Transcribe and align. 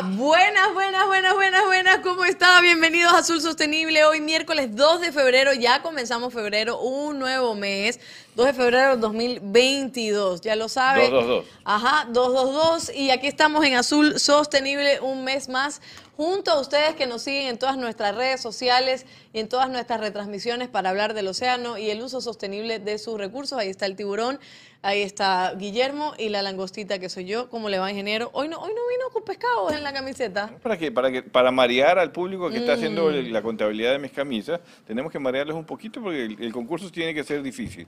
Buenas, 0.00 0.72
buenas, 0.72 1.06
buenas, 1.06 1.34
buenas, 1.34 1.66
buenas. 1.66 1.98
¿Cómo 1.98 2.24
está? 2.24 2.62
Bienvenidos 2.62 3.12
a 3.12 3.18
Azul 3.18 3.42
Sostenible. 3.42 4.04
Hoy 4.04 4.22
miércoles 4.22 4.74
2 4.74 5.02
de 5.02 5.12
febrero, 5.12 5.52
ya 5.52 5.82
comenzamos 5.82 6.32
febrero, 6.32 6.80
un 6.80 7.18
nuevo 7.18 7.54
mes. 7.54 8.00
2 8.34 8.46
de 8.46 8.52
febrero 8.54 8.92
del 8.92 9.00
2022, 9.00 10.40
ya 10.40 10.56
lo 10.56 10.70
sabe. 10.70 11.10
222. 11.10 11.44
Ajá, 11.64 12.06
222. 12.10 12.96
Y 12.96 13.10
aquí 13.10 13.26
estamos 13.26 13.62
en 13.66 13.74
Azul 13.74 14.18
Sostenible 14.18 14.98
un 15.00 15.24
mes 15.24 15.50
más, 15.50 15.82
junto 16.16 16.52
a 16.52 16.60
ustedes 16.60 16.94
que 16.94 17.06
nos 17.06 17.20
siguen 17.20 17.48
en 17.48 17.58
todas 17.58 17.76
nuestras 17.76 18.14
redes 18.14 18.40
sociales 18.40 19.04
y 19.34 19.40
en 19.40 19.50
todas 19.50 19.68
nuestras 19.68 20.00
retransmisiones 20.00 20.70
para 20.70 20.88
hablar 20.88 21.12
del 21.12 21.28
océano 21.28 21.76
y 21.76 21.90
el 21.90 22.00
uso 22.00 22.22
sostenible 22.22 22.78
de 22.78 22.98
sus 22.98 23.18
recursos. 23.18 23.58
Ahí 23.58 23.68
está 23.68 23.84
el 23.84 23.96
tiburón, 23.96 24.40
ahí 24.82 25.02
está 25.02 25.54
Guillermo 25.56 26.12
y 26.18 26.28
la 26.28 26.42
langostita 26.42 26.98
que 26.98 27.08
soy 27.08 27.24
yo. 27.24 27.48
¿Cómo 27.48 27.68
le 27.68 27.78
va, 27.78 27.90
ingeniero? 27.90 28.30
Hoy 28.32 28.48
no, 28.48 28.58
hoy 28.58 28.72
no 28.74 28.80
vino 28.90 29.10
con 29.12 29.22
pescados 29.24 29.72
en 29.72 29.82
la 29.82 29.92
camiseta. 29.92 30.50
¿Para 30.62 30.76
qué? 30.76 30.90
Para, 30.90 31.10
que, 31.10 31.22
para 31.22 31.50
marear 31.50 31.98
al 31.98 32.10
público 32.12 32.50
que 32.50 32.58
está 32.58 32.74
haciendo 32.74 33.10
Mm. 33.10 33.32
la 33.32 33.42
contabilidad 33.42 33.92
de 33.92 33.98
mis 33.98 34.12
camisas, 34.12 34.60
tenemos 34.86 35.10
que 35.12 35.18
marearles 35.18 35.54
un 35.56 35.64
poquito 35.64 36.02
porque 36.02 36.24
el, 36.24 36.36
el 36.42 36.52
concurso 36.52 36.90
tiene 36.90 37.14
que 37.14 37.22
ser 37.24 37.42
difícil. 37.42 37.86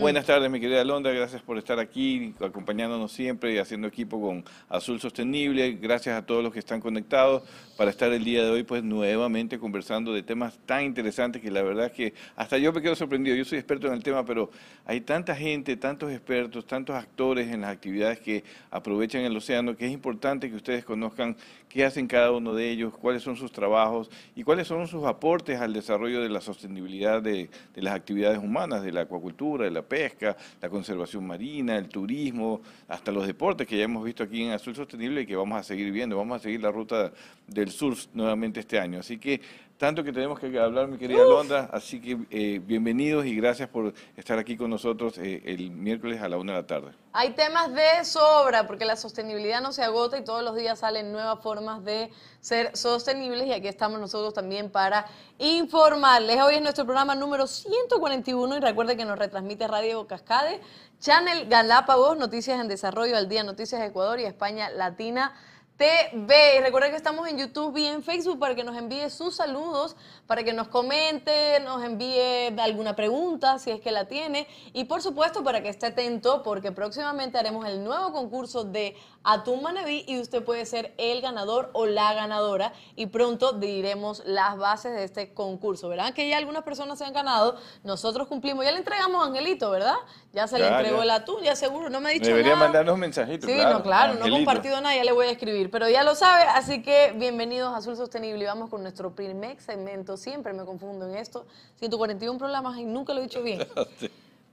Buenas 0.00 0.26
tardes, 0.26 0.50
mi 0.50 0.60
querida 0.60 0.84
Londra, 0.84 1.12
gracias 1.12 1.42
por 1.42 1.58
estar 1.58 1.78
aquí, 1.78 2.34
acompañándonos 2.40 3.10
siempre 3.12 3.54
y 3.54 3.58
haciendo 3.58 3.88
equipo 3.88 4.20
con 4.20 4.44
Azul 4.68 5.00
Sostenible. 5.00 5.72
Gracias 5.80 6.16
a 6.16 6.26
todos 6.26 6.42
los 6.42 6.52
que 6.52 6.58
están 6.58 6.80
conectados 6.80 7.42
para 7.76 7.90
estar 7.90 8.12
el 8.12 8.22
día 8.24 8.44
de 8.44 8.50
hoy, 8.50 8.62
pues 8.62 8.82
nuevamente 8.82 9.58
conversando 9.58 10.12
de 10.12 10.22
temas 10.22 10.58
tan 10.66 10.84
interesantes 10.84 11.40
que 11.42 11.50
la 11.50 11.62
verdad 11.62 11.86
es 11.86 11.92
que 11.92 12.14
hasta 12.36 12.58
yo 12.58 12.72
me 12.72 12.82
quedo 12.82 12.94
sorprendido. 12.94 13.36
Yo 13.36 13.44
soy 13.44 13.58
experto 13.58 13.86
en 13.88 13.94
el 13.94 14.02
tema, 14.02 14.24
pero 14.24 14.50
hay 14.86 15.00
tanta 15.00 15.34
gente, 15.34 15.76
tantos 15.76 16.10
expertos, 16.12 16.33
tantos 16.66 16.96
actores 16.96 17.48
en 17.48 17.62
las 17.62 17.70
actividades 17.70 18.20
que 18.20 18.44
aprovechan 18.70 19.22
el 19.22 19.36
océano, 19.36 19.76
que 19.76 19.86
es 19.86 19.92
importante 19.92 20.50
que 20.50 20.56
ustedes 20.56 20.84
conozcan 20.84 21.36
qué 21.74 21.84
hacen 21.84 22.06
cada 22.06 22.30
uno 22.30 22.54
de 22.54 22.70
ellos, 22.70 22.96
cuáles 22.96 23.24
son 23.24 23.34
sus 23.34 23.50
trabajos 23.50 24.08
y 24.36 24.44
cuáles 24.44 24.68
son 24.68 24.86
sus 24.86 25.02
aportes 25.02 25.60
al 25.60 25.72
desarrollo 25.72 26.22
de 26.22 26.28
la 26.28 26.40
sostenibilidad 26.40 27.20
de, 27.20 27.50
de 27.74 27.82
las 27.82 27.96
actividades 27.96 28.38
humanas, 28.38 28.84
de 28.84 28.92
la 28.92 29.00
acuacultura, 29.00 29.64
de 29.64 29.72
la 29.72 29.82
pesca, 29.82 30.36
la 30.62 30.68
conservación 30.68 31.26
marina, 31.26 31.76
el 31.76 31.88
turismo, 31.88 32.60
hasta 32.86 33.10
los 33.10 33.26
deportes 33.26 33.66
que 33.66 33.76
ya 33.76 33.82
hemos 33.82 34.04
visto 34.04 34.22
aquí 34.22 34.44
en 34.44 34.52
Azul 34.52 34.76
Sostenible 34.76 35.22
y 35.22 35.26
que 35.26 35.34
vamos 35.34 35.58
a 35.58 35.64
seguir 35.64 35.90
viendo. 35.90 36.16
Vamos 36.16 36.36
a 36.36 36.38
seguir 36.44 36.62
la 36.62 36.70
ruta 36.70 37.10
del 37.48 37.70
surf 37.72 38.06
nuevamente 38.14 38.60
este 38.60 38.78
año. 38.78 39.00
Así 39.00 39.18
que 39.18 39.40
tanto 39.76 40.04
que 40.04 40.12
tenemos 40.12 40.38
que 40.38 40.56
hablar, 40.56 40.86
mi 40.86 40.96
querida 40.96 41.24
Londra, 41.24 41.70
así 41.72 42.00
que 42.00 42.18
eh, 42.30 42.60
bienvenidos 42.64 43.26
y 43.26 43.34
gracias 43.34 43.68
por 43.68 43.92
estar 44.16 44.38
aquí 44.38 44.56
con 44.56 44.70
nosotros 44.70 45.18
eh, 45.18 45.42
el 45.44 45.72
miércoles 45.72 46.22
a 46.22 46.28
la 46.28 46.38
una 46.38 46.52
de 46.52 46.58
la 46.58 46.66
tarde. 46.68 47.03
Hay 47.16 47.30
temas 47.30 47.72
de 47.72 48.04
sobra, 48.04 48.66
porque 48.66 48.84
la 48.84 48.96
sostenibilidad 48.96 49.60
no 49.60 49.72
se 49.72 49.84
agota 49.84 50.18
y 50.18 50.24
todos 50.24 50.42
los 50.42 50.56
días 50.56 50.80
salen 50.80 51.12
nuevas 51.12 51.40
formas 51.40 51.84
de 51.84 52.10
ser 52.40 52.76
sostenibles 52.76 53.46
y 53.46 53.52
aquí 53.52 53.68
estamos 53.68 54.00
nosotros 54.00 54.34
también 54.34 54.68
para 54.68 55.06
informarles. 55.38 56.42
Hoy 56.42 56.56
es 56.56 56.60
nuestro 56.60 56.84
programa 56.84 57.14
número 57.14 57.46
141 57.46 58.56
y 58.56 58.60
recuerde 58.60 58.96
que 58.96 59.04
nos 59.04 59.16
retransmite 59.16 59.68
Radio 59.68 60.08
Cascade, 60.08 60.60
Channel 60.98 61.48
Galápagos, 61.48 62.18
Noticias 62.18 62.60
en 62.60 62.66
Desarrollo 62.66 63.16
al 63.16 63.28
Día, 63.28 63.44
Noticias 63.44 63.80
de 63.80 63.86
Ecuador 63.86 64.18
y 64.18 64.24
España 64.24 64.68
Latina. 64.70 65.36
TV. 65.76 66.56
Y 66.56 66.60
recuerden 66.60 66.92
que 66.92 66.96
estamos 66.96 67.28
en 67.28 67.36
YouTube 67.36 67.76
y 67.76 67.86
en 67.86 68.02
Facebook 68.02 68.38
para 68.38 68.54
que 68.54 68.62
nos 68.62 68.76
envíe 68.76 69.10
sus 69.10 69.36
saludos, 69.36 69.96
para 70.26 70.42
que 70.42 70.52
nos 70.52 70.68
comente, 70.68 71.60
nos 71.60 71.82
envíe 71.84 72.58
alguna 72.58 72.96
pregunta 72.96 73.58
si 73.58 73.70
es 73.70 73.80
que 73.80 73.90
la 73.90 74.06
tiene. 74.06 74.46
Y 74.72 74.84
por 74.84 75.02
supuesto 75.02 75.44
para 75.44 75.62
que 75.62 75.68
esté 75.68 75.86
atento 75.86 76.42
porque 76.42 76.72
próximamente 76.72 77.38
haremos 77.38 77.66
el 77.66 77.84
nuevo 77.84 78.12
concurso 78.12 78.64
de 78.64 78.96
Atún 79.22 79.62
Manaví 79.62 80.04
y 80.06 80.20
usted 80.20 80.42
puede 80.42 80.66
ser 80.66 80.94
el 80.98 81.20
ganador 81.20 81.70
o 81.72 81.86
la 81.86 82.14
ganadora. 82.14 82.72
Y 82.96 83.06
pronto 83.06 83.52
diremos 83.52 84.22
las 84.24 84.56
bases 84.56 84.94
de 84.94 85.04
este 85.04 85.34
concurso. 85.34 85.88
Verán 85.88 86.12
que 86.14 86.28
ya 86.28 86.38
algunas 86.38 86.62
personas 86.62 86.98
se 86.98 87.04
han 87.04 87.12
ganado. 87.12 87.56
Nosotros 87.82 88.28
cumplimos. 88.28 88.64
Ya 88.64 88.72
le 88.72 88.78
entregamos 88.78 89.22
a 89.22 89.28
Angelito, 89.28 89.70
¿verdad? 89.70 89.96
Ya 90.32 90.46
se 90.48 90.58
le 90.58 90.66
entregó 90.66 90.98
ya. 90.98 91.02
el 91.04 91.10
atún, 91.10 91.42
ya 91.42 91.54
seguro. 91.54 91.90
No 91.90 92.00
me 92.00 92.10
ha 92.10 92.12
dicho 92.12 92.26
Debería 92.26 92.54
nada. 92.54 92.64
mandarnos 92.64 92.94
un 92.94 93.00
mensajito. 93.00 93.46
Sí, 93.46 93.54
claro, 93.54 93.78
no, 93.78 93.82
claro, 93.82 94.14
no 94.14 94.26
he 94.26 94.30
compartido 94.30 94.80
nada, 94.80 94.96
ya 94.96 95.04
le 95.04 95.12
voy 95.12 95.26
a 95.26 95.30
escribir, 95.30 95.70
pero 95.70 95.88
ya 95.88 96.02
lo 96.02 96.14
sabe, 96.14 96.42
así 96.42 96.82
que 96.82 97.12
bienvenidos 97.16 97.72
a 97.72 97.76
Azul 97.76 97.96
Sostenible 97.96 98.42
y 98.42 98.46
vamos 98.46 98.70
con 98.70 98.82
nuestro 98.82 99.14
primer 99.14 99.60
segmento, 99.60 100.13
siempre 100.16 100.52
me 100.52 100.64
confundo 100.64 101.08
en 101.08 101.16
esto, 101.16 101.46
141 101.78 102.38
programas 102.38 102.78
y 102.78 102.84
nunca 102.84 103.14
lo 103.14 103.20
he 103.20 103.24
dicho 103.24 103.42
bien. 103.42 103.60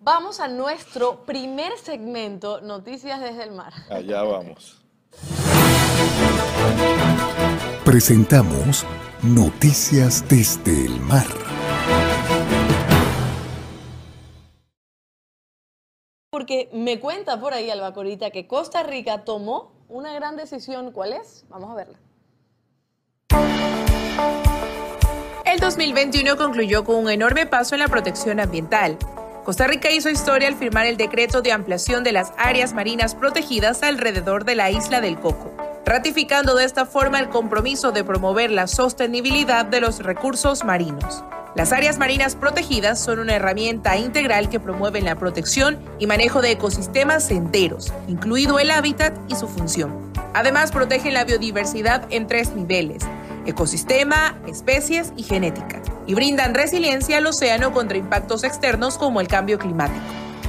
Vamos 0.03 0.39
a 0.39 0.47
nuestro 0.47 1.25
primer 1.25 1.77
segmento, 1.77 2.59
Noticias 2.61 3.19
desde 3.19 3.43
el 3.43 3.51
Mar. 3.51 3.71
Allá 3.87 4.23
vamos. 4.23 4.81
Presentamos 7.85 8.83
Noticias 9.21 10.27
desde 10.27 10.87
el 10.87 10.99
Mar. 11.01 11.27
Porque 16.31 16.71
me 16.73 16.99
cuenta 16.99 17.39
por 17.39 17.53
ahí 17.53 17.69
Albacorita 17.69 18.31
que 18.31 18.47
Costa 18.47 18.81
Rica 18.81 19.23
tomó 19.23 19.71
una 19.87 20.13
gran 20.13 20.35
decisión, 20.35 20.91
¿cuál 20.91 21.13
es? 21.13 21.45
Vamos 21.49 21.69
a 21.69 21.75
verla. 21.75 21.99
El 25.51 25.59
2021 25.59 26.37
concluyó 26.37 26.85
con 26.85 26.95
un 26.95 27.09
enorme 27.09 27.45
paso 27.45 27.75
en 27.75 27.79
la 27.79 27.89
protección 27.89 28.39
ambiental. 28.39 28.97
Costa 29.43 29.67
Rica 29.67 29.91
hizo 29.91 30.09
historia 30.09 30.47
al 30.47 30.55
firmar 30.55 30.85
el 30.85 30.95
decreto 30.95 31.41
de 31.41 31.51
ampliación 31.51 32.05
de 32.05 32.13
las 32.13 32.31
áreas 32.37 32.71
marinas 32.71 33.15
protegidas 33.15 33.83
alrededor 33.83 34.45
de 34.45 34.55
la 34.55 34.71
isla 34.71 35.01
del 35.01 35.19
Coco, 35.19 35.51
ratificando 35.85 36.55
de 36.55 36.63
esta 36.63 36.85
forma 36.85 37.19
el 37.19 37.27
compromiso 37.27 37.91
de 37.91 38.05
promover 38.05 38.49
la 38.49 38.65
sostenibilidad 38.65 39.65
de 39.65 39.81
los 39.81 39.99
recursos 39.99 40.63
marinos. 40.63 41.21
Las 41.53 41.73
áreas 41.73 41.97
marinas 41.97 42.37
protegidas 42.37 43.03
son 43.03 43.19
una 43.19 43.35
herramienta 43.35 43.97
integral 43.97 44.47
que 44.47 44.61
promueve 44.61 45.01
la 45.01 45.15
protección 45.15 45.77
y 45.99 46.07
manejo 46.07 46.41
de 46.41 46.51
ecosistemas 46.51 47.29
enteros, 47.29 47.91
incluido 48.07 48.57
el 48.57 48.71
hábitat 48.71 49.13
y 49.27 49.35
su 49.35 49.49
función. 49.49 50.13
Además, 50.33 50.71
protegen 50.71 51.13
la 51.13 51.25
biodiversidad 51.25 52.07
en 52.09 52.25
tres 52.25 52.55
niveles, 52.55 53.03
ecosistema, 53.45 54.37
especies 54.47 55.13
y 55.17 55.23
genética, 55.23 55.81
y 56.07 56.13
brindan 56.13 56.53
resiliencia 56.53 57.17
al 57.17 57.27
océano 57.27 57.73
contra 57.73 57.97
impactos 57.97 58.43
externos 58.43 58.97
como 58.97 59.21
el 59.21 59.27
cambio 59.27 59.59
climático. 59.59 59.99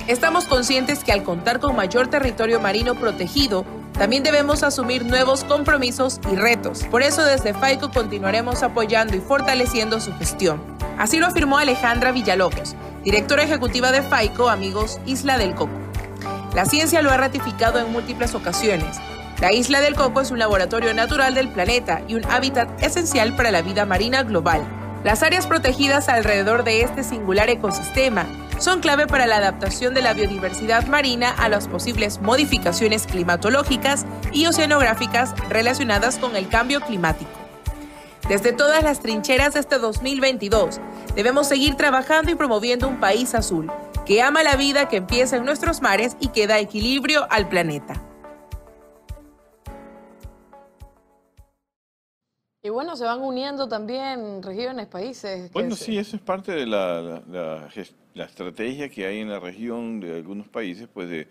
Estamos 0.08 0.46
conscientes 0.46 1.04
que 1.04 1.12
al 1.12 1.22
contar 1.22 1.60
con 1.60 1.76
mayor 1.76 2.08
territorio 2.08 2.60
marino 2.60 2.94
protegido, 2.94 3.64
también 3.92 4.22
debemos 4.22 4.62
asumir 4.62 5.04
nuevos 5.04 5.44
compromisos 5.44 6.20
y 6.32 6.34
retos. 6.34 6.82
Por 6.90 7.02
eso 7.02 7.24
desde 7.24 7.54
FAICO 7.54 7.90
continuaremos 7.92 8.62
apoyando 8.62 9.16
y 9.16 9.20
fortaleciendo 9.20 10.00
su 10.00 10.12
gestión. 10.14 10.60
Así 10.98 11.18
lo 11.18 11.26
afirmó 11.26 11.58
Alejandra 11.58 12.10
Villalobos, 12.10 12.74
directora 13.04 13.44
ejecutiva 13.44 13.92
de 13.92 14.02
FAICO 14.02 14.48
Amigos 14.48 14.98
Isla 15.06 15.38
del 15.38 15.54
Coco. 15.54 15.72
La 16.54 16.64
ciencia 16.64 17.00
lo 17.00 17.10
ha 17.10 17.16
ratificado 17.16 17.78
en 17.78 17.92
múltiples 17.92 18.34
ocasiones. 18.34 18.98
La 19.40 19.52
isla 19.52 19.80
del 19.80 19.96
Coco 19.96 20.20
es 20.20 20.30
un 20.30 20.38
laboratorio 20.38 20.94
natural 20.94 21.34
del 21.34 21.48
planeta 21.48 22.02
y 22.06 22.14
un 22.14 22.24
hábitat 22.26 22.82
esencial 22.82 23.34
para 23.34 23.50
la 23.50 23.62
vida 23.62 23.84
marina 23.86 24.22
global. 24.22 24.62
Las 25.04 25.22
áreas 25.24 25.48
protegidas 25.48 26.08
alrededor 26.08 26.62
de 26.62 26.82
este 26.82 27.02
singular 27.02 27.50
ecosistema 27.50 28.24
son 28.58 28.78
clave 28.78 29.08
para 29.08 29.26
la 29.26 29.38
adaptación 29.38 29.94
de 29.94 30.02
la 30.02 30.14
biodiversidad 30.14 30.86
marina 30.86 31.30
a 31.30 31.48
las 31.48 31.66
posibles 31.66 32.20
modificaciones 32.20 33.08
climatológicas 33.08 34.06
y 34.32 34.46
oceanográficas 34.46 35.34
relacionadas 35.48 36.18
con 36.18 36.36
el 36.36 36.48
cambio 36.48 36.80
climático. 36.80 37.30
Desde 38.28 38.52
todas 38.52 38.84
las 38.84 39.00
trincheras 39.00 39.54
de 39.54 39.60
este 39.60 39.78
2022, 39.78 40.80
debemos 41.16 41.48
seguir 41.48 41.74
trabajando 41.74 42.30
y 42.30 42.36
promoviendo 42.36 42.86
un 42.86 43.00
país 43.00 43.34
azul, 43.34 43.72
que 44.06 44.22
ama 44.22 44.44
la 44.44 44.54
vida 44.54 44.88
que 44.88 44.98
empieza 44.98 45.36
en 45.36 45.44
nuestros 45.44 45.82
mares 45.82 46.16
y 46.20 46.28
que 46.28 46.46
da 46.46 46.60
equilibrio 46.60 47.26
al 47.30 47.48
planeta. 47.48 48.00
Y 52.64 52.68
bueno, 52.68 52.94
se 52.94 53.04
van 53.04 53.20
uniendo 53.20 53.66
también 53.66 54.40
regiones, 54.40 54.86
países. 54.86 55.50
Bueno, 55.50 55.74
sí, 55.74 55.98
eso 55.98 56.14
es 56.14 56.22
parte 56.22 56.52
de 56.52 56.64
la, 56.64 57.20
la, 58.14 58.24
estrategia 58.24 58.88
que 58.88 59.04
hay 59.04 59.18
en 59.18 59.30
la 59.30 59.40
región 59.40 59.98
de 59.98 60.14
algunos 60.14 60.46
países, 60.46 60.88
pues 60.94 61.10
de 61.10 61.26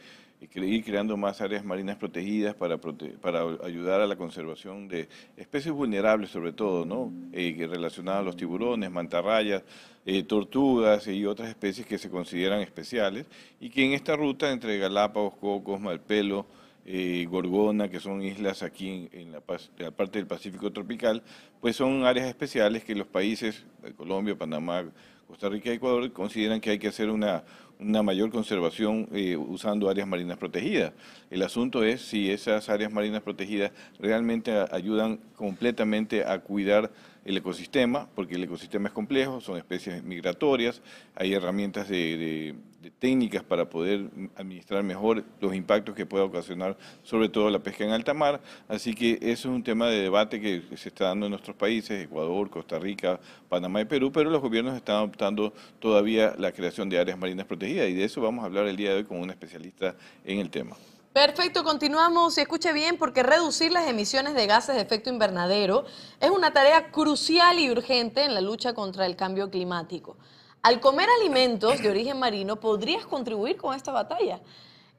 ir 0.56 0.84
creando 0.84 1.16
más 1.16 1.40
áreas 1.40 1.64
marinas 1.64 1.96
protegidas 1.96 2.54
para, 2.56 2.78
para 2.78 3.44
ayudar 3.64 4.02
a 4.02 4.08
la 4.08 4.18
conservación 4.18 4.90
de 4.90 5.08
especies 5.38 5.74
vulnerables 5.74 6.32
sobre 6.32 6.52
todo, 6.52 6.84
¿no? 6.84 7.14
Eh, 7.32 7.56
relacionadas 7.70 8.20
a 8.20 8.24
los 8.26 8.36
tiburones, 8.36 8.92
mantarrayas, 8.92 9.64
eh, 10.06 10.24
tortugas 10.24 11.08
y 11.08 11.26
otras 11.26 11.48
especies 11.48 11.88
que 11.88 11.98
se 11.98 12.10
consideran 12.10 12.60
especiales 12.60 13.26
y 13.62 13.70
que 13.70 13.86
en 13.86 13.94
esta 13.94 14.18
ruta 14.18 14.52
entre 14.52 14.78
Galápagos, 14.80 15.36
Cocos, 15.36 15.80
Malpelo, 15.80 16.46
eh, 16.86 17.26
Gorgona, 17.30 17.90
que 17.90 18.00
son 18.00 18.22
islas 18.22 18.64
aquí 18.64 19.10
en, 19.12 19.32
la, 19.32 19.42
parte 19.42 20.20
del 20.20 20.28
Pacífico 20.28 20.72
tropical, 20.72 21.24
pues 21.60 21.76
son 21.76 22.06
áreas 22.06 22.28
especiales 22.28 22.84
que 22.84 22.96
los 22.96 23.08
países, 23.08 23.66
Colombia, 23.98 24.38
Panamá, 24.38 24.86
Costa 25.28 25.50
Rica 25.50 25.70
y 25.70 25.74
Ecuador, 25.74 26.12
consideran 26.12 26.60
que 26.60 26.72
hay 26.72 26.80
que 26.80 26.90
hacer 26.90 27.10
una, 27.10 27.44
una 27.82 28.04
mayor 28.04 28.30
conservación 28.30 29.08
eh, 29.12 29.36
usando 29.36 29.90
áreas 29.90 30.08
marinas 30.08 30.38
protegidas. 30.38 30.94
El 31.30 31.42
asunto 31.42 31.84
es 31.84 32.02
si 32.02 32.30
esas 32.30 32.70
áreas 32.70 32.92
marinas 32.92 33.22
protegidas 33.24 33.72
realmente 34.00 34.54
ayudan 34.72 35.18
completamente 35.36 36.24
a 36.24 36.40
cuidar 36.40 36.92
el 37.26 37.38
ecosistema, 37.38 38.08
porque 38.16 38.36
el 38.36 38.44
ecosistema 38.44 38.88
es 38.88 38.94
complejo, 38.94 39.42
son 39.42 39.58
especies 39.58 40.04
migratorias, 40.04 40.82
hay 41.16 41.34
herramientas 41.34 41.90
de, 41.90 42.56
técnicas 42.90 43.44
para 43.44 43.70
poder 43.70 44.10
administrar 44.36 44.84
mejor 44.84 45.24
los 45.40 45.54
impactos 45.54 45.94
que 45.94 46.06
pueda 46.06 46.24
ocasionar 46.24 46.78
sobre 47.04 47.30
todo 47.30 47.50
la 47.50 47.60
pesca 47.60 47.84
en 47.84 47.92
alta 47.92 48.14
mar, 48.14 48.42
así 48.68 48.96
que 48.96 49.20
eso 49.22 49.50
es 49.50 49.56
un 49.56 49.64
tema 49.64 49.88
de 49.88 50.02
debate 50.02 50.42
que 50.42 50.64
se 50.76 50.90
está 50.90 51.06
dando 51.06 51.28
en 51.28 51.32
nuestros 51.32 51.56
países, 51.56 52.04
Ecuador, 52.04 52.50
Costa 52.50 52.80
Rica, 52.80 53.20
Panamá 53.50 53.82
y 53.82 53.86
Perú, 53.86 54.12
pero 54.12 54.30
los 54.30 54.42
gobiernos 54.42 54.76
están 54.76 54.96
adoptando 54.96 55.54
todavía 55.80 56.34
la 56.38 56.52
creación 56.52 56.90
de 56.90 57.00
áreas 57.00 57.18
marinas 57.18 57.46
protegidas 57.46 57.90
y 57.90 57.94
de 57.94 58.06
eso 58.06 58.22
vamos 58.22 58.44
a 58.44 58.48
hablar 58.48 58.66
el 58.68 58.76
día 58.76 58.92
de 58.92 58.98
hoy 58.98 59.04
con 59.04 59.20
un 59.20 59.30
especialista 59.30 59.96
en 60.26 60.40
el 60.40 60.50
tema. 60.50 60.76
Perfecto, 61.14 61.66
continuamos 61.66 62.38
y 62.38 62.42
escuche 62.42 62.72
bien 62.72 62.98
porque 62.98 63.22
reducir 63.22 63.74
las 63.74 63.86
emisiones 63.86 64.34
de 64.34 64.48
gases 64.48 64.76
de 64.76 64.82
efecto 64.82 65.10
invernadero 65.10 65.84
es 66.22 66.30
una 66.30 66.54
tarea 66.54 66.90
crucial 66.90 67.60
y 67.60 67.70
urgente 67.70 68.24
en 68.24 68.34
la 68.34 68.40
lucha 68.40 68.74
contra 68.74 69.06
el 69.06 69.18
cambio 69.18 69.50
climático. 69.50 70.16
Al 70.64 70.80
comer 70.80 71.08
alimentos 71.20 71.82
de 71.82 71.90
origen 71.90 72.20
marino 72.20 72.60
podrías 72.60 73.08
contribuir 73.08 73.58
con 73.58 73.76
esta 73.76 73.92
batalla. 73.92 74.42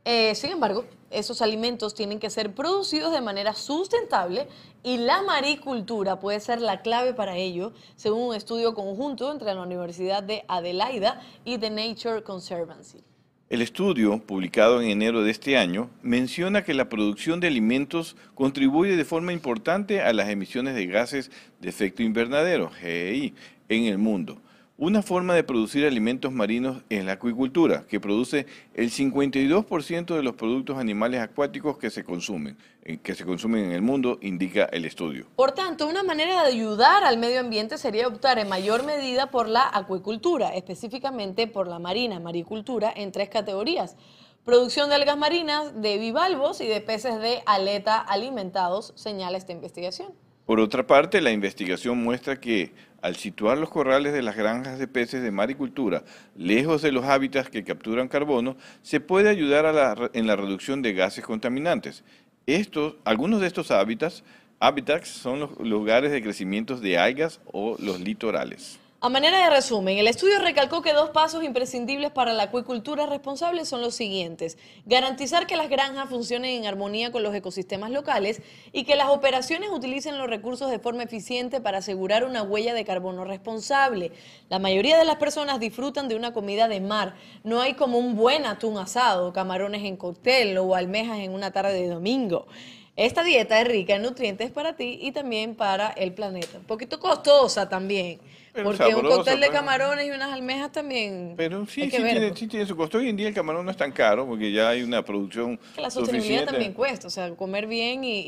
Eh, 0.05 0.35
sin 0.35 0.51
embargo, 0.51 0.85
esos 1.09 1.41
alimentos 1.41 1.95
tienen 1.95 2.19
que 2.19 2.31
ser 2.31 2.53
producidos 2.53 3.13
de 3.13 3.21
manera 3.21 3.55
sustentable 3.55 4.49
y 4.83 4.97
la 4.97 5.23
maricultura 5.23 6.19
puede 6.19 6.41
ser 6.41 6.61
la 6.61 6.83
clave 6.83 7.15
para 7.15 7.37
ello, 7.37 7.73
según 7.95 8.31
un 8.31 8.35
estudio 8.35 8.75
conjunto 8.75 9.31
entre 9.31 9.55
la 9.55 9.63
Universidad 9.63 10.25
de 10.25 10.45
Adelaida 10.49 11.21
y 11.45 11.59
The 11.59 11.71
Nature 11.71 12.25
Conservancy. 12.25 13.05
El 13.49 13.63
estudio, 13.63 14.19
publicado 14.19 14.83
en 14.83 14.91
enero 14.91 15.23
de 15.23 15.31
este 15.31 15.57
año, 15.57 15.91
menciona 16.03 16.65
que 16.65 16.75
la 16.75 16.89
producción 16.89 17.39
de 17.39 17.47
alimentos 17.47 18.17
contribuye 18.35 18.97
de 18.97 19.05
forma 19.05 19.33
importante 19.33 20.01
a 20.01 20.13
las 20.13 20.29
emisiones 20.29 20.75
de 20.75 20.87
gases 20.87 21.31
de 21.61 21.69
efecto 21.69 22.03
invernadero, 22.03 22.71
GEI, 22.71 23.35
en 23.69 23.85
el 23.85 23.99
mundo. 23.99 24.41
Una 24.79 25.03
forma 25.03 25.35
de 25.35 25.45
producir 25.45 25.85
alimentos 25.85 26.33
marinos 26.33 26.83
es 26.89 27.05
la 27.05 27.13
acuicultura, 27.13 27.85
que 27.87 28.01
produce 28.01 28.47
el 28.73 28.91
52% 28.91 30.17
de 30.17 30.23
los 30.23 30.35
productos 30.35 30.79
animales 30.79 31.21
acuáticos 31.21 31.77
que 31.77 31.91
se 31.91 32.05
consumen, 32.05 32.57
que 33.03 33.15
se 33.15 33.27
consumen 33.27 33.67
en 33.67 33.73
el 33.73 33.83
mundo, 33.83 34.19
indica 34.23 34.65
el 34.73 34.87
estudio. 34.87 35.27
Por 35.37 35.53
tanto, 35.53 35.87
una 35.87 36.03
manera 36.03 36.43
de 36.43 36.49
ayudar 36.49 37.05
al 37.05 37.19
medio 37.19 37.41
ambiente 37.41 37.77
sería 37.77 38.09
optar 38.09 38.39
en 38.39 38.49
mayor 38.49 38.83
medida 38.85 39.31
por 39.31 39.47
la 39.47 39.71
acuicultura, 39.73 40.55
específicamente 40.57 41.47
por 41.47 41.69
la 41.69 41.79
marina, 41.79 42.19
maricultura, 42.19 42.91
en 42.97 43.13
tres 43.13 43.29
categorías. 43.29 43.97
Producción 44.45 44.89
de 44.89 44.97
algas 44.97 45.19
marinas, 45.19 45.81
de 45.83 45.99
bivalvos 45.99 46.63
y 46.63 46.67
de 46.67 46.81
peces 46.81 47.21
de 47.21 47.43
aleta 47.45 47.99
alimentados, 48.01 48.95
señala 48.97 49.37
esta 49.37 49.53
investigación. 49.53 50.13
Por 50.47 50.59
otra 50.59 50.87
parte, 50.87 51.21
la 51.21 51.31
investigación 51.31 52.03
muestra 52.03 52.41
que 52.41 52.73
al 53.01 53.17
situar 53.17 53.59
los 53.59 53.69
corrales 53.69 54.13
de 54.13 54.23
las 54.23 54.37
granjas 54.37 54.79
de 54.79 54.87
peces 54.87 55.23
de 55.23 55.31
maricultura 55.31 56.05
lejos 56.37 56.83
de 56.83 56.93
los 56.93 57.05
hábitats 57.05 57.51
que 57.51 57.65
capturan 57.65 58.09
carbono, 58.09 58.57
se 58.83 59.01
puede 59.01 59.29
ayudar 59.29 60.11
en 60.15 60.27
la 60.27 60.37
reducción 60.37 60.83
de 60.83 60.93
gases 60.93 61.25
contaminantes. 61.25 62.05
Estos, 62.47 62.95
algunos 63.05 63.41
de 63.41 63.47
estos 63.47 63.71
hábitats, 63.71 64.25
hábitats 64.59 65.09
son 65.09 65.41
los 65.41 65.59
lugares 65.59 66.11
de 66.13 66.23
crecimiento 66.23 66.77
de 66.77 66.99
algas 66.99 67.41
o 67.47 67.77
los 67.81 68.01
litorales. 68.01 68.79
A 69.05 69.09
manera 69.09 69.43
de 69.43 69.51
resumen, 69.51 69.99
el 69.99 70.07
estudio 70.07 70.39
recalcó 70.39 70.81
que 70.81 70.93
dos 70.93 71.11
pasos 71.11 71.43
imprescindibles 71.43 72.13
para 72.13 72.33
la 72.33 72.45
acuicultura 72.45 73.05
responsable 73.05 73.65
son 73.65 73.81
los 73.81 73.97
siguientes. 73.97 74.57
Garantizar 74.87 75.49
que 75.49 75.57
las 75.57 75.69
granjas 75.69 76.09
funcionen 76.09 76.53
en 76.53 76.67
armonía 76.67 77.11
con 77.11 77.25
los 77.25 77.35
ecosistemas 77.35 77.91
locales 77.91 78.41
y 78.73 78.85
que 78.85 78.95
las 78.95 79.09
operaciones 79.09 79.71
utilicen 79.73 80.19
los 80.19 80.31
recursos 80.31 80.71
de 80.71 80.79
forma 80.79 81.03
eficiente 81.03 81.61
para 81.61 81.79
asegurar 81.79 82.23
una 82.23 82.45
huella 82.45 82.75
de 82.75 82.85
carbono 82.85 83.25
responsable. 83.25 84.13
La 84.49 84.61
mayoría 84.61 84.97
de 84.97 85.05
las 85.05 85.17
personas 85.17 85.59
disfrutan 85.59 86.07
de 86.07 86.15
una 86.15 86.33
comida 86.33 86.69
de 86.69 86.81
mar. 86.81 87.17
No 87.43 87.61
hay 87.61 87.75
como 87.75 87.99
un 87.99 88.15
buen 88.15 88.47
atún 88.47 88.79
asado, 88.79 89.33
camarones 89.33 89.83
en 89.83 89.97
cóctel 89.97 90.57
o 90.59 90.77
almejas 90.77 91.19
en 91.19 91.33
una 91.33 91.51
tarde 91.51 91.73
de 91.73 91.89
domingo. 91.89 92.47
Esta 92.95 93.25
dieta 93.25 93.61
es 93.61 93.67
rica 93.67 93.97
en 93.97 94.03
nutrientes 94.03 94.53
para 94.53 94.77
ti 94.77 95.01
y 95.03 95.11
también 95.11 95.57
para 95.57 95.89
el 95.91 96.15
planeta. 96.15 96.59
Un 96.59 96.67
poquito 96.67 97.01
costosa 97.01 97.69
también. 97.69 98.21
Porque 98.53 98.95
un 98.95 99.03
cóctel 99.03 99.41
de 99.41 99.49
camarones 99.49 100.07
y 100.07 100.11
unas 100.11 100.31
almejas 100.31 100.71
también. 100.73 101.35
Pero 101.37 101.65
sí, 101.67 101.83
sí 101.83 101.91
tiene, 101.91 102.37
sí 102.37 102.47
tiene, 102.47 102.67
su 102.67 102.77
costo. 102.77 102.99
Hoy 102.99 103.09
en 103.09 103.17
día 103.17 103.29
el 103.29 103.35
camarón 103.35 103.65
no 103.65 103.71
es 103.71 103.77
tan 103.77 103.93
caro 103.93 104.27
porque 104.27 104.53
ya 104.53 104.69
hay 104.69 104.83
una 104.83 105.03
producción. 105.03 105.59
Que 105.75 105.81
la 105.81 105.91
sostenibilidad 105.91 106.45
también 106.45 106.75
cuesta. 106.75 107.07
O 107.07 107.11
sea, 107.11 107.31
comer 107.35 107.67
bien 107.67 108.05
y, 108.05 108.21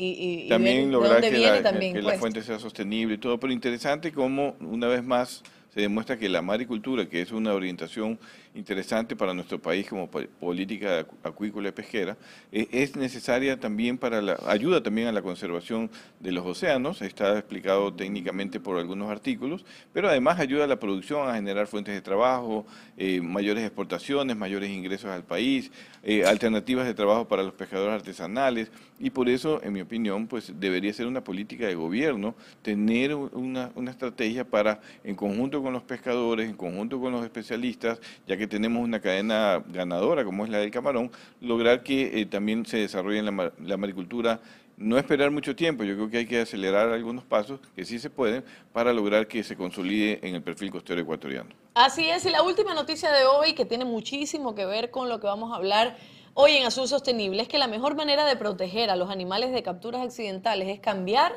y, 0.45 0.49
también 0.49 0.91
lograr 0.91 1.21
que, 1.21 1.31
la, 1.31 1.79
que 1.79 2.01
la 2.01 2.17
fuente 2.17 2.41
sea 2.41 2.57
sostenible 2.57 3.15
y 3.15 3.17
todo. 3.19 3.39
Pero 3.39 3.53
interesante 3.53 4.11
como, 4.11 4.55
una 4.61 4.87
vez 4.87 5.03
más, 5.03 5.43
se 5.73 5.81
demuestra 5.81 6.17
que 6.17 6.27
la 6.27 6.41
maricultura, 6.41 7.07
que 7.07 7.21
es 7.21 7.31
una 7.31 7.53
orientación 7.53 8.17
interesante 8.55 9.15
para 9.15 9.33
nuestro 9.33 9.59
país 9.59 9.87
como 9.87 10.09
política 10.09 11.05
acuícola 11.23 11.69
y 11.69 11.71
pesquera, 11.71 12.17
e, 12.51 12.67
es 12.71 12.95
necesaria 12.95 13.59
también 13.59 13.97
para 13.97 14.21
la, 14.21 14.39
ayuda 14.47 14.81
también 14.81 15.07
a 15.07 15.11
la 15.11 15.21
conservación 15.21 15.91
de 16.19 16.31
los 16.31 16.45
océanos, 16.45 17.01
está 17.01 17.37
explicado 17.37 17.93
técnicamente 17.93 18.59
por 18.59 18.77
algunos 18.77 19.11
artículos, 19.11 19.65
pero 19.93 20.09
además 20.09 20.39
ayuda 20.39 20.63
a 20.63 20.67
la 20.67 20.79
producción, 20.79 21.29
a 21.29 21.35
generar 21.35 21.67
fuentes 21.67 21.93
de 21.93 22.01
trabajo, 22.01 22.65
eh, 22.97 23.21
mayores 23.21 23.63
exportaciones, 23.63 24.35
mayores 24.35 24.69
ingresos 24.69 25.11
al 25.11 25.23
país, 25.23 25.71
eh, 26.03 26.25
alternativas 26.25 26.85
de 26.85 26.93
trabajo 26.93 27.27
para 27.27 27.43
los 27.43 27.53
pescadores 27.53 27.93
artesanales, 27.95 28.71
y 28.97 29.09
por 29.09 29.27
eso, 29.27 29.61
en 29.61 29.73
mi 29.73 29.81
opinión, 29.81 30.27
pues 30.27 30.53
debería 30.57 30.93
ser 30.93 31.07
una 31.07 31.21
política 31.21 31.67
de 31.67 31.75
gobierno 31.75 32.33
tener 32.61 33.13
una, 33.13 33.71
una 33.75 33.91
estrategia 33.91 34.45
para, 34.45 34.79
en 35.03 35.15
conjunto 35.15 35.61
con 35.61 35.73
los 35.73 35.83
pescadores, 35.83 36.49
en 36.49 36.55
conjunto 36.55 36.99
con 36.99 37.11
los 37.11 37.23
especialistas, 37.23 37.99
ya 38.25 38.37
que 38.37 38.44
tenemos 38.47 38.83
una 38.83 38.99
cadena 38.99 39.63
ganadora 39.67 40.23
como 40.23 40.43
es 40.43 40.49
la 40.49 40.59
del 40.59 40.71
camarón, 40.71 41.11
lograr 41.41 41.83
que 41.83 42.21
eh, 42.21 42.25
también 42.25 42.65
se 42.65 42.77
desarrolle 42.77 43.21
la, 43.21 43.53
la 43.59 43.77
maricultura 43.77 44.39
no 44.77 44.97
esperar 44.97 45.31
mucho 45.31 45.55
tiempo, 45.55 45.83
yo 45.83 45.95
creo 45.95 46.09
que 46.09 46.17
hay 46.17 46.25
que 46.25 46.41
acelerar 46.41 46.89
algunos 46.89 47.23
pasos 47.23 47.59
que 47.75 47.85
sí 47.85 47.99
se 47.99 48.09
pueden 48.09 48.43
para 48.73 48.91
lograr 48.91 49.27
que 49.27 49.43
se 49.43 49.55
consolide 49.55 50.19
en 50.21 50.35
el 50.35 50.43
perfil 50.43 50.71
costero 50.71 50.99
ecuatoriano. 51.01 51.49
Así 51.75 52.07
es, 52.09 52.25
y 52.25 52.29
la 52.29 52.43
última 52.43 52.73
noticia 52.73 53.11
de 53.11 53.25
hoy 53.25 53.53
que 53.53 53.65
tiene 53.65 53.85
muchísimo 53.85 54.55
que 54.55 54.65
ver 54.65 54.91
con 54.91 55.09
lo 55.09 55.19
que 55.19 55.27
vamos 55.27 55.51
a 55.53 55.55
hablar 55.55 55.95
hoy 56.33 56.53
en 56.53 56.65
Azul 56.65 56.87
Sostenible 56.87 57.41
es 57.41 57.47
que 57.47 57.57
la 57.57 57.67
mejor 57.67 57.95
manera 57.95 58.25
de 58.25 58.35
proteger 58.35 58.89
a 58.89 58.95
los 58.95 59.09
animales 59.09 59.51
de 59.51 59.63
capturas 59.63 60.01
accidentales 60.01 60.67
es 60.67 60.79
cambiar 60.79 61.33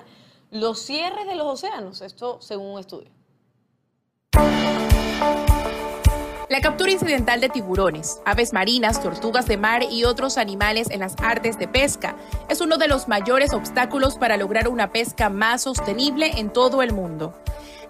los 0.50 0.80
cierres 0.80 1.26
de 1.26 1.36
los 1.36 1.46
océanos, 1.46 2.00
esto 2.00 2.40
según 2.40 2.74
un 2.74 2.80
estudio. 2.80 3.10
La 6.48 6.62
captura 6.62 6.90
incidental 6.90 7.42
de 7.42 7.50
tiburones, 7.50 8.22
aves 8.24 8.54
marinas, 8.54 9.02
tortugas 9.02 9.44
de 9.44 9.58
mar 9.58 9.82
y 9.82 10.04
otros 10.04 10.38
animales 10.38 10.88
en 10.90 11.00
las 11.00 11.14
artes 11.18 11.58
de 11.58 11.68
pesca 11.68 12.16
es 12.48 12.62
uno 12.62 12.78
de 12.78 12.88
los 12.88 13.06
mayores 13.06 13.52
obstáculos 13.52 14.16
para 14.16 14.38
lograr 14.38 14.66
una 14.68 14.90
pesca 14.90 15.28
más 15.28 15.62
sostenible 15.62 16.38
en 16.38 16.50
todo 16.50 16.80
el 16.80 16.94
mundo. 16.94 17.34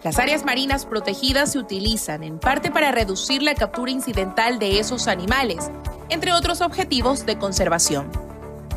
Las 0.03 0.19
áreas 0.19 0.45
marinas 0.45 0.87
protegidas 0.87 1.53
se 1.53 1.61
utilizan 1.61 2.25
en 2.25 2.41
parte 2.41 2.73
para 2.73 2.91
reducir 2.91 3.45
la 3.45 3.55
captura 3.55 3.93
incidental 3.93 4.59
de 4.59 4.81
esos 4.81 5.07
animales, 5.07 5.71
entre 6.09 6.33
otros 6.33 6.61
objetivos 6.61 7.27
de 7.27 7.39
conservación. 7.39 8.11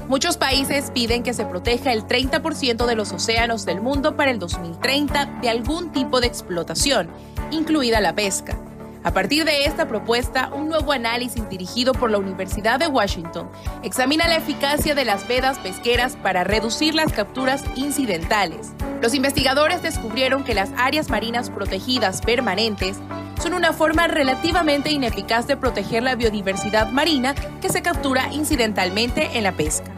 Muchos 0.07 0.37
países 0.37 0.91
piden 0.91 1.23
que 1.23 1.33
se 1.33 1.45
proteja 1.45 1.91
el 1.91 2.03
30% 2.03 2.85
de 2.85 2.95
los 2.95 3.11
océanos 3.13 3.65
del 3.65 3.81
mundo 3.81 4.15
para 4.15 4.29
el 4.29 4.37
2030 4.37 5.39
de 5.41 5.49
algún 5.49 5.91
tipo 5.91 6.21
de 6.21 6.27
explotación, 6.27 7.09
incluida 7.49 7.99
la 7.99 8.13
pesca. 8.13 8.59
A 9.03 9.13
partir 9.13 9.45
de 9.45 9.65
esta 9.65 9.87
propuesta, 9.87 10.51
un 10.53 10.69
nuevo 10.69 10.91
análisis 10.91 11.49
dirigido 11.49 11.91
por 11.93 12.11
la 12.11 12.19
Universidad 12.19 12.79
de 12.79 12.85
Washington 12.85 13.49
examina 13.81 14.27
la 14.27 14.35
eficacia 14.35 14.93
de 14.93 15.05
las 15.05 15.27
vedas 15.27 15.57
pesqueras 15.57 16.15
para 16.15 16.43
reducir 16.43 16.93
las 16.93 17.11
capturas 17.11 17.63
incidentales. 17.75 18.73
Los 19.01 19.15
investigadores 19.15 19.81
descubrieron 19.81 20.43
que 20.43 20.53
las 20.53 20.69
áreas 20.77 21.09
marinas 21.09 21.49
protegidas 21.49 22.21
permanentes 22.21 22.97
son 23.41 23.55
una 23.55 23.73
forma 23.73 24.07
relativamente 24.07 24.91
ineficaz 24.91 25.47
de 25.47 25.57
proteger 25.57 26.03
la 26.03 26.13
biodiversidad 26.13 26.91
marina 26.91 27.33
que 27.59 27.69
se 27.69 27.81
captura 27.81 28.31
incidentalmente 28.31 29.35
en 29.35 29.43
la 29.43 29.51
pesca. 29.53 29.89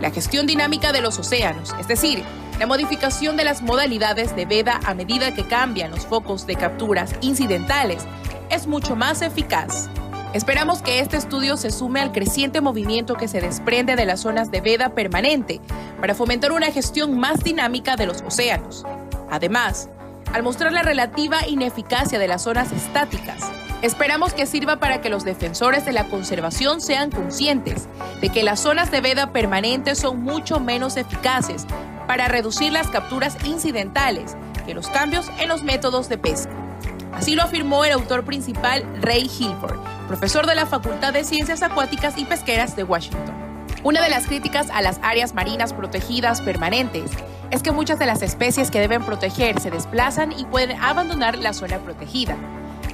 La 0.00 0.12
gestión 0.12 0.46
dinámica 0.46 0.92
de 0.92 1.00
los 1.00 1.18
océanos, 1.18 1.74
es 1.80 1.88
decir, 1.88 2.22
la 2.60 2.66
modificación 2.66 3.36
de 3.36 3.44
las 3.44 3.60
modalidades 3.60 4.36
de 4.36 4.46
veda 4.46 4.80
a 4.84 4.94
medida 4.94 5.34
que 5.34 5.46
cambian 5.46 5.90
los 5.90 6.06
focos 6.06 6.46
de 6.46 6.54
capturas 6.54 7.12
incidentales, 7.20 8.06
es 8.50 8.66
mucho 8.66 8.96
más 8.96 9.22
eficaz. 9.22 9.88
Esperamos 10.32 10.82
que 10.82 11.00
este 11.00 11.16
estudio 11.16 11.56
se 11.56 11.70
sume 11.70 12.00
al 12.00 12.12
creciente 12.12 12.60
movimiento 12.60 13.14
que 13.14 13.28
se 13.28 13.40
desprende 13.40 13.96
de 13.96 14.04
las 14.04 14.20
zonas 14.20 14.50
de 14.50 14.60
veda 14.60 14.90
permanente 14.90 15.60
para 16.00 16.14
fomentar 16.14 16.52
una 16.52 16.70
gestión 16.70 17.18
más 17.18 17.42
dinámica 17.42 17.96
de 17.96 18.06
los 18.06 18.22
océanos. 18.22 18.84
Además, 19.30 19.88
al 20.32 20.42
mostrar 20.42 20.72
la 20.72 20.82
relativa 20.82 21.46
ineficacia 21.46 22.18
de 22.18 22.28
las 22.28 22.42
zonas 22.42 22.72
estáticas. 22.72 23.50
Esperamos 23.82 24.34
que 24.34 24.46
sirva 24.46 24.76
para 24.76 25.00
que 25.00 25.10
los 25.10 25.24
defensores 25.24 25.84
de 25.84 25.92
la 25.92 26.08
conservación 26.08 26.80
sean 26.80 27.10
conscientes 27.10 27.88
de 28.20 28.30
que 28.30 28.42
las 28.42 28.60
zonas 28.60 28.90
de 28.90 29.00
veda 29.00 29.32
permanente 29.32 29.94
son 29.94 30.22
mucho 30.22 30.60
menos 30.60 30.96
eficaces 30.96 31.66
para 32.06 32.28
reducir 32.28 32.72
las 32.72 32.88
capturas 32.88 33.36
incidentales 33.44 34.36
que 34.66 34.74
los 34.74 34.88
cambios 34.88 35.30
en 35.38 35.48
los 35.48 35.62
métodos 35.62 36.08
de 36.08 36.18
pesca. 36.18 36.65
Así 37.16 37.34
lo 37.34 37.42
afirmó 37.42 37.84
el 37.84 37.92
autor 37.92 38.24
principal 38.24 38.84
Ray 39.00 39.22
Hilford, 39.22 39.78
profesor 40.06 40.46
de 40.46 40.54
la 40.54 40.66
Facultad 40.66 41.14
de 41.14 41.24
Ciencias 41.24 41.62
Acuáticas 41.62 42.18
y 42.18 42.26
Pesqueras 42.26 42.76
de 42.76 42.84
Washington. 42.84 43.34
Una 43.82 44.02
de 44.02 44.10
las 44.10 44.26
críticas 44.26 44.68
a 44.68 44.82
las 44.82 45.00
áreas 45.02 45.32
marinas 45.32 45.72
protegidas 45.72 46.42
permanentes 46.42 47.10
es 47.50 47.62
que 47.62 47.72
muchas 47.72 47.98
de 47.98 48.04
las 48.04 48.20
especies 48.20 48.70
que 48.70 48.80
deben 48.80 49.02
proteger 49.02 49.58
se 49.60 49.70
desplazan 49.70 50.32
y 50.32 50.44
pueden 50.44 50.78
abandonar 50.82 51.38
la 51.38 51.54
zona 51.54 51.78
protegida. 51.78 52.36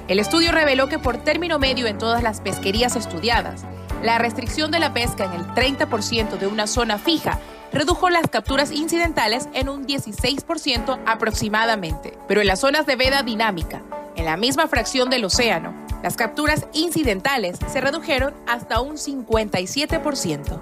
El 0.06 0.20
estudio 0.20 0.52
reveló 0.52 0.88
que 0.88 1.00
por 1.00 1.16
término 1.16 1.58
medio 1.58 1.88
en 1.88 1.98
todas 1.98 2.22
las 2.22 2.40
pesquerías 2.40 2.94
estudiadas, 2.94 3.64
la 4.04 4.18
restricción 4.18 4.70
de 4.70 4.78
la 4.78 4.92
pesca 4.92 5.24
en 5.24 5.32
el 5.32 5.46
30% 5.48 6.38
de 6.38 6.46
una 6.46 6.68
zona 6.68 6.98
fija 6.98 7.40
redujo 7.72 8.10
las 8.10 8.28
capturas 8.28 8.70
incidentales 8.70 9.48
en 9.54 9.68
un 9.68 9.86
16% 9.86 11.00
aproximadamente. 11.06 12.16
Pero 12.28 12.40
en 12.40 12.46
las 12.46 12.60
zonas 12.60 12.86
de 12.86 12.96
veda 12.96 13.22
dinámica, 13.22 13.82
en 14.16 14.24
la 14.24 14.36
misma 14.36 14.68
fracción 14.68 15.10
del 15.10 15.24
océano, 15.24 15.74
las 16.02 16.16
capturas 16.16 16.66
incidentales 16.72 17.58
se 17.68 17.80
redujeron 17.80 18.34
hasta 18.46 18.80
un 18.80 18.96
57%. 18.96 20.60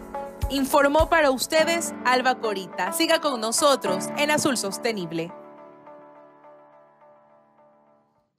Informó 0.51 1.09
para 1.09 1.31
ustedes 1.31 1.95
Alba 2.05 2.41
Corita. 2.41 2.93
Siga 2.93 3.21
con 3.21 3.41
nosotros 3.41 4.09
en 4.19 4.31
Azul 4.31 4.57
Sostenible. 4.57 5.33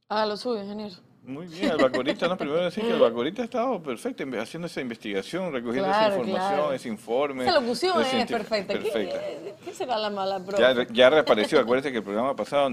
Ah, 0.09 0.25
lo 0.25 0.35
suyo, 0.35 0.61
ingeniero. 0.61 0.95
Muy 1.23 1.47
bien, 1.47 1.71
Alba 1.71 1.89
Corita, 1.89 2.27
no, 2.27 2.35
primero 2.35 2.63
decir 2.63 2.83
que 2.83 2.93
Alba 2.93 3.11
Corita 3.13 3.43
ha 3.43 3.45
estado 3.45 3.81
perfecta 3.81 4.23
haciendo 4.41 4.67
esa 4.67 4.81
investigación, 4.81 5.53
recogiendo 5.53 5.89
esa 5.89 6.07
información, 6.07 6.73
ese 6.73 6.89
informe. 6.89 7.43
Esa 7.43 7.59
locución 7.59 8.01
es 8.01 8.29
perfecta. 8.29 8.73
perfecta. 8.73 9.19
¿Qué, 9.19 9.55
¿Qué, 9.63 9.73
será 9.73 9.97
la 9.97 10.09
mala 10.09 10.43
profe? 10.43 10.61
Ya, 10.61 10.87
ya 10.91 11.09
reapareció, 11.11 11.59
acuérdate 11.59 11.91
que 11.91 11.99
el 11.99 12.03
programa 12.03 12.35
pasado 12.35 12.71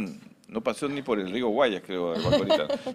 no 0.48 0.62
pasó 0.62 0.88
ni 0.88 1.02
por 1.02 1.20
el 1.20 1.30
río 1.30 1.48
Guayas, 1.48 1.82
creo, 1.84 2.14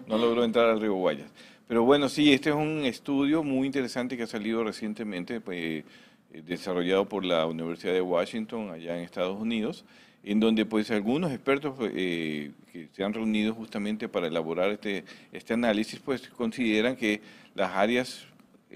no 0.06 0.18
logró 0.18 0.44
entrar 0.44 0.70
al 0.70 0.80
río 0.80 0.94
Guayas. 0.94 1.30
Pero 1.66 1.84
bueno, 1.84 2.08
sí, 2.08 2.32
este 2.32 2.50
es 2.50 2.56
un 2.56 2.84
estudio 2.84 3.42
muy 3.42 3.66
interesante 3.66 4.16
que 4.16 4.24
ha 4.24 4.26
salido 4.26 4.62
recientemente. 4.64 5.40
Pues, 5.40 5.84
eh, 6.34 6.42
desarrollado 6.44 7.08
por 7.08 7.24
la 7.24 7.46
Universidad 7.46 7.92
de 7.92 8.00
Washington 8.00 8.70
allá 8.70 8.98
en 8.98 9.04
Estados 9.04 9.40
Unidos, 9.40 9.84
en 10.24 10.40
donde 10.40 10.66
pues 10.66 10.90
algunos 10.90 11.30
expertos 11.30 11.74
eh, 11.80 12.50
que 12.72 12.88
se 12.92 13.04
han 13.04 13.14
reunido 13.14 13.54
justamente 13.54 14.08
para 14.08 14.26
elaborar 14.26 14.70
este, 14.70 15.04
este 15.32 15.54
análisis, 15.54 16.00
pues 16.00 16.28
consideran 16.30 16.96
que 16.96 17.20
las 17.54 17.70
áreas 17.70 18.26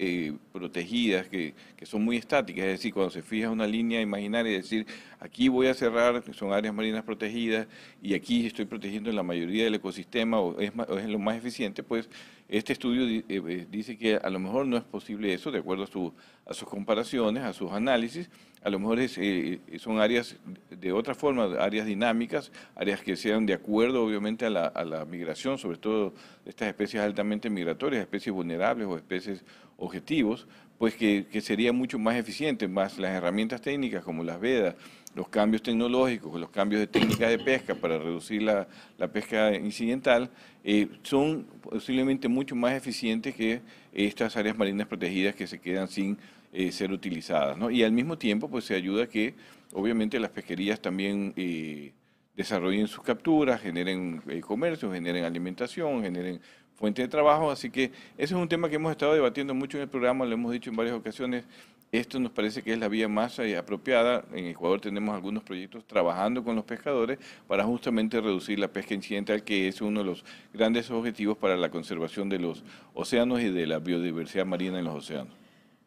eh, 0.01 0.33
protegidas, 0.53 1.27
que, 1.27 1.53
que, 1.75 1.85
son 1.85 2.05
muy 2.05 2.15
estáticas, 2.15 2.63
es 2.65 2.71
decir, 2.71 2.93
cuando 2.93 3.11
se 3.11 3.21
fija 3.21 3.49
una 3.49 3.67
línea 3.67 3.99
imaginaria, 3.99 4.57
es 4.57 4.63
decir, 4.63 4.87
aquí 5.19 5.49
voy 5.49 5.67
a 5.67 5.73
cerrar, 5.73 6.23
son 6.33 6.53
áreas 6.53 6.73
marinas 6.73 7.03
protegidas, 7.03 7.67
y 8.01 8.13
aquí 8.13 8.45
estoy 8.45 8.63
protegiendo 8.63 9.11
la 9.11 9.23
mayoría 9.23 9.65
del 9.65 9.75
ecosistema, 9.75 10.39
o 10.39 10.57
es, 10.59 10.71
o 10.87 10.97
es 10.97 11.07
lo 11.07 11.19
más 11.19 11.35
eficiente, 11.35 11.83
pues 11.83 12.09
este 12.49 12.73
estudio 12.73 13.07
eh, 13.07 13.23
eh, 13.29 13.67
dice 13.69 13.95
que 13.95 14.15
a 14.15 14.29
lo 14.31 14.39
mejor 14.39 14.65
no 14.65 14.75
es 14.75 14.83
posible 14.83 15.31
eso, 15.31 15.51
de 15.51 15.59
acuerdo 15.59 15.83
a, 15.83 15.87
su, 15.87 16.11
a 16.47 16.53
sus 16.55 16.67
comparaciones, 16.67 17.43
a 17.43 17.53
sus 17.53 17.71
análisis. 17.71 18.27
A 18.63 18.71
lo 18.71 18.79
mejor 18.79 18.97
eh, 18.99 19.59
son 19.77 19.99
áreas 19.99 20.35
de 20.69 20.91
otra 20.91 21.13
forma, 21.13 21.43
áreas 21.59 21.85
dinámicas, 21.85 22.51
áreas 22.75 23.01
que 23.01 23.15
sean 23.15 23.45
de 23.45 23.53
acuerdo 23.53 24.03
obviamente 24.03 24.47
a 24.47 24.49
la, 24.49 24.73
a 24.75 25.05
migración, 25.05 25.59
sobre 25.59 25.77
todo 25.77 26.13
estas 26.43 26.67
especies 26.69 27.03
altamente 27.03 27.51
migratorias, 27.51 28.01
especies 28.01 28.33
vulnerables 28.33 28.87
o 28.87 28.97
especies 28.97 29.45
objetivos, 29.77 30.47
pues 30.79 30.95
que, 30.95 31.27
que 31.31 31.41
sería 31.41 31.71
mucho 31.71 31.99
más 31.99 32.15
eficiente, 32.15 32.67
más 32.67 32.97
las 32.97 33.11
herramientas 33.11 33.61
técnicas 33.61 34.03
como 34.03 34.23
las 34.23 34.39
vedas, 34.39 34.75
los 35.15 35.27
cambios 35.29 35.61
tecnológicos, 35.61 36.39
los 36.39 36.49
cambios 36.49 36.79
de 36.79 36.87
técnicas 36.87 37.29
de 37.29 37.39
pesca 37.39 37.75
para 37.75 37.97
reducir 37.97 38.41
la, 38.41 38.67
la 38.97 39.07
pesca 39.07 39.55
incidental, 39.55 40.29
eh, 40.63 40.87
son 41.03 41.45
posiblemente 41.61 42.27
mucho 42.27 42.55
más 42.55 42.73
eficientes 42.73 43.35
que 43.35 43.61
estas 43.93 44.35
áreas 44.35 44.57
marinas 44.57 44.87
protegidas 44.87 45.35
que 45.35 45.47
se 45.47 45.59
quedan 45.59 45.87
sin 45.87 46.17
eh, 46.51 46.71
ser 46.71 46.91
utilizadas. 46.91 47.57
¿no? 47.57 47.69
Y 47.71 47.83
al 47.83 47.91
mismo 47.91 48.17
tiempo, 48.17 48.49
pues 48.49 48.65
se 48.65 48.75
ayuda 48.75 49.03
a 49.03 49.07
que, 49.07 49.35
obviamente, 49.73 50.19
las 50.19 50.31
pesquerías 50.31 50.81
también 50.81 51.33
eh, 51.37 51.93
desarrollen 52.35 52.87
sus 52.87 53.03
capturas, 53.03 53.61
generen 53.61 54.21
comercio, 54.41 54.91
generen 54.91 55.25
alimentación, 55.25 56.01
generen 56.01 56.41
fuente 56.79 57.01
de 57.01 57.07
trabajo. 57.07 57.51
Así 57.51 57.69
que 57.69 57.91
ese 58.17 58.33
es 58.33 58.39
un 58.39 58.47
tema 58.47 58.69
que 58.69 58.75
hemos 58.75 58.91
estado 58.91 59.13
debatiendo 59.13 59.53
mucho 59.53 59.77
en 59.77 59.83
el 59.83 59.89
programa, 59.89 60.25
lo 60.25 60.33
hemos 60.33 60.51
dicho 60.51 60.69
en 60.69 60.75
varias 60.75 60.95
ocasiones. 60.95 61.43
Esto 61.91 62.19
nos 62.19 62.31
parece 62.31 62.61
que 62.61 62.71
es 62.71 62.79
la 62.79 62.87
vía 62.87 63.07
más 63.07 63.39
eh, 63.39 63.57
apropiada. 63.57 64.23
En 64.31 64.45
Ecuador 64.45 64.79
tenemos 64.79 65.15
algunos 65.15 65.43
proyectos 65.43 65.85
trabajando 65.85 66.43
con 66.43 66.55
los 66.55 66.63
pescadores 66.63 67.17
para 67.47 67.63
justamente 67.63 68.21
reducir 68.21 68.59
la 68.59 68.67
pesca 68.67 68.93
incidental, 68.93 69.43
que 69.43 69.67
es 69.67 69.81
uno 69.81 70.01
de 70.01 70.05
los 70.05 70.23
grandes 70.53 70.89
objetivos 70.91 71.37
para 71.37 71.57
la 71.57 71.69
conservación 71.69 72.29
de 72.29 72.37
los 72.37 72.63
océanos 72.93 73.41
y 73.41 73.49
de 73.49 73.65
la 73.65 73.79
biodiversidad 73.79 74.45
marina 74.45 74.77
en 74.77 74.85
los 74.85 74.95
océanos. 74.95 75.33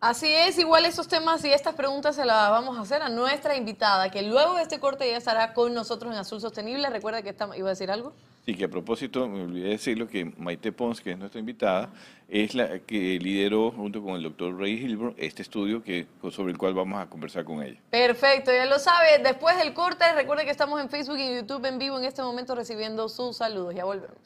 Así 0.00 0.26
es, 0.26 0.58
igual 0.58 0.84
esos 0.84 1.06
temas 1.06 1.44
y 1.44 1.52
estas 1.52 1.76
preguntas 1.76 2.16
se 2.16 2.24
las 2.24 2.50
vamos 2.50 2.76
a 2.76 2.80
hacer 2.80 3.02
a 3.02 3.08
nuestra 3.08 3.56
invitada, 3.56 4.10
que 4.10 4.22
luego 4.22 4.54
de 4.54 4.62
este 4.62 4.80
corte 4.80 5.08
ya 5.08 5.16
estará 5.16 5.54
con 5.54 5.72
nosotros 5.72 6.12
en 6.12 6.18
Azul 6.18 6.40
Sostenible. 6.40 6.90
Recuerda 6.90 7.22
que 7.22 7.28
estamos, 7.28 7.56
iba 7.56 7.68
a 7.68 7.70
decir 7.70 7.88
algo. 7.88 8.12
Sí, 8.44 8.56
que 8.56 8.64
a 8.64 8.68
propósito, 8.68 9.28
me 9.28 9.42
olvidé 9.42 9.68
decirlo, 9.68 10.08
que 10.08 10.24
Maite 10.36 10.72
Pons, 10.72 11.00
que 11.00 11.12
es 11.12 11.18
nuestra 11.18 11.38
invitada, 11.38 11.90
es 12.28 12.56
la 12.56 12.80
que 12.80 13.18
lideró 13.20 13.70
junto 13.70 14.02
con 14.02 14.16
el 14.16 14.22
doctor 14.24 14.58
Ray 14.58 14.72
Hilburn 14.72 15.14
este 15.16 15.42
estudio 15.42 15.84
que, 15.84 16.08
sobre 16.32 16.50
el 16.50 16.58
cual 16.58 16.74
vamos 16.74 17.00
a 17.00 17.08
conversar 17.08 17.44
con 17.44 17.62
ella. 17.62 17.78
Perfecto, 17.90 18.50
ya 18.50 18.66
lo 18.66 18.80
sabe. 18.80 19.18
Después 19.22 19.56
del 19.58 19.72
corte, 19.74 20.04
recuerde 20.14 20.44
que 20.44 20.50
estamos 20.50 20.80
en 20.80 20.88
Facebook 20.88 21.18
y 21.18 21.36
YouTube 21.36 21.64
en 21.66 21.78
vivo 21.78 21.98
en 21.98 22.04
este 22.04 22.22
momento 22.22 22.56
recibiendo 22.56 23.08
sus 23.08 23.36
saludos. 23.36 23.76
Ya 23.76 23.84
volvemos. 23.84 24.18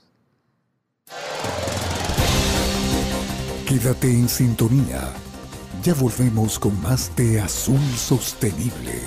Quédate 3.68 4.06
en 4.06 4.28
sintonía. 4.28 5.12
Ya 5.82 5.92
volvemos 5.92 6.58
con 6.58 6.80
más 6.80 7.14
de 7.16 7.40
Azul 7.40 7.80
Sostenible. 7.96 9.02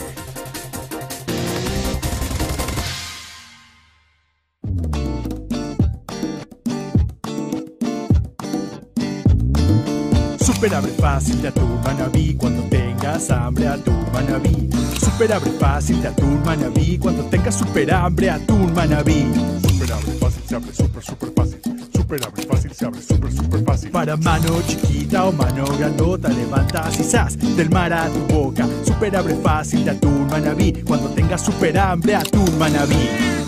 Super 10.69 10.85
abre 10.85 10.91
fácil 10.99 11.41
de 11.41 11.47
atún 11.47 11.81
manabí 11.83 12.35
cuando 12.35 12.61
tengas 12.65 13.31
hambre 13.31 13.67
atún 13.67 14.05
manabí. 14.13 14.69
Super 14.99 15.33
abre 15.33 15.49
fácil 15.53 15.99
de 15.99 16.09
atún 16.09 16.43
manabí 16.45 16.99
cuando 16.99 17.23
tengas 17.23 17.55
super 17.55 17.91
hambre 17.91 18.29
atún 18.29 18.71
manabí. 18.75 19.25
Super 19.67 19.93
abre 19.93 20.11
fácil 20.19 20.43
se 20.47 20.55
abre 20.55 20.71
super 20.71 21.03
super 21.03 21.31
fácil. 21.35 21.59
Super 21.91 22.23
abre 22.23 22.43
fácil 22.43 22.71
se 22.71 22.85
abre 22.85 23.01
super 23.01 23.31
super 23.33 23.63
fácil. 23.63 23.89
Para 23.89 24.15
mano 24.15 24.61
chiquita 24.67 25.25
o 25.25 25.31
mano 25.31 25.65
grandota 25.75 26.29
levantas 26.29 26.99
y 27.41 27.53
del 27.55 27.71
mar 27.71 27.91
a 27.91 28.07
tu 28.07 28.19
boca. 28.31 28.67
Super 28.85 29.15
abre 29.15 29.35
fácil 29.37 29.85
de 29.85 29.89
atún 29.89 30.27
manabí 30.27 30.71
cuando 30.85 31.09
tengas 31.09 31.43
super 31.43 31.79
hambre 31.79 32.13
atún 32.13 32.59
manabí. 32.59 33.38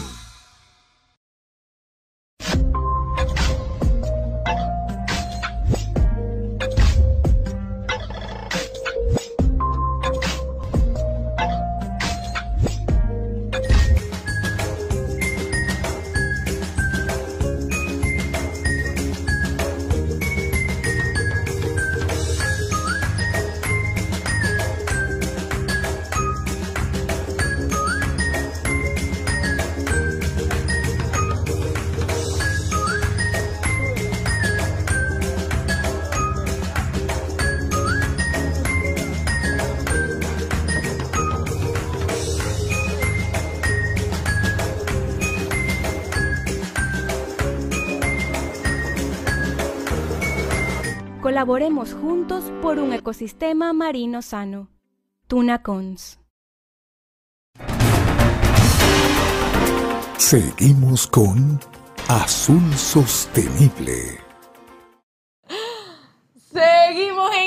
Colaboremos 51.41 51.95
juntos 51.95 52.43
por 52.61 52.77
un 52.77 52.93
ecosistema 52.93 53.73
marino 53.73 54.21
sano. 54.21 54.69
Tunacons. 55.25 56.19
Seguimos 60.17 61.07
con 61.07 61.59
Azul 62.07 62.61
Sostenible. 62.75 64.30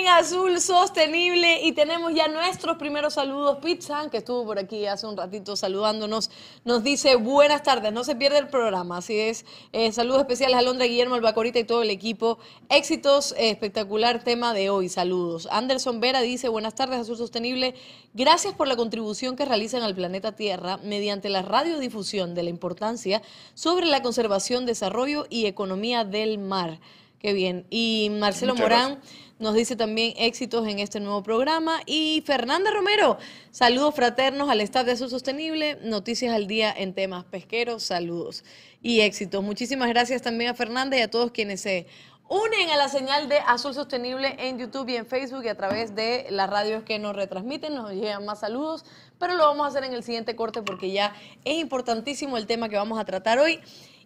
En 0.05 0.11
Azul 0.11 0.61
Sostenible 0.61 1.63
y 1.63 1.73
tenemos 1.73 2.13
ya 2.15 2.29
nuestros 2.29 2.77
primeros 2.77 3.15
saludos. 3.15 3.59
Pizza, 3.63 4.11
que 4.11 4.19
estuvo 4.19 4.45
por 4.45 4.59
aquí 4.59 4.85
hace 4.87 5.07
un 5.07 5.17
ratito 5.17 5.57
saludándonos, 5.57 6.31
nos 6.65 6.83
dice 6.83 7.17
buenas 7.17 7.63
tardes, 7.63 7.91
no 7.93 8.05
se 8.05 8.15
pierde 8.15 8.39
el 8.39 8.49
programa, 8.49 8.99
así 8.99 9.19
es. 9.19 9.47
Eh, 9.73 9.93
saludos 9.93 10.21
especiales 10.21 10.59
a 10.59 10.63
Londra, 10.63 10.87
Guillermo 10.87 11.15
Albacorita 11.15 11.59
y 11.59 11.65
todo 11.65 11.83
el 11.83 11.89
equipo. 11.89 12.39
Éxitos, 12.69 13.33
eh, 13.33 13.51
espectacular 13.51 14.23
tema 14.23 14.53
de 14.53 14.69
hoy, 14.69 14.91
saludos. 14.91 15.49
Anderson 15.51 16.01
Vera 16.01 16.21
dice 16.21 16.49
buenas 16.49 16.75
tardes, 16.75 16.99
Azul 17.01 17.17
Sostenible. 17.17 17.75
Gracias 18.13 18.53
por 18.53 18.69
la 18.69 18.77
contribución 18.77 19.37
que 19.37 19.47
realizan 19.47 19.83
al 19.83 19.95
planeta 19.95 20.33
Tierra 20.33 20.77
mediante 20.79 21.31
la 21.31 21.41
radiodifusión 21.41 22.35
de 22.35 22.43
la 22.43 22.51
importancia 22.51 23.23
sobre 23.55 23.87
la 23.87 24.03
conservación, 24.03 24.67
desarrollo 24.67 25.27
y 25.31 25.47
economía 25.47 26.05
del 26.05 26.39
mar. 26.39 26.79
Qué 27.25 27.33
bien. 27.33 27.65
Y 27.71 28.11
Marcelo 28.21 28.53
Muchas 28.53 28.69
Morán 28.69 29.01
nos 29.39 29.55
dice 29.55 29.77
también 29.77 30.15
éxitos 30.17 30.67
en 30.67 30.79
este 30.79 31.01
nuevo 31.01 31.23
programa. 31.23 31.81
Y 31.87 32.23
Fernanda 32.25 32.71
Romero, 32.71 33.19
saludos 33.51 33.95
fraternos 33.95 34.49
al 34.49 34.61
staff 34.61 34.87
de 34.87 34.93
Azul 34.93 35.11
Sostenible, 35.11 35.79
noticias 35.83 36.35
al 36.35 36.47
día 36.47 36.73
en 36.77 36.95
temas 36.95 37.25
pesqueros, 37.25 37.83
saludos 37.83 38.45
y 38.83 39.01
éxitos. 39.01 39.43
Muchísimas 39.43 39.89
gracias 39.89 40.23
también 40.23 40.51
a 40.51 40.55
Fernanda 40.55 40.97
y 40.97 41.03
a 41.03 41.11
todos 41.11 41.31
quienes 41.31 41.61
se 41.61 41.87
unen 42.29 42.71
a 42.71 42.77
la 42.77 42.89
señal 42.89 43.29
de 43.29 43.39
Azul 43.39 43.75
Sostenible 43.75 44.37
en 44.39 44.59
YouTube 44.59 44.89
y 44.89 44.97
en 44.97 45.07
Facebook 45.07 45.45
y 45.45 45.49
a 45.49 45.57
través 45.57 45.95
de 45.95 46.27
las 46.31 46.49
radios 46.49 46.83
que 46.85 46.99
nos 46.99 47.15
retransmiten. 47.15 47.75
Nos 47.75 47.93
llegan 47.93 48.25
más 48.25 48.41
saludos, 48.41 48.85
pero 49.19 49.35
lo 49.35 49.45
vamos 49.45 49.67
a 49.67 49.69
hacer 49.69 49.85
en 49.85 49.93
el 49.93 50.03
siguiente 50.03 50.37
corte 50.37 50.63
porque 50.63 50.91
ya 50.91 51.15
es 51.45 51.59
importantísimo 51.59 52.37
el 52.37 52.47
tema 52.47 52.69
que 52.69 52.77
vamos 52.77 52.99
a 52.99 53.05
tratar 53.05 53.39
hoy. 53.39 53.61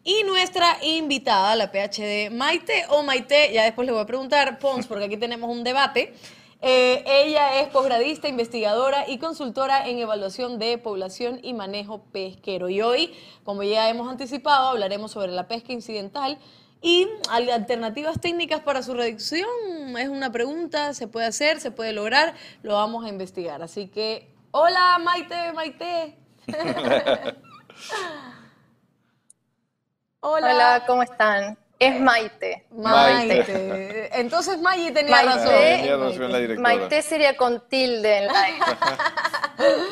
Y 0.04 0.22
nuestra 0.24 0.78
invitada, 0.82 1.54
la 1.56 1.70
PhD 1.70 2.30
Maite 2.30 2.84
o 2.88 3.02
Maite, 3.02 3.52
ya 3.52 3.64
después 3.64 3.86
le 3.86 3.92
voy 3.92 4.02
a 4.02 4.06
preguntar, 4.06 4.58
Pons, 4.58 4.86
porque 4.86 5.04
aquí 5.04 5.16
tenemos 5.16 5.50
un 5.50 5.64
debate. 5.64 6.14
Eh, 6.60 7.04
ella 7.06 7.60
es 7.60 7.68
posgradista, 7.68 8.26
investigadora 8.26 9.08
y 9.08 9.18
consultora 9.18 9.86
en 9.86 9.98
evaluación 9.98 10.58
de 10.58 10.76
población 10.78 11.38
y 11.42 11.54
manejo 11.54 12.02
pesquero. 12.10 12.68
Y 12.68 12.80
hoy, 12.80 13.14
como 13.44 13.62
ya 13.62 13.88
hemos 13.88 14.10
anticipado, 14.10 14.68
hablaremos 14.68 15.12
sobre 15.12 15.30
la 15.30 15.46
pesca 15.46 15.72
incidental 15.72 16.38
y 16.80 17.06
alternativas 17.30 18.20
técnicas 18.20 18.60
para 18.60 18.82
su 18.82 18.94
reducción. 18.94 19.48
Es 19.98 20.08
una 20.08 20.32
pregunta, 20.32 20.94
se 20.94 21.06
puede 21.06 21.26
hacer, 21.26 21.60
se 21.60 21.70
puede 21.70 21.92
lograr, 21.92 22.34
lo 22.62 22.74
vamos 22.74 23.04
a 23.04 23.08
investigar. 23.08 23.62
Así 23.62 23.88
que, 23.88 24.28
hola 24.50 24.98
Maite, 24.98 25.52
Maite. 25.52 26.16
Hola. 30.20 30.52
Hola, 30.52 30.84
¿cómo 30.86 31.02
están? 31.02 31.56
Es 31.78 32.00
Maite. 32.00 32.66
Maite. 32.72 34.10
Entonces 34.18 34.60
Maggie 34.60 34.90
tenía 34.90 35.14
Maite. 35.22 35.30
razón. 35.32 35.48
Tenía 35.48 35.96
razón 35.96 36.32
la 36.32 36.38
directora. 36.38 36.76
Maite 36.76 37.02
sería 37.02 37.36
con 37.36 37.68
tilde 37.68 38.18
en 38.18 38.26
la. 38.26 38.34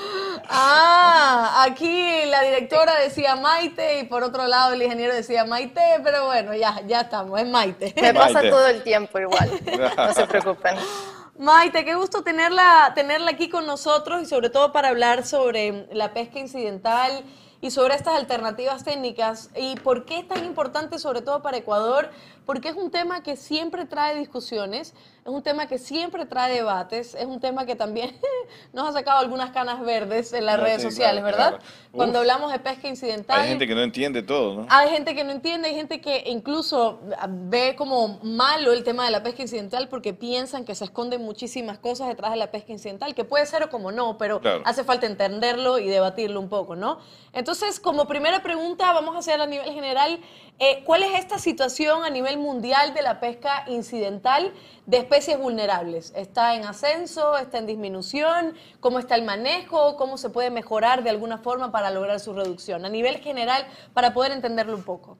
Ah, 0.48 1.64
aquí 1.64 2.24
la 2.26 2.42
directora 2.42 3.00
decía 3.00 3.34
Maite 3.34 3.98
y 3.98 4.04
por 4.04 4.22
otro 4.22 4.46
lado 4.46 4.74
el 4.74 4.82
ingeniero 4.82 5.12
decía 5.12 5.44
Maite, 5.44 5.82
pero 6.04 6.26
bueno, 6.26 6.54
ya, 6.54 6.80
ya 6.86 7.00
estamos, 7.00 7.40
es 7.40 7.48
Maite. 7.48 7.92
Me 8.00 8.14
pasa 8.14 8.34
Maite. 8.34 8.50
todo 8.50 8.66
el 8.68 8.82
tiempo 8.84 9.18
igual. 9.18 9.50
No 9.96 10.12
se 10.12 10.24
preocupen. 10.26 10.76
Maite, 11.38 11.84
qué 11.84 11.96
gusto 11.96 12.22
tenerla, 12.22 12.92
tenerla 12.94 13.32
aquí 13.32 13.48
con 13.48 13.66
nosotros 13.66 14.22
y 14.22 14.26
sobre 14.26 14.48
todo 14.48 14.72
para 14.72 14.88
hablar 14.88 15.26
sobre 15.26 15.88
la 15.92 16.12
pesca 16.14 16.38
incidental 16.38 17.24
y 17.60 17.70
sobre 17.70 17.94
estas 17.94 18.14
alternativas 18.14 18.84
técnicas 18.84 19.50
y 19.56 19.76
por 19.76 20.04
qué 20.04 20.18
es 20.18 20.28
tan 20.28 20.44
importante 20.44 20.98
sobre 20.98 21.22
todo 21.22 21.42
para 21.42 21.56
Ecuador, 21.56 22.10
porque 22.44 22.68
es 22.68 22.76
un 22.76 22.90
tema 22.90 23.22
que 23.22 23.36
siempre 23.36 23.86
trae 23.86 24.18
discusiones, 24.18 24.94
es 25.26 25.32
un 25.32 25.42
tema 25.42 25.66
que 25.66 25.76
siempre 25.76 26.24
trae 26.24 26.54
debates, 26.54 27.16
es 27.16 27.24
un 27.26 27.40
tema 27.40 27.66
que 27.66 27.74
también 27.74 28.16
nos 28.72 28.88
ha 28.88 28.92
sacado 28.92 29.18
algunas 29.18 29.50
canas 29.50 29.80
verdes 29.84 30.32
en 30.32 30.46
las 30.46 30.54
Ah, 30.54 30.62
redes 30.62 30.82
sí, 30.82 30.88
sociales, 30.90 31.20
claro, 31.22 31.36
¿verdad? 31.36 31.48
claro. 31.58 31.64
Cuando 31.92 32.18
hablamos 32.20 32.52
de 32.52 32.58
pesca 32.60 32.86
incidental. 32.88 33.40
Hay 33.40 33.48
gente 33.48 33.66
que 33.66 33.74
no 33.74 33.82
entiende 33.82 34.22
todo, 34.22 34.54
¿no? 34.54 34.66
Hay 34.70 34.90
gente 34.90 35.14
que 35.16 35.24
no 35.24 35.32
entiende, 35.32 35.68
hay 35.68 35.74
gente 35.74 36.00
que 36.00 36.22
incluso 36.26 37.00
ve 37.28 37.74
como 37.76 38.20
malo 38.22 38.70
el 38.72 38.84
tema 38.84 39.04
de 39.06 39.10
la 39.10 39.22
pesca 39.22 39.42
incidental 39.42 39.88
porque 39.88 40.14
piensan 40.14 40.64
que 40.64 40.74
se 40.74 40.84
esconden 40.84 41.22
muchísimas 41.22 41.78
cosas 41.78 42.06
detrás 42.08 42.30
de 42.30 42.36
la 42.36 42.50
pesca 42.52 42.70
incidental, 42.72 43.14
que 43.14 43.24
puede 43.24 43.46
ser 43.46 43.64
o 43.64 43.70
como 43.70 43.90
no, 43.92 44.16
pero 44.18 44.40
Claro. 44.40 44.62
hace 44.64 44.84
falta 44.84 45.06
entenderlo 45.06 45.78
y 45.78 45.88
debatirlo 45.88 46.38
un 46.38 46.48
poco, 46.48 46.76
¿no? 46.76 46.98
Entonces, 47.32 47.80
como 47.80 48.06
primera 48.06 48.42
pregunta, 48.42 48.92
vamos 48.92 49.16
a 49.16 49.18
hacer 49.18 49.40
a 49.40 49.46
nivel 49.46 49.72
general, 49.72 50.20
eh, 50.58 50.82
¿cuál 50.84 51.02
es 51.02 51.18
esta 51.18 51.38
situación 51.38 52.04
a 52.04 52.10
nivel 52.10 52.38
mundial 52.38 52.94
de 52.94 53.02
la 53.02 53.18
pesca 53.20 53.64
incidental 53.66 54.52
de 54.86 55.02
especies 55.16 55.38
vulnerables? 55.38 56.12
¿Está 56.14 56.54
en 56.56 56.64
ascenso? 56.64 57.38
¿Está 57.38 57.56
en 57.56 57.66
disminución? 57.66 58.54
¿Cómo 58.80 58.98
está 58.98 59.14
el 59.14 59.22
manejo? 59.22 59.96
¿Cómo 59.96 60.18
se 60.18 60.28
puede 60.28 60.50
mejorar 60.50 61.02
de 61.02 61.08
alguna 61.08 61.38
forma 61.38 61.72
para 61.72 61.90
lograr 61.90 62.20
su 62.20 62.34
reducción? 62.34 62.84
A 62.84 62.90
nivel 62.90 63.16
general, 63.20 63.66
para 63.94 64.12
poder 64.12 64.32
entenderlo 64.32 64.76
un 64.76 64.84
poco. 64.84 65.16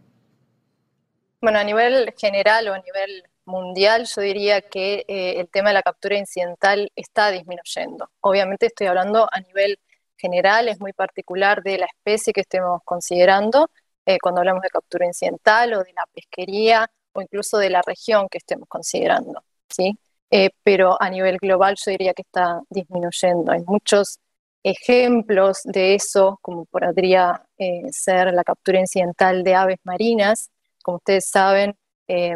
Bueno, 1.40 1.58
a 1.58 1.64
nivel 1.64 2.12
general 2.18 2.68
o 2.68 2.74
a 2.74 2.78
nivel 2.78 3.24
mundial, 3.46 4.04
yo 4.04 4.20
diría 4.20 4.60
que 4.60 5.06
eh, 5.08 5.40
el 5.40 5.48
tema 5.48 5.70
de 5.70 5.74
la 5.74 5.82
captura 5.82 6.18
incidental 6.18 6.92
está 6.94 7.30
disminuyendo. 7.30 8.10
Obviamente 8.20 8.66
estoy 8.66 8.88
hablando 8.88 9.26
a 9.32 9.40
nivel 9.40 9.78
general, 10.18 10.68
es 10.68 10.78
muy 10.78 10.92
particular 10.92 11.62
de 11.62 11.78
la 11.78 11.86
especie 11.86 12.34
que 12.34 12.42
estemos 12.42 12.82
considerando 12.84 13.70
eh, 14.04 14.18
cuando 14.20 14.40
hablamos 14.40 14.62
de 14.62 14.68
captura 14.68 15.06
incidental 15.06 15.72
o 15.72 15.82
de 15.82 15.94
la 15.94 16.04
pesquería 16.12 16.90
o 17.12 17.22
incluso 17.22 17.56
de 17.56 17.70
la 17.70 17.80
región 17.80 18.28
que 18.28 18.38
estemos 18.38 18.68
considerando, 18.68 19.42
¿sí? 19.68 19.98
Eh, 20.30 20.50
pero 20.62 21.00
a 21.00 21.08
nivel 21.10 21.38
global 21.38 21.76
yo 21.84 21.90
diría 21.92 22.14
que 22.14 22.22
está 22.22 22.62
disminuyendo. 22.68 23.52
Hay 23.52 23.62
muchos 23.66 24.18
ejemplos 24.62 25.60
de 25.64 25.94
eso, 25.94 26.38
como 26.42 26.64
podría 26.64 27.46
eh, 27.58 27.82
ser 27.90 28.32
la 28.34 28.42
captura 28.44 28.80
incidental 28.80 29.44
de 29.44 29.54
aves 29.54 29.78
marinas. 29.84 30.50
Como 30.82 30.96
ustedes 30.96 31.28
saben, 31.28 31.76
eh, 32.08 32.34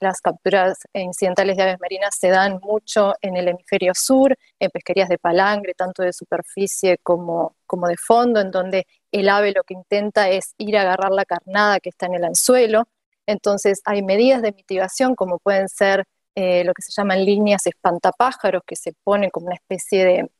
las 0.00 0.20
capturas 0.20 0.78
incidentales 0.94 1.56
de 1.56 1.62
aves 1.62 1.80
marinas 1.80 2.16
se 2.18 2.28
dan 2.28 2.58
mucho 2.62 3.14
en 3.20 3.36
el 3.36 3.48
hemisferio 3.48 3.92
sur, 3.94 4.36
en 4.58 4.70
pesquerías 4.70 5.08
de 5.08 5.18
palangre, 5.18 5.74
tanto 5.74 6.02
de 6.02 6.12
superficie 6.12 6.98
como, 6.98 7.54
como 7.66 7.86
de 7.86 7.96
fondo, 7.96 8.40
en 8.40 8.50
donde 8.50 8.86
el 9.12 9.28
ave 9.28 9.52
lo 9.52 9.62
que 9.64 9.74
intenta 9.74 10.30
es 10.30 10.54
ir 10.58 10.76
a 10.76 10.82
agarrar 10.82 11.12
la 11.12 11.24
carnada 11.24 11.80
que 11.80 11.90
está 11.90 12.06
en 12.06 12.14
el 12.14 12.24
anzuelo. 12.24 12.88
Entonces 13.26 13.80
hay 13.84 14.02
medidas 14.02 14.42
de 14.42 14.52
mitigación 14.52 15.14
como 15.14 15.38
pueden 15.38 15.68
ser 15.68 16.04
eh, 16.34 16.64
lo 16.64 16.72
que 16.74 16.82
se 16.82 16.92
llaman 16.92 17.24
líneas 17.24 17.66
espantapájaros, 17.66 18.62
que 18.66 18.76
se 18.76 18.92
ponen 19.04 19.30
como 19.30 19.46
una 19.46 19.56
especie 19.56 20.04
de, 20.04 20.30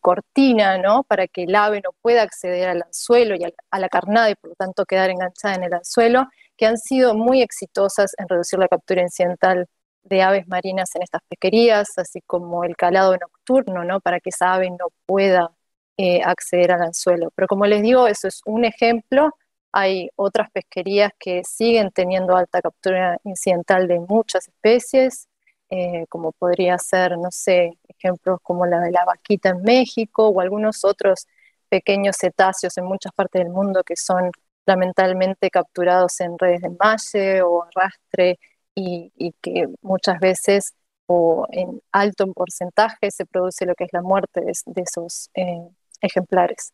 cortina, 0.00 0.78
¿no? 0.78 1.02
Para 1.04 1.26
que 1.26 1.44
el 1.44 1.54
ave 1.54 1.80
no 1.82 1.90
pueda 2.02 2.22
acceder 2.22 2.68
al 2.68 2.82
anzuelo 2.82 3.34
y 3.34 3.44
a, 3.44 3.50
a 3.70 3.78
la 3.80 3.88
carnada 3.88 4.30
y 4.30 4.34
por 4.36 4.50
lo 4.50 4.56
tanto 4.56 4.84
quedar 4.84 5.10
enganchada 5.10 5.56
en 5.56 5.64
el 5.64 5.74
anzuelo, 5.74 6.28
que 6.56 6.66
han 6.66 6.78
sido 6.78 7.14
muy 7.14 7.42
exitosas 7.42 8.12
en 8.18 8.28
reducir 8.28 8.58
la 8.58 8.68
captura 8.68 9.02
incidental 9.02 9.66
de 10.02 10.22
aves 10.22 10.46
marinas 10.48 10.94
en 10.94 11.02
estas 11.02 11.22
pesquerías, 11.28 11.88
así 11.96 12.20
como 12.26 12.64
el 12.64 12.76
calado 12.76 13.16
nocturno, 13.16 13.84
¿no? 13.84 14.00
Para 14.00 14.20
que 14.20 14.30
esa 14.30 14.54
ave 14.54 14.70
no 14.70 14.88
pueda 15.06 15.50
eh, 15.96 16.22
acceder 16.24 16.72
al 16.72 16.82
anzuelo. 16.82 17.30
Pero 17.34 17.46
como 17.48 17.66
les 17.66 17.82
digo, 17.82 18.06
eso 18.06 18.28
es 18.28 18.40
un 18.46 18.64
ejemplo. 18.64 19.30
Hay 19.72 20.10
otras 20.16 20.50
pesquerías 20.50 21.12
que 21.18 21.42
siguen 21.44 21.90
teniendo 21.92 22.36
alta 22.36 22.60
captura 22.60 23.18
incidental 23.24 23.86
de 23.88 24.00
muchas 24.00 24.48
especies, 24.48 25.28
eh, 25.70 26.06
como 26.08 26.32
podría 26.32 26.78
ser, 26.78 27.16
no 27.16 27.30
sé, 27.30 27.78
ejemplos 27.88 28.40
como 28.42 28.66
la 28.66 28.80
de 28.80 28.90
la 28.90 29.04
vaquita 29.04 29.50
en 29.50 29.62
México 29.62 30.28
o 30.28 30.40
algunos 30.40 30.84
otros 30.84 31.26
pequeños 31.68 32.16
cetáceos 32.20 32.76
en 32.78 32.84
muchas 32.84 33.12
partes 33.12 33.42
del 33.44 33.52
mundo 33.52 33.84
que 33.84 33.96
son 33.96 34.32
lamentablemente 34.66 35.50
capturados 35.50 36.20
en 36.20 36.38
redes 36.38 36.62
de 36.62 36.68
enmalle 36.68 37.42
o 37.42 37.64
arrastre 37.64 38.38
y, 38.74 39.34
que 39.42 39.68
muchas 39.82 40.18
veces 40.20 40.74
o 41.06 41.46
en 41.50 41.80
alto 41.92 42.24
en 42.24 42.34
porcentaje 42.34 43.10
se 43.10 43.26
produce 43.26 43.66
lo 43.66 43.74
que 43.74 43.84
es 43.84 43.92
la 43.92 44.02
muerte 44.02 44.40
de, 44.40 44.52
de 44.66 44.82
esos 44.82 45.30
eh, 45.34 45.68
ejemplares. 46.00 46.72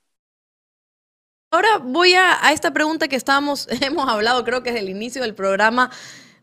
Ahora 1.50 1.78
voy 1.78 2.14
a, 2.14 2.44
a 2.44 2.52
esta 2.52 2.72
pregunta 2.72 3.08
que 3.08 3.16
estábamos, 3.16 3.68
hemos 3.80 4.08
hablado 4.08 4.44
creo 4.44 4.62
que 4.62 4.70
desde 4.72 4.84
el 4.84 4.90
inicio 4.90 5.22
del 5.22 5.34
programa. 5.34 5.90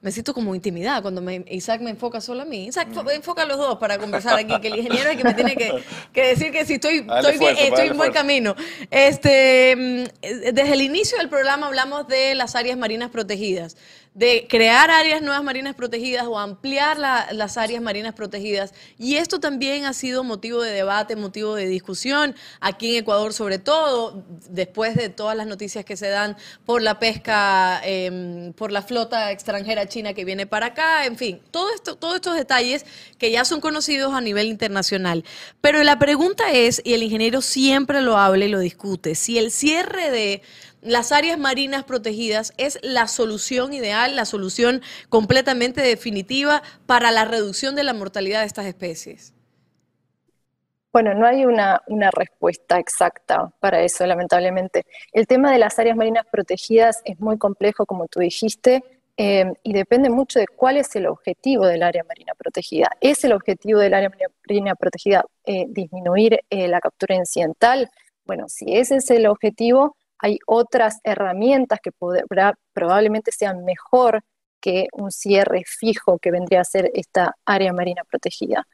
Me 0.01 0.11
siento 0.11 0.33
como 0.33 0.53
intimidada 0.53 1.01
cuando 1.01 1.21
me- 1.21 1.45
Isaac 1.49 1.79
me 1.79 1.89
enfoca 1.89 2.19
solo 2.19 2.41
a 2.41 2.45
mí. 2.45 2.65
Isaac, 2.67 2.89
fo- 2.93 3.09
enfoca 3.09 3.43
a 3.43 3.45
los 3.45 3.57
dos 3.57 3.77
para 3.77 3.97
conversar 3.97 4.37
aquí, 4.37 4.59
que 4.59 4.67
el 4.67 4.75
ingeniero 4.79 5.05
es 5.09 5.15
el 5.15 5.17
que 5.17 5.23
me 5.23 5.33
tiene 5.33 5.55
que, 5.55 5.81
que 6.11 6.27
decir 6.27 6.51
que 6.51 6.65
si 6.65 6.73
estoy, 6.73 7.03
Dale 7.05 7.29
estoy, 7.31 7.39
bien, 7.39 7.57
estoy 7.57 7.81
en 7.87 7.95
buen 7.95 8.11
fuerza. 8.11 8.13
camino. 8.13 8.53
Este, 8.91 9.73
mm, 9.77 10.51
desde 10.53 10.73
el 10.73 10.81
inicio 10.81 11.17
del 11.19 11.29
programa 11.29 11.67
hablamos 11.67 12.05
de 12.09 12.35
las 12.35 12.55
áreas 12.55 12.77
marinas 12.77 13.11
protegidas, 13.11 13.77
de 14.13 14.45
crear 14.47 14.91
áreas 14.91 15.21
nuevas 15.21 15.43
marinas 15.43 15.73
protegidas 15.75 16.25
o 16.27 16.37
ampliar 16.37 16.97
las 16.99 17.57
áreas 17.57 17.81
marinas 17.81 18.13
protegidas. 18.13 18.73
Y 18.97 19.15
esto 19.15 19.39
también 19.39 19.85
ha 19.85 19.93
sido 19.93 20.23
motivo 20.23 20.61
de 20.61 20.71
debate, 20.71 21.15
motivo 21.15 21.55
de 21.55 21.67
discusión 21.67 22.35
aquí 22.59 22.91
en 22.91 23.03
Ecuador, 23.03 23.33
sobre 23.33 23.57
todo 23.57 24.23
después 24.49 24.95
de 24.95 25.09
todas 25.09 25.35
las 25.35 25.47
noticias 25.47 25.83
que 25.83 25.97
se 25.97 26.09
dan 26.09 26.37
por 26.65 26.81
la 26.81 26.99
pesca, 26.99 27.81
em, 27.83 28.53
por 28.53 28.71
la 28.71 28.83
flota 28.83 29.31
extranjera 29.31 29.87
china 29.87 30.13
que 30.13 30.25
viene 30.25 30.45
para 30.45 30.67
acá, 30.67 31.05
en 31.05 31.17
fin, 31.17 31.41
todo 31.49 31.73
esto, 31.73 31.95
todos 31.95 32.15
estos 32.15 32.35
detalles 32.35 32.85
que 33.17 33.31
ya 33.31 33.45
son 33.45 33.61
conocidos 33.61 34.13
a 34.13 34.21
nivel 34.21 34.47
internacional. 34.47 35.23
Pero 35.61 35.81
la 35.83 35.97
pregunta 35.97 36.51
es, 36.51 36.81
y 36.83 36.93
el 36.93 37.03
ingeniero 37.03 37.41
siempre 37.41 38.01
lo 38.01 38.17
habla 38.17 38.45
y 38.45 38.49
lo 38.49 38.59
discute, 38.59 39.15
si 39.15 39.39
el 39.39 39.51
cierre 39.51 40.11
de 40.11 40.41
las 40.83 41.11
áreas 41.11 41.37
marinas 41.37 41.83
protegidas 41.83 42.53
es 42.57 42.79
la 42.81 43.07
solución 43.07 43.73
ideal, 43.73 44.15
la 44.15 44.25
solución 44.25 44.81
completamente 45.09 45.81
definitiva 45.81 46.61
para 46.85 47.11
la 47.11 47.25
reducción 47.25 47.75
de 47.75 47.83
la 47.83 47.93
mortalidad 47.93 48.41
de 48.41 48.47
estas 48.47 48.65
especies? 48.65 49.33
Bueno, 50.93 51.15
no 51.15 51.25
hay 51.25 51.43
una, 51.43 51.81
respuesta 52.11 52.77
exacta 52.77 53.51
para 53.59 53.81
eso, 53.81 54.05
lamentablemente. 54.05 54.85
El 55.11 55.25
tema 55.25 55.51
de 55.51 55.57
las 55.57 55.79
áreas 55.79 55.97
marinas 55.97 56.23
protegidas 56.31 57.01
es 57.03 57.19
muy 57.19 57.39
complejo, 57.39 57.87
como 57.87 58.07
tú 58.07 58.19
dijiste, 58.19 58.83
eh, 59.17 59.51
y 59.63 59.73
depende 59.73 60.11
mucho 60.11 60.37
de 60.37 60.45
cuál 60.45 60.77
es 60.77 60.95
el 60.95 61.07
objetivo 61.07 61.65
del 61.65 61.81
área 61.81 62.03
marina 62.03 62.33
protegida. 62.37 62.91
¿Es 63.01 63.23
el 63.23 63.33
objetivo 63.33 63.79
del 63.79 63.95
área 63.95 64.11
marina 64.47 64.75
protegida 64.75 65.25
eh, 65.45 65.65
disminuir 65.67 66.41
eh, 66.51 66.67
la 66.67 66.79
captura 66.79 67.15
incidental? 67.15 67.89
Bueno, 68.25 68.47
si 68.47 68.77
ese 68.77 68.97
es 68.97 69.09
el 69.09 69.25
objetivo, 69.25 69.95
hay 70.23 70.39
otras 70.47 71.01
herramientas 71.03 71.79
que 71.83 71.91
probablemente 72.73 73.33
sean 73.33 73.65
mejor 73.65 74.23
que 74.61 74.87
un 74.93 75.11
cierre 75.11 75.63
fijo 75.65 76.17
que 76.17 76.31
vendría 76.31 76.61
a 76.61 76.63
ser 76.63 76.89
esta 76.93 77.35
área 77.45 77.73
marina 77.73 78.03
protegida. 78.09 78.65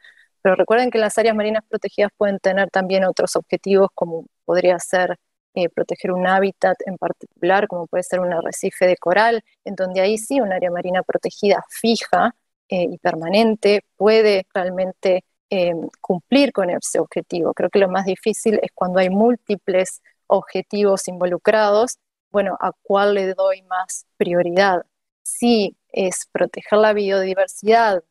Pero 0.42 0.54
recuerden 0.54 0.92
que 0.92 0.98
las 0.98 1.18
áreas 1.18 1.34
marinas 1.34 1.64
protegidas 1.68 2.12
pueden 2.16 2.38
tener 2.38 2.70
también 2.70 3.04
otros 3.04 3.34
objetivos, 3.34 3.90
como 3.96 4.26
podría 4.44 4.78
ser 4.78 5.18
eh, 5.54 5.68
proteger 5.68 6.12
un 6.12 6.28
hábitat 6.28 6.76
en 6.86 6.96
particular, 6.96 7.66
como 7.66 7.88
puede 7.88 8.04
ser 8.04 8.20
un 8.20 8.32
arrecife 8.32 8.86
de 8.86 8.96
coral, 8.96 9.42
en 9.64 9.74
donde 9.74 10.00
ahí 10.00 10.18
sí 10.18 10.40
un 10.40 10.52
área 10.52 10.70
marina 10.70 11.02
protegida 11.02 11.64
fija 11.68 12.36
eh, 12.68 12.86
y 12.88 12.98
permanente 12.98 13.82
puede 13.96 14.46
realmente 14.54 15.24
eh, 15.50 15.72
cumplir 16.00 16.52
con 16.52 16.70
ese 16.70 17.00
objetivo. 17.00 17.54
Creo 17.54 17.70
que 17.70 17.80
lo 17.80 17.88
más 17.88 18.04
difícil 18.04 18.60
es 18.62 18.70
cuando 18.72 19.00
hay 19.00 19.10
múltiples 19.10 20.00
objetivos 20.30 21.08
involucrados, 21.08 21.98
bueno, 22.30 22.56
¿a 22.60 22.72
cuál 22.82 23.14
le 23.14 23.34
doy 23.34 23.62
más 23.62 24.06
prioridad? 24.16 24.84
Si 25.22 25.76
es 25.88 26.28
proteger 26.32 26.78
la 26.78 26.92
biodiversidad, 26.92 28.02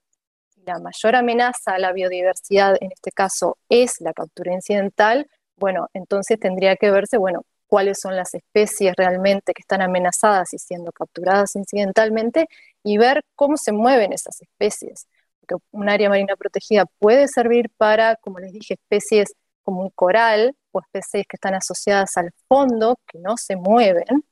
la 0.65 0.79
mayor 0.79 1.15
amenaza 1.15 1.73
a 1.73 1.79
la 1.79 1.93
biodiversidad 1.93 2.75
en 2.81 2.91
este 2.91 3.11
caso 3.11 3.57
es 3.69 4.01
la 4.01 4.13
captura 4.13 4.53
incidental, 4.53 5.29
bueno, 5.55 5.87
entonces 5.93 6.39
tendría 6.39 6.75
que 6.75 6.91
verse, 6.91 7.17
bueno, 7.17 7.41
cuáles 7.67 7.99
son 8.01 8.15
las 8.15 8.33
especies 8.33 8.93
realmente 8.97 9.53
que 9.53 9.61
están 9.61 9.81
amenazadas 9.81 10.53
y 10.53 10.57
siendo 10.57 10.91
capturadas 10.91 11.55
incidentalmente 11.55 12.47
y 12.83 12.97
ver 12.97 13.23
cómo 13.35 13.57
se 13.57 13.71
mueven 13.71 14.11
esas 14.11 14.41
especies. 14.41 15.07
Porque 15.39 15.63
un 15.71 15.87
área 15.89 16.09
marina 16.09 16.35
protegida 16.35 16.85
puede 16.99 17.27
servir 17.27 17.69
para, 17.77 18.15
como 18.17 18.39
les 18.39 18.51
dije, 18.53 18.73
especies 18.73 19.33
como 19.63 19.81
un 19.81 19.89
coral 19.91 20.55
o 20.71 20.81
especies 20.81 21.25
que 21.27 21.35
están 21.35 21.55
asociadas 21.55 22.17
al 22.17 22.31
fondo, 22.47 22.99
que 23.07 23.19
no 23.19 23.37
se 23.37 23.55
mueven, 23.55 24.23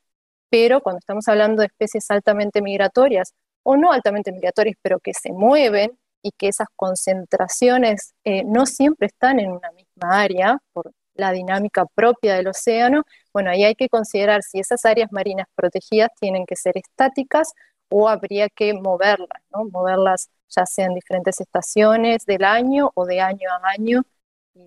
pero 0.50 0.82
cuando 0.82 1.00
estamos 1.00 1.28
hablando 1.28 1.62
de 1.62 1.67
especies 1.67 2.10
altamente 2.12 2.62
migratorias 2.62 3.34
o 3.63 3.76
no 3.78 3.91
altamente 3.91 4.32
migratorias, 4.32 4.78
pero 4.82 5.00
que 5.00 5.13
se 5.13 5.32
mueven 5.32 5.97
y 6.21 6.32
que 6.32 6.47
esas 6.47 6.67
concentraciones 6.76 8.13
eh, 8.23 8.43
no 8.45 8.65
siempre 8.65 9.08
están 9.08 9.39
en 9.39 9.52
una 9.52 9.71
misma 9.71 10.21
área 10.21 10.58
por 10.73 10.91
la 11.15 11.32
dinámica 11.32 11.86
propia 11.95 12.36
del 12.36 12.47
océano, 12.47 13.04
bueno, 13.34 13.50
ahí 13.50 13.63
hay 13.63 13.76
que 13.76 13.89
considerar 13.89 14.43
si 14.43 14.60
esas 14.60 14.86
áreas 14.86 15.12
marinas 15.12 15.47
protegidas 15.56 16.10
tienen 16.19 16.45
que 16.45 16.56
ser 16.56 16.78
estáticas 16.78 17.54
o 17.89 18.08
habría 18.10 18.50
que 18.50 18.73
moverlas, 18.73 19.41
moverlas 19.52 20.30
ya 20.50 20.65
sea 20.65 20.86
en 20.86 20.93
diferentes 20.93 21.39
estaciones 21.41 22.26
del 22.26 22.43
año 22.43 22.91
o 22.95 23.06
de 23.06 23.21
año 23.21 23.50
a 23.52 23.69
año 23.69 24.04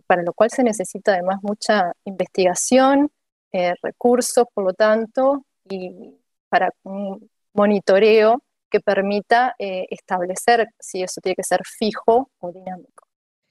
para 0.07 0.23
lo 0.23 0.33
cual 0.33 0.51
se 0.51 0.63
necesita 0.63 1.13
además 1.13 1.39
mucha 1.43 1.93
investigación, 2.05 3.11
eh, 3.53 3.75
recursos, 3.83 4.47
por 4.55 4.65
lo 4.65 4.73
tanto, 4.73 5.45
y 5.69 6.15
para 6.49 6.71
un 6.83 7.31
monitoreo 7.53 8.43
que 8.71 8.81
permita 8.81 9.55
eh, 9.59 9.87
establecer 9.91 10.69
si 10.79 11.03
eso 11.03 11.21
tiene 11.21 11.37
que 11.37 11.43
ser 11.43 11.61
fijo 11.65 12.31
o 12.39 12.53
dinámico. 12.53 13.07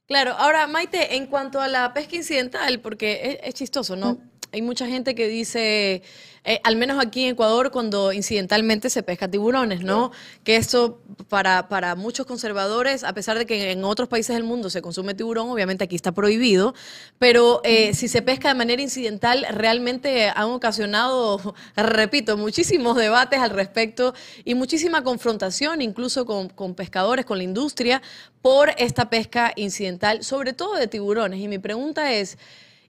Claro, 0.06 0.32
ahora 0.32 0.66
Maite, 0.66 1.16
en 1.16 1.26
cuanto 1.26 1.60
a 1.60 1.68
la 1.68 1.92
pesca 1.94 2.16
incidental, 2.16 2.80
porque 2.80 3.38
es, 3.42 3.54
chistoso, 3.54 3.94
¿no? 3.94 4.18
Hay 4.52 4.62
mucha 4.62 4.86
gente 4.88 5.14
que 5.14 5.28
dice, 5.28 6.02
eh, 6.44 6.60
al 6.64 6.74
menos 6.74 6.98
aquí 7.00 7.24
en 7.24 7.34
Ecuador, 7.34 7.70
cuando 7.70 8.12
incidentalmente 8.12 8.90
se 8.90 9.04
pesca 9.04 9.30
tiburones, 9.30 9.82
¿no? 9.82 10.10
Que 10.42 10.56
eso 10.56 11.00
para, 11.28 11.68
para 11.68 11.94
muchos 11.94 12.26
conservadores, 12.26 13.04
a 13.04 13.12
pesar 13.12 13.38
de 13.38 13.46
que 13.46 13.70
en 13.70 13.84
otros 13.84 14.08
países 14.08 14.34
del 14.34 14.42
mundo 14.42 14.68
se 14.68 14.82
consume 14.82 15.14
tiburón, 15.14 15.50
obviamente 15.50 15.84
aquí 15.84 15.94
está 15.94 16.10
prohibido, 16.10 16.74
pero 17.20 17.60
eh, 17.62 17.94
si 17.94 18.08
se 18.08 18.22
pesca 18.22 18.48
de 18.48 18.54
manera 18.54 18.82
incidental, 18.82 19.46
realmente 19.52 20.28
han 20.34 20.46
ocasionado, 20.50 21.54
repito, 21.76 22.36
muchísimos 22.36 22.96
debates 22.96 23.38
al 23.38 23.50
respecto 23.50 24.14
y 24.44 24.56
muchísima 24.56 25.04
confrontación 25.04 25.80
incluso 25.80 26.26
con, 26.26 26.48
con 26.48 26.74
pescadores, 26.74 27.24
con 27.24 27.38
la 27.38 27.44
industria, 27.44 28.02
por 28.42 28.70
esta 28.78 29.10
pesca 29.10 29.52
incidental, 29.54 30.24
sobre 30.24 30.54
todo 30.54 30.74
de 30.74 30.88
tiburones. 30.88 31.38
Y 31.38 31.46
mi 31.46 31.60
pregunta 31.60 32.12
es... 32.12 32.36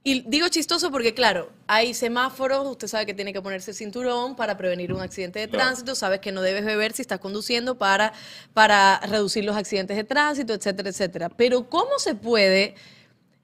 Y 0.03 0.21
digo 0.21 0.47
chistoso 0.47 0.89
porque, 0.89 1.13
claro, 1.13 1.51
hay 1.67 1.93
semáforos, 1.93 2.67
usted 2.67 2.87
sabe 2.87 3.05
que 3.05 3.13
tiene 3.13 3.33
que 3.33 3.41
ponerse 3.41 3.71
cinturón 3.71 4.35
para 4.35 4.57
prevenir 4.57 4.91
un 4.91 4.99
accidente 4.99 5.37
de 5.37 5.47
tránsito, 5.47 5.93
sabes 5.93 6.21
que 6.21 6.31
no 6.31 6.41
debes 6.41 6.65
beber 6.65 6.91
si 6.93 7.03
estás 7.03 7.19
conduciendo 7.19 7.77
para, 7.77 8.11
para 8.55 8.99
reducir 9.01 9.45
los 9.45 9.55
accidentes 9.55 9.95
de 9.95 10.03
tránsito, 10.03 10.53
etcétera, 10.53 10.89
etcétera. 10.89 11.29
Pero 11.29 11.69
¿cómo 11.69 11.99
se 11.99 12.15
puede 12.15 12.73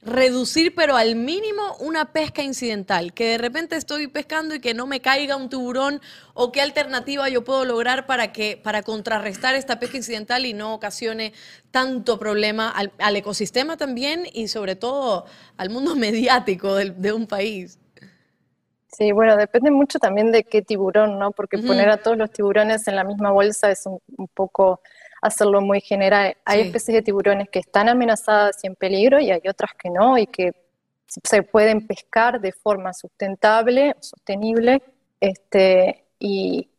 reducir, 0.02 0.76
pero 0.76 0.96
al 0.96 1.16
mínimo, 1.16 1.76
una 1.80 2.12
pesca 2.14 2.42
incidental, 2.42 3.14
que 3.14 3.30
de 3.30 3.38
repente 3.38 3.76
estoy 3.76 4.08
pescando 4.08 4.56
y 4.56 4.60
que 4.60 4.74
no 4.74 4.86
me 4.86 5.02
caiga 5.02 5.36
un 5.36 5.50
tiburón, 5.50 6.02
o 6.34 6.52
qué 6.52 6.62
alternativa 6.62 7.28
yo 7.30 7.44
puedo 7.44 7.66
lograr 7.66 8.06
para 8.06 8.32
que 8.32 8.60
para 8.62 8.84
contrarrestar 8.84 9.56
esta 9.56 9.80
pesca 9.80 9.98
incidental 9.98 10.46
y 10.46 10.54
no 10.54 10.74
ocasione 10.74 11.34
tanto 11.72 12.20
problema 12.20 12.70
al, 12.70 13.16
ecosistema 13.16 13.78
también 13.78 14.24
y 14.32 14.48
sobre 14.48 14.76
todo 14.76 15.26
al 15.58 15.70
mundo 15.70 15.96
mediático 15.96 16.76
de, 16.76 17.12
un 17.12 17.26
país. 17.26 17.80
Sí, 18.88 19.12
bueno, 19.12 19.36
depende 19.36 19.72
mucho 19.72 20.00
también 20.00 20.32
de 20.32 20.44
qué 20.44 20.62
tiburón, 20.62 21.20
¿no? 21.20 21.32
Porque 21.32 21.58
poner 21.58 21.90
a 21.90 21.98
todos 21.98 22.18
los 22.18 22.32
tiburones 22.32 22.88
en 22.88 22.96
la 22.96 23.04
misma 23.04 23.32
bolsa 23.32 23.70
es 23.70 23.86
un 23.86 24.28
poco 24.34 24.82
hacerlo 25.28 25.62
muy 25.62 25.82
general. 25.82 26.36
Hay 26.46 26.62
especies 26.62 26.96
de 26.96 27.02
tiburones 27.02 27.50
que 27.50 27.60
están 27.60 27.90
amenazadas 27.90 28.64
y 28.64 28.68
en 28.68 28.76
peligro 28.76 29.20
y 29.20 29.32
hay 29.32 29.42
otras 29.48 29.72
que 29.78 29.90
no 29.90 30.18
y 30.18 30.28
que 30.28 30.52
se 31.08 31.44
pueden 31.44 31.88
pescar 31.88 32.42
de 32.42 32.52
forma 32.52 32.94
sustentable, 32.94 33.96
sostenible, 34.00 34.82
este, 35.20 36.06
y, 36.20 36.70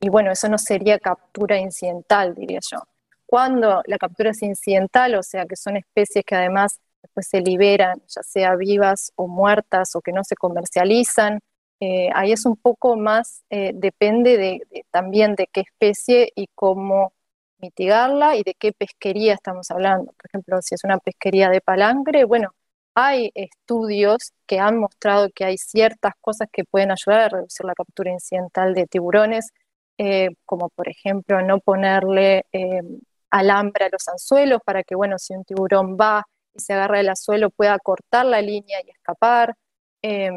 bueno, 0.00 0.30
eso 0.32 0.48
no 0.48 0.58
sería 0.58 0.98
captura 0.98 1.58
incidental, 1.58 2.34
diría 2.34 2.60
yo. 2.70 2.78
Cuando 3.26 3.82
la 3.86 3.98
captura 3.98 4.30
es 4.30 4.42
incidental, 4.42 5.14
o 5.14 5.22
sea 5.22 5.46
que 5.46 5.56
son 5.56 5.76
especies 5.76 6.24
que 6.24 6.34
además 6.34 6.80
después 7.02 7.28
se 7.28 7.40
liberan, 7.40 8.02
ya 8.08 8.22
sea 8.22 8.56
vivas 8.56 9.12
o 9.16 9.28
muertas 9.28 9.94
o 9.94 10.00
que 10.00 10.12
no 10.12 10.24
se 10.24 10.34
comercializan, 10.36 11.40
eh, 11.80 12.10
ahí 12.14 12.32
es 12.32 12.44
un 12.44 12.56
poco 12.56 12.96
más, 12.96 13.42
eh, 13.48 13.72
depende 13.74 14.36
de, 14.36 14.84
también 14.90 15.34
de 15.34 15.46
qué 15.46 15.60
especie 15.62 16.30
y 16.34 16.48
cómo 16.54 17.12
mitigarla 17.60 18.36
y 18.36 18.42
de 18.42 18.54
qué 18.54 18.72
pesquería 18.72 19.34
estamos 19.34 19.70
hablando. 19.70 20.12
Por 20.12 20.26
ejemplo, 20.28 20.62
si 20.62 20.74
es 20.74 20.84
una 20.84 20.98
pesquería 20.98 21.50
de 21.50 21.60
palangre, 21.60 22.24
bueno, 22.24 22.50
hay 22.94 23.30
estudios 23.34 24.32
que 24.46 24.58
han 24.58 24.78
mostrado 24.78 25.28
que 25.34 25.44
hay 25.44 25.58
ciertas 25.58 26.14
cosas 26.20 26.48
que 26.52 26.64
pueden 26.64 26.90
ayudar 26.90 27.20
a 27.20 27.28
reducir 27.28 27.66
la 27.66 27.74
captura 27.74 28.10
incidental 28.10 28.74
de 28.74 28.86
tiburones, 28.86 29.50
eh, 29.98 30.30
como 30.46 30.70
por 30.70 30.88
ejemplo 30.88 31.42
no 31.42 31.60
ponerle 31.60 32.44
eh, 32.52 32.82
alambre 33.30 33.86
a 33.86 33.88
los 33.92 34.08
anzuelos 34.08 34.60
para 34.64 34.82
que, 34.82 34.94
bueno, 34.94 35.18
si 35.18 35.34
un 35.34 35.44
tiburón 35.44 35.96
va 36.00 36.24
y 36.54 36.60
se 36.60 36.72
agarra 36.74 37.00
el 37.00 37.08
anzuelo 37.08 37.50
pueda 37.50 37.78
cortar 37.78 38.26
la 38.26 38.42
línea 38.42 38.80
y 38.84 38.90
escapar. 38.90 39.54
Eh, 40.02 40.30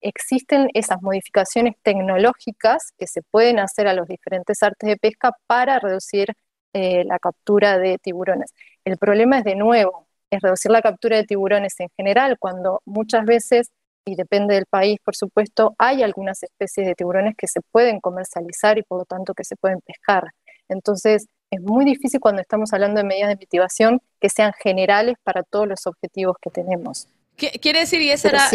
existen 0.00 0.68
esas 0.74 1.00
modificaciones 1.02 1.74
tecnológicas 1.82 2.92
que 2.98 3.06
se 3.06 3.22
pueden 3.22 3.58
hacer 3.58 3.88
a 3.88 3.94
los 3.94 4.06
diferentes 4.06 4.62
artes 4.62 4.88
de 4.88 4.96
pesca 4.98 5.32
para 5.46 5.78
reducir 5.78 6.34
eh, 6.74 7.04
la 7.04 7.18
captura 7.18 7.78
de 7.78 7.98
tiburones. 7.98 8.52
El 8.84 8.98
problema 8.98 9.38
es 9.38 9.44
de 9.44 9.54
nuevo, 9.54 10.06
es 10.30 10.42
reducir 10.42 10.70
la 10.70 10.82
captura 10.82 11.16
de 11.16 11.24
tiburones 11.24 11.78
en 11.80 11.88
general, 11.96 12.36
cuando 12.38 12.82
muchas 12.84 13.24
veces 13.24 13.70
y 14.04 14.16
depende 14.16 14.54
del 14.54 14.66
país, 14.66 14.98
por 15.02 15.16
supuesto, 15.16 15.74
hay 15.78 16.02
algunas 16.02 16.42
especies 16.42 16.86
de 16.86 16.94
tiburones 16.94 17.34
que 17.36 17.46
se 17.46 17.60
pueden 17.72 18.00
comercializar 18.00 18.76
y 18.76 18.82
por 18.82 18.98
lo 18.98 19.04
tanto 19.06 19.32
que 19.32 19.44
se 19.44 19.56
pueden 19.56 19.80
pescar. 19.80 20.24
Entonces, 20.68 21.28
es 21.50 21.60
muy 21.62 21.84
difícil 21.84 22.20
cuando 22.20 22.42
estamos 22.42 22.72
hablando 22.72 23.00
de 23.00 23.06
medidas 23.06 23.30
de 23.30 23.36
mitigación 23.36 24.02
que 24.20 24.28
sean 24.28 24.52
generales 24.62 25.16
para 25.22 25.42
todos 25.42 25.68
los 25.68 25.86
objetivos 25.86 26.36
que 26.40 26.50
tenemos. 26.50 27.08
Quiere 27.36 27.80
decir, 27.80 28.00
y 28.02 28.10
esa 28.10 28.28
era, 28.28 28.50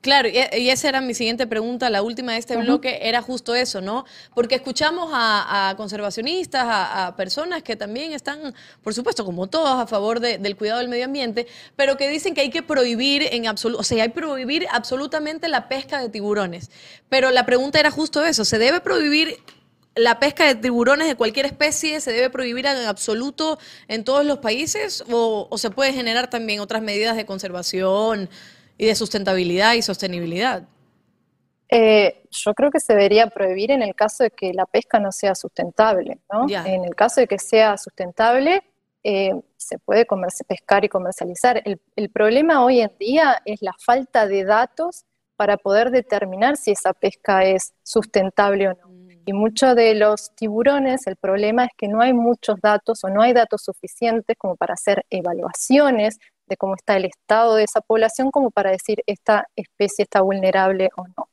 Claro, 0.00 0.30
y 0.30 0.70
esa 0.70 0.88
era 0.88 1.02
mi 1.02 1.12
siguiente 1.12 1.46
pregunta, 1.46 1.90
la 1.90 2.00
última 2.00 2.32
de 2.32 2.38
este 2.38 2.56
bloque, 2.56 3.00
era 3.02 3.20
justo 3.20 3.54
eso, 3.54 3.82
¿no? 3.82 4.06
Porque 4.34 4.54
escuchamos 4.54 5.10
a, 5.12 5.74
conservacionistas, 5.76 6.64
a, 6.66 7.14
personas 7.18 7.62
que 7.62 7.76
también 7.76 8.12
están, 8.12 8.54
por 8.82 8.94
supuesto, 8.94 9.26
como 9.26 9.48
todos, 9.48 9.68
a 9.68 9.86
favor 9.86 10.20
del 10.20 10.56
cuidado 10.56 10.78
del 10.78 10.88
medio 10.88 11.04
ambiente, 11.04 11.46
pero 11.76 11.98
que 11.98 12.08
dicen 12.08 12.32
que 12.32 12.40
hay 12.40 12.48
que 12.48 12.62
prohibir 12.62 13.28
en 13.30 13.46
absoluto, 13.46 13.80
o 13.80 13.84
sea, 13.84 14.02
hay 14.02 14.08
que 14.08 14.14
prohibir 14.14 14.66
absolutamente 14.70 15.48
la 15.48 15.68
pesca 15.68 16.00
de 16.00 16.08
tiburones. 16.08 16.70
Pero 17.10 17.30
la 17.30 17.44
pregunta 17.44 17.78
era 17.78 17.90
justo 17.90 18.24
eso, 18.24 18.46
¿se 18.46 18.58
debe 18.58 18.80
prohibir 18.80 19.36
la 19.96 20.18
pesca 20.18 20.46
de 20.46 20.54
tiburones 20.54 21.08
de 21.08 21.16
cualquier 21.16 21.44
especie 21.44 22.00
se 22.00 22.12
debe 22.12 22.30
prohibir 22.30 22.64
en 22.64 22.86
absoluto 22.86 23.58
en 23.88 24.04
todos 24.04 24.24
los 24.24 24.38
países 24.38 25.04
o, 25.10 25.48
o 25.50 25.58
se 25.58 25.68
puede 25.68 25.92
generar 25.92 26.30
también 26.30 26.60
otras 26.60 26.80
medidas 26.80 27.16
de 27.16 27.26
conservación? 27.26 28.30
Y 28.80 28.86
de 28.86 28.94
sustentabilidad 28.94 29.74
y 29.74 29.82
sostenibilidad? 29.82 30.66
Eh, 31.68 32.22
yo 32.30 32.54
creo 32.54 32.70
que 32.70 32.80
se 32.80 32.94
debería 32.94 33.26
prohibir 33.26 33.70
en 33.70 33.82
el 33.82 33.94
caso 33.94 34.24
de 34.24 34.30
que 34.30 34.54
la 34.54 34.64
pesca 34.64 34.98
no 34.98 35.12
sea 35.12 35.34
sustentable. 35.34 36.18
¿no? 36.32 36.46
En 36.48 36.86
el 36.86 36.94
caso 36.94 37.20
de 37.20 37.26
que 37.26 37.38
sea 37.38 37.76
sustentable, 37.76 38.62
eh, 39.04 39.34
se 39.58 39.78
puede 39.78 40.06
pescar 40.48 40.82
y 40.82 40.88
comercializar. 40.88 41.60
El, 41.66 41.78
el, 41.94 42.08
problema 42.08 42.64
hoy 42.64 42.80
en 42.80 42.90
día 42.98 43.42
es 43.44 43.60
la 43.60 43.74
falta 43.84 44.26
de 44.26 44.44
datos 44.44 45.04
para 45.36 45.58
poder 45.58 45.90
determinar 45.90 46.56
si 46.56 46.70
esa 46.70 46.94
pesca 46.94 47.44
es 47.44 47.74
sustentable 47.82 48.68
o 48.68 48.72
no. 48.72 48.88
Mm. 48.88 49.10
Y 49.26 49.32
muchos 49.34 49.76
de 49.76 49.94
los 49.94 50.34
tiburones, 50.34 51.06
el 51.06 51.16
problema 51.16 51.66
es 51.66 51.72
que 51.76 51.86
no 51.86 52.00
hay 52.00 52.14
muchos 52.14 52.56
datos 52.62 53.04
o 53.04 53.10
no 53.10 53.20
hay 53.20 53.34
datos 53.34 53.62
suficientes 53.62 54.38
como 54.38 54.56
para 54.56 54.72
hacer 54.72 55.04
evaluaciones 55.10 56.18
de 56.50 56.56
cómo 56.58 56.74
está 56.74 56.96
el 56.96 57.06
estado 57.06 57.54
de 57.54 57.64
esa 57.64 57.80
población 57.80 58.30
como 58.30 58.50
para 58.50 58.70
decir 58.70 59.02
esta 59.06 59.46
especie 59.56 60.02
está 60.02 60.20
vulnerable 60.20 60.90
o 60.96 61.04
no. 61.16 61.28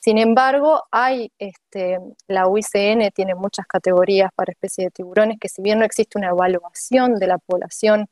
Sin 0.00 0.18
embargo, 0.18 0.82
hay, 0.90 1.30
este, 1.38 1.98
la 2.26 2.48
UICN 2.48 3.10
tiene 3.14 3.36
muchas 3.36 3.66
categorías 3.66 4.32
para 4.34 4.50
especies 4.50 4.86
de 4.86 4.90
tiburones 4.90 5.38
que 5.40 5.48
si 5.48 5.62
bien 5.62 5.78
no 5.78 5.84
existe 5.84 6.18
una 6.18 6.30
evaluación 6.30 7.16
de 7.20 7.28
la 7.28 7.38
población 7.38 8.08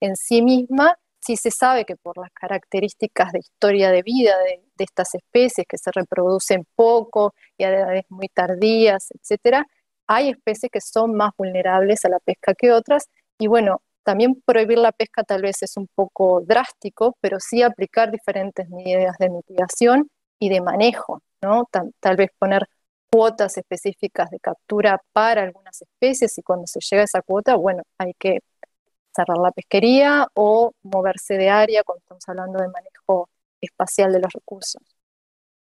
en 0.00 0.16
sí 0.16 0.40
misma, 0.40 0.98
sí 1.20 1.36
se 1.36 1.50
sabe 1.50 1.84
que 1.84 1.96
por 1.96 2.16
las 2.18 2.30
características 2.32 3.32
de 3.32 3.40
historia 3.40 3.90
de 3.90 4.02
vida 4.02 4.34
de, 4.38 4.62
estas 4.78 5.14
especies 5.14 5.66
que 5.68 5.78
se 5.78 5.90
reproducen 5.92 6.66
poco 6.74 7.34
y 7.58 7.64
a 7.64 7.70
edades 7.70 8.04
muy 8.08 8.28
tardías, 8.28 9.08
etcétera, 9.10 9.66
hay 10.06 10.30
especies 10.30 10.70
que 10.70 10.80
son 10.80 11.14
más 11.16 11.32
vulnerables 11.36 12.04
a 12.04 12.08
la 12.08 12.20
pesca 12.20 12.54
que 12.54 12.72
otras. 12.72 13.08
Y 13.38 13.48
bueno, 13.48 13.82
también 14.06 14.40
prohibir 14.46 14.78
la 14.78 14.92
pesca 14.92 15.24
tal 15.24 15.42
vez 15.42 15.62
es 15.62 15.76
un 15.76 15.88
poco 15.92 16.40
drástico, 16.40 17.16
pero 17.20 17.38
sí 17.40 17.62
aplicar 17.62 18.12
diferentes 18.12 18.68
medidas 18.70 19.16
de 19.18 19.30
mitigación 19.30 20.08
y 20.38 20.48
de 20.48 20.60
manejo, 20.60 21.22
¿no? 21.42 21.68
Tal, 21.98 22.16
vez 22.16 22.30
poner 22.38 22.68
cuotas 23.10 23.56
específicas 23.56 24.30
de 24.30 24.38
captura 24.38 25.00
para 25.12 25.42
algunas 25.42 25.82
especies 25.82 26.38
y 26.38 26.42
cuando 26.42 26.68
se 26.68 26.78
llega 26.88 27.02
a 27.02 27.04
esa 27.06 27.22
cuota, 27.22 27.56
bueno, 27.56 27.82
hay 27.98 28.12
que 28.16 28.38
cerrar 29.12 29.38
la 29.38 29.50
pesquería 29.50 30.28
o 30.34 30.70
moverse 30.84 31.34
de 31.36 31.50
área 31.50 31.82
cuando 31.82 31.98
estamos 32.00 32.28
hablando 32.28 32.60
de 32.60 32.68
manejo 32.68 33.28
espacial 33.60 34.12
de 34.12 34.20
los 34.20 34.32
recursos. 34.32 34.95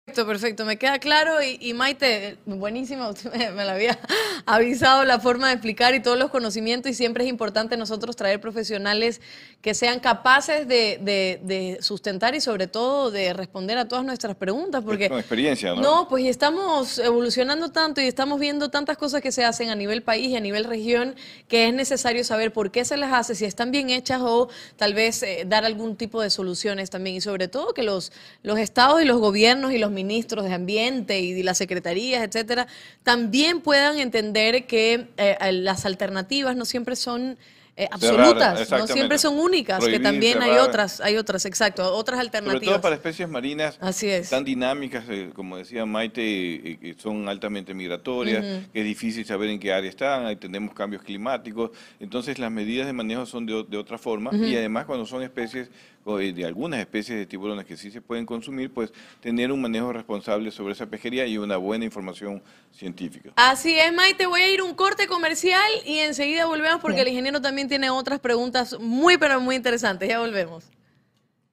Perfecto, 0.10 0.26
perfecto, 0.26 0.66
me 0.66 0.78
queda 0.78 0.98
claro 0.98 1.36
y, 1.44 1.72
Maite, 1.76 2.38
buenísimo, 2.48 3.10
usted 3.10 3.32
me, 3.54 3.64
lo 3.64 3.70
había 3.70 4.00
avisado 4.48 5.06
la 5.06 5.20
forma 5.20 5.50
de 5.50 5.54
explicar 5.54 5.94
y 5.94 6.02
todos 6.02 6.18
los 6.18 6.32
conocimientos 6.32 6.92
y 6.92 6.96
siempre 6.96 7.26
es 7.26 7.30
importante 7.30 7.78
nosotros 7.78 8.16
traer 8.16 8.42
profesionales 8.42 9.22
que 9.62 9.76
sean 9.76 10.00
capaces 10.00 10.68
de, 10.68 11.78
sustentar 11.82 12.34
y 12.34 12.42
sobre 12.42 12.66
todo 12.66 13.12
de 13.12 13.34
responder 13.34 13.78
a 13.78 13.88
todas 13.88 14.04
nuestras 14.04 14.36
preguntas. 14.36 14.84
Porque, 14.84 15.10
Con 15.10 15.20
experiencia, 15.20 15.76
¿no? 15.76 15.82
No, 15.82 16.08
pues 16.08 16.26
estamos 16.26 16.98
evolucionando 16.98 17.70
tanto 17.70 18.02
y 18.02 18.06
estamos 18.06 18.40
viendo 18.40 18.70
tantas 18.70 18.98
cosas 18.98 19.22
que 19.22 19.32
se 19.32 19.46
hacen 19.46 19.70
a 19.70 19.76
nivel 19.76 20.02
país 20.02 20.30
y 20.30 20.36
a 20.36 20.40
nivel 20.40 20.64
región 20.64 21.14
que 21.48 21.68
es 21.68 21.74
necesario 21.74 22.24
saber 22.24 22.52
por 22.52 22.72
qué 22.72 22.84
se 22.84 22.98
las 22.98 23.14
hace, 23.14 23.36
si 23.36 23.46
están 23.46 23.72
bien 23.72 23.92
hechas 23.92 24.22
o 24.24 24.50
tal 24.76 24.96
vez 24.96 25.22
eh, 25.22 25.44
dar 25.46 25.66
algún 25.66 25.96
tipo 25.98 26.20
de 26.22 26.32
soluciones 26.32 26.90
también 26.90 27.18
y 27.18 27.22
sobre 27.22 27.48
todo 27.48 27.76
que 27.76 27.84
los, 27.84 28.12
los 28.42 28.58
estados 28.58 29.02
y 29.04 29.06
los 29.06 29.20
gobiernos 29.20 29.72
y 29.72 29.78
los 29.78 29.92
ministros 30.04 30.46
de 30.46 30.54
Ambiente 30.54 31.20
y 31.20 31.44
las 31.44 31.58
secretarías, 31.58 32.24
etcétera, 32.24 32.68
también 33.04 33.62
puedan 33.62 34.00
entender 34.00 34.66
que 34.66 35.08
eh, 35.18 35.38
las 35.52 35.86
alternativas 35.86 36.56
no 36.56 36.66
siempre 36.66 36.96
son 36.96 37.38
eh, 37.80 37.88
absolutas, 37.90 38.70
no 38.72 38.88
siempre 38.88 39.18
son 39.18 39.40
únicas, 39.40 39.82
que 39.86 40.02
también 40.02 40.42
hay 40.42 40.58
otras, 40.58 41.00
hay 41.00 41.16
otras, 41.16 41.46
exacto, 41.46 41.96
otras 41.96 42.20
alternativas. 42.20 42.62
Sobre 42.62 42.74
todo 42.74 42.82
para 42.82 42.96
especies 42.96 43.30
marinas 43.30 43.78
Así 43.80 44.10
es. 44.10 44.30
tan 44.30 44.44
dinámicas, 44.44 45.06
eh, 45.08 45.30
como 45.34 45.56
decía 45.56 45.86
Maite, 45.86 46.22
eh, 46.22 46.96
son 46.98 47.30
altamente 47.30 47.74
migratorias, 47.74 48.44
que 48.74 48.82
es 48.82 48.86
difícil 48.86 49.26
saber 49.26 49.50
en 49.50 49.60
qué 49.60 49.72
área 49.72 49.90
están, 49.90 50.26
ahí 50.26 50.36
tenemos 50.36 50.74
cambios 50.74 51.04
climáticos, 51.04 51.72
entonces 52.02 52.38
las 52.38 52.52
medidas 52.52 52.86
de 52.86 52.92
manejo 52.92 53.26
son 53.26 53.46
de, 53.46 53.78
otra 53.78 53.98
forma 53.98 54.32
y 54.36 54.58
además 54.58 54.86
cuando 54.86 55.06
son 55.06 55.24
especies 55.24 55.70
de 56.18 56.46
algunas 56.46 56.80
especies 56.80 57.20
de 57.20 57.26
tiburones 57.26 57.66
que 57.66 57.78
sí 57.78 57.92
se 57.92 58.02
pueden 58.02 58.26
consumir, 58.26 58.72
pues 58.74 58.92
tener 59.22 59.52
un 59.52 59.62
manejo 59.62 59.94
responsable 59.94 60.50
sobre 60.50 60.74
esa 60.74 60.88
pesquería 60.88 61.26
y 61.28 61.38
una 61.38 61.58
buena 61.58 61.86
información 61.86 62.42
científica. 62.72 63.32
Así 63.36 63.78
es, 63.78 63.94
Maite, 63.94 64.26
voy 64.26 64.42
a 64.42 64.52
ir 64.52 64.62
un 64.62 64.74
corte 64.74 65.08
comercial 65.08 65.70
y 65.86 66.00
enseguida 66.00 66.46
volvemos 66.46 66.82
porque 66.82 67.02
el 67.02 67.10
ingeniero 67.10 67.42
también 67.42 67.69
tiene 67.70 67.90
otras 67.90 68.20
preguntas 68.20 68.78
muy, 68.80 69.18
pero 69.18 69.40
muy 69.40 69.56
interesantes. 69.56 70.10
Ya 70.10 70.20
volvemos. 70.20 70.66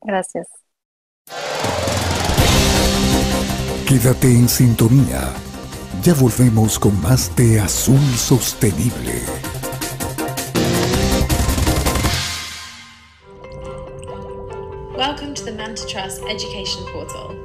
Gracias. 0.03 0.49
Quédate 3.87 4.27
en 4.27 4.49
sintonía. 4.49 5.33
Ya 6.03 6.15
volvemos 6.15 6.79
con 6.79 7.01
más 7.03 7.35
de 7.37 7.61
Azul 7.61 8.01
Sostenible. 8.17 9.23
Welcome 14.97 15.35
to 15.35 15.45
the 15.45 15.53
Manta 15.53 15.87
Trust 15.87 16.23
Education 16.29 16.85
Portal, 16.93 17.37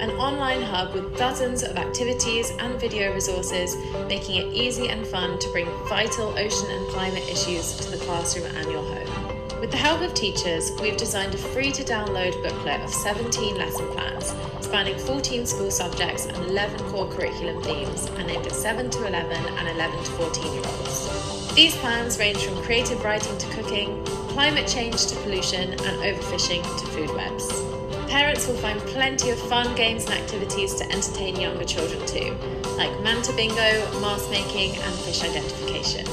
an 0.00 0.10
online 0.12 0.62
hub 0.62 0.94
with 0.94 1.16
dozens 1.18 1.62
of 1.62 1.76
activities 1.76 2.50
and 2.58 2.80
video 2.80 3.12
resources, 3.12 3.76
making 4.08 4.36
it 4.36 4.54
easy 4.54 4.88
and 4.88 5.06
fun 5.06 5.38
to 5.38 5.48
bring 5.52 5.66
vital 5.88 6.30
ocean 6.38 6.70
and 6.70 6.88
climate 6.88 7.22
issues 7.28 7.76
to 7.76 7.90
the 7.90 8.02
classroom 8.04 8.46
and 8.56 8.70
your 8.70 8.82
home. 8.82 9.60
With 9.60 9.70
the 9.70 9.76
help 9.76 10.00
of 10.00 10.14
teachers, 10.14 10.72
we've 10.80 10.96
designed 10.96 11.34
a 11.34 11.38
free 11.38 11.70
to 11.72 11.84
download 11.84 12.32
booklet 12.42 12.80
of 12.80 12.88
17 12.88 13.56
lesson 13.56 13.86
plans, 13.88 14.34
spanning 14.62 14.98
14 14.98 15.44
school 15.44 15.70
subjects 15.70 16.24
and 16.24 16.36
11 16.46 16.80
core 16.90 17.06
curriculum 17.10 17.62
themes, 17.62 18.06
and 18.16 18.30
aimed 18.30 18.46
at 18.46 18.52
7 18.52 18.88
to 18.88 19.06
11 19.06 19.32
and 19.36 19.68
11 19.68 20.02
to 20.02 20.10
14 20.12 20.52
year 20.54 20.62
olds. 20.64 21.54
These 21.54 21.76
plans 21.76 22.18
range 22.18 22.38
from 22.38 22.62
creative 22.62 23.04
writing 23.04 23.36
to 23.36 23.46
cooking, 23.48 24.02
climate 24.30 24.66
change 24.66 25.06
to 25.08 25.16
pollution, 25.16 25.72
and 25.72 25.80
overfishing 25.80 26.62
to 26.62 26.86
food 26.86 27.10
webs. 27.10 27.69
Parents 28.10 28.48
will 28.48 28.56
find 28.56 28.80
plenty 28.80 29.30
of 29.30 29.38
fun 29.38 29.72
games 29.76 30.04
and 30.06 30.14
activities 30.14 30.74
to 30.74 30.84
entertain 30.90 31.36
younger 31.36 31.64
children 31.64 32.04
too, 32.06 32.36
like 32.76 32.90
manta 33.02 33.32
bingo, 33.34 34.00
mask 34.00 34.28
making, 34.32 34.74
and 34.74 34.94
fish 34.96 35.22
identification. 35.22 36.04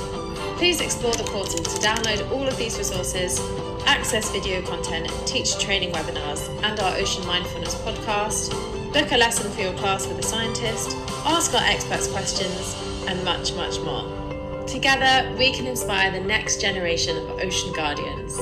Please 0.58 0.80
explore 0.80 1.14
the 1.14 1.24
portal 1.24 1.58
to 1.58 1.82
download 1.82 2.30
all 2.32 2.48
of 2.48 2.56
these 2.56 2.78
resources, 2.78 3.42
access 3.88 4.30
video 4.30 4.62
content, 4.62 5.12
teach 5.26 5.58
training 5.58 5.92
webinars, 5.92 6.48
and 6.62 6.80
our 6.80 6.96
Ocean 6.98 7.26
Mindfulness 7.26 7.74
podcast, 7.82 8.52
book 8.94 9.12
a 9.12 9.18
lesson 9.18 9.52
for 9.52 9.62
your 9.62 9.74
class 9.74 10.08
with 10.08 10.20
a 10.20 10.24
scientist, 10.24 10.96
ask 11.26 11.52
our 11.56 11.64
experts 11.64 12.08
questions, 12.10 12.76
and 13.08 13.26
much, 13.26 13.56
much 13.56 13.80
more. 13.80 14.06
Together, 14.68 15.36
we 15.40 15.52
can 15.52 15.66
inspire 15.66 16.12
the 16.12 16.20
next 16.20 16.62
generation 16.62 17.18
of 17.18 17.40
ocean 17.40 17.74
guardians. 17.74 18.38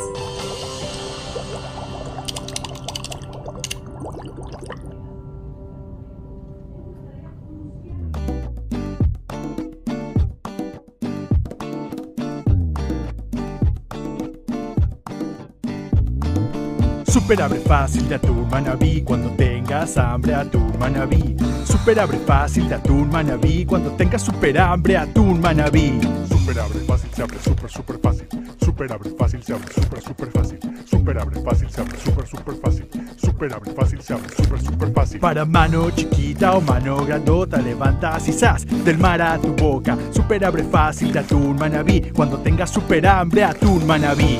Super 17.26 17.42
abre 17.42 17.60
fácil 17.62 18.08
de 18.08 18.14
atún 18.14 18.48
manabí 18.52 19.02
cuando 19.02 19.32
tengas 19.32 19.98
hambre 19.98 20.36
atún 20.36 20.72
manabí. 20.78 21.36
Super 21.64 22.00
abre 22.00 22.20
fácil 22.20 22.70
de 22.70 22.76
atún 22.76 23.10
manabí 23.10 23.66
cuando 23.66 23.90
tengas 23.94 24.22
super 24.22 24.56
hambre 24.60 24.96
atún 24.96 25.42
manabí. 25.42 26.00
Super 26.30 26.60
abre 26.60 26.80
fácil 26.82 27.10
se 27.16 27.24
abre 27.24 27.40
super 27.40 27.72
super 27.72 27.98
fácil. 27.98 28.28
Super 28.64 28.92
abre 28.92 29.10
fácil 29.18 29.42
se 29.42 29.54
abre 29.54 29.74
super 29.74 30.02
super 30.04 30.32
fácil. 30.32 30.60
Super 30.86 31.18
abre 31.18 31.42
fácil 31.42 31.70
se 31.72 31.82
abre 31.82 31.98
super 31.98 32.28
super 32.28 32.56
fácil. 32.58 32.88
Super 33.18 33.54
abre 33.56 33.72
fácil 33.74 34.02
se 34.04 34.14
abre 34.14 34.30
super 34.30 34.62
super 34.62 34.94
fácil. 34.94 35.20
Para 35.20 35.46
mano 35.46 35.90
chiquita 35.90 36.56
o 36.56 36.62
mano 36.62 37.04
grandota 37.08 37.58
levantas 37.58 38.28
y 38.28 38.34
sas 38.34 38.68
del 38.86 39.00
mar 39.00 39.20
a 39.24 39.40
tu 39.40 39.52
boca. 39.56 39.98
Super 40.12 40.46
abre 40.46 40.64
fácil 40.64 41.12
de 41.12 41.18
atún 41.18 41.56
manabí 41.56 42.02
cuando 42.16 42.38
tengas 42.38 42.70
super 42.70 43.08
hambre 43.08 43.44
atún 43.44 43.88
manabí. 43.88 44.38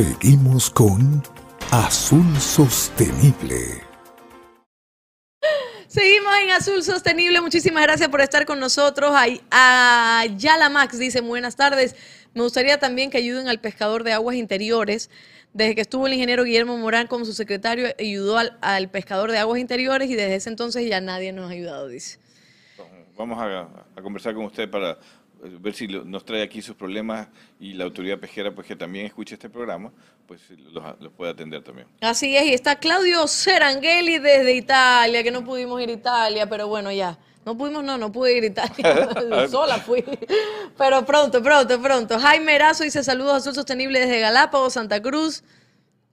Seguimos 0.00 0.68
con 0.68 1.22
Azul 1.70 2.36
Sostenible. 2.38 3.82
Seguimos 5.86 6.34
en 6.42 6.50
Azul 6.50 6.82
Sostenible. 6.82 7.40
Muchísimas 7.40 7.82
gracias 7.82 8.10
por 8.10 8.20
estar 8.20 8.44
con 8.44 8.60
nosotros. 8.60 9.12
Ay- 9.14 9.40
Ayala 9.50 10.68
Max 10.68 10.98
dice, 10.98 11.22
buenas 11.22 11.56
tardes. 11.56 11.96
Me 12.34 12.42
gustaría 12.42 12.78
también 12.78 13.08
que 13.10 13.16
ayuden 13.16 13.48
al 13.48 13.58
pescador 13.58 14.04
de 14.04 14.12
aguas 14.12 14.36
interiores. 14.36 15.08
Desde 15.54 15.74
que 15.74 15.80
estuvo 15.80 16.06
el 16.06 16.12
ingeniero 16.12 16.44
Guillermo 16.44 16.76
Morán 16.76 17.06
como 17.06 17.24
su 17.24 17.32
secretario, 17.32 17.88
ayudó 17.98 18.36
al, 18.36 18.58
al 18.60 18.90
pescador 18.90 19.32
de 19.32 19.38
aguas 19.38 19.58
interiores 19.58 20.10
y 20.10 20.14
desde 20.14 20.34
ese 20.34 20.50
entonces 20.50 20.86
ya 20.86 21.00
nadie 21.00 21.32
nos 21.32 21.48
ha 21.48 21.54
ayudado, 21.54 21.88
dice. 21.88 22.18
Vamos 23.16 23.38
a, 23.38 23.62
a 23.96 24.02
conversar 24.02 24.34
con 24.34 24.44
usted 24.44 24.70
para 24.70 24.98
ver 25.42 25.74
si 25.74 25.86
nos 25.86 26.24
trae 26.24 26.42
aquí 26.42 26.62
sus 26.62 26.76
problemas 26.76 27.28
y 27.60 27.74
la 27.74 27.84
autoridad 27.84 28.18
pesquera, 28.18 28.54
pues 28.54 28.66
que 28.66 28.76
también 28.76 29.06
escuche 29.06 29.34
este 29.34 29.48
programa, 29.48 29.92
pues 30.26 30.40
los, 30.72 31.00
los 31.00 31.12
puede 31.12 31.32
atender 31.32 31.62
también. 31.62 31.86
Así 32.00 32.36
es, 32.36 32.44
y 32.44 32.54
está 32.54 32.76
Claudio 32.76 33.26
Serangeli 33.26 34.18
desde 34.18 34.54
Italia, 34.54 35.22
que 35.22 35.30
no 35.30 35.44
pudimos 35.44 35.80
ir 35.82 35.90
a 35.90 35.92
Italia, 35.92 36.48
pero 36.48 36.68
bueno, 36.68 36.90
ya. 36.90 37.18
No 37.46 37.56
pudimos, 37.56 37.84
no, 37.84 37.96
no 37.96 38.10
pude 38.10 38.36
ir 38.36 38.42
a 38.42 38.46
Italia. 38.46 39.48
Sola 39.50 39.78
fui. 39.78 40.04
Pero 40.76 41.06
pronto, 41.06 41.40
pronto, 41.40 41.80
pronto. 41.80 42.18
Jaime 42.18 42.56
Erazo 42.56 42.82
dice 42.82 43.04
saludos 43.04 43.34
a 43.34 43.36
Azul 43.36 43.54
Sostenible 43.54 44.00
desde 44.00 44.18
Galápagos, 44.18 44.72
Santa 44.72 45.00
Cruz. 45.00 45.44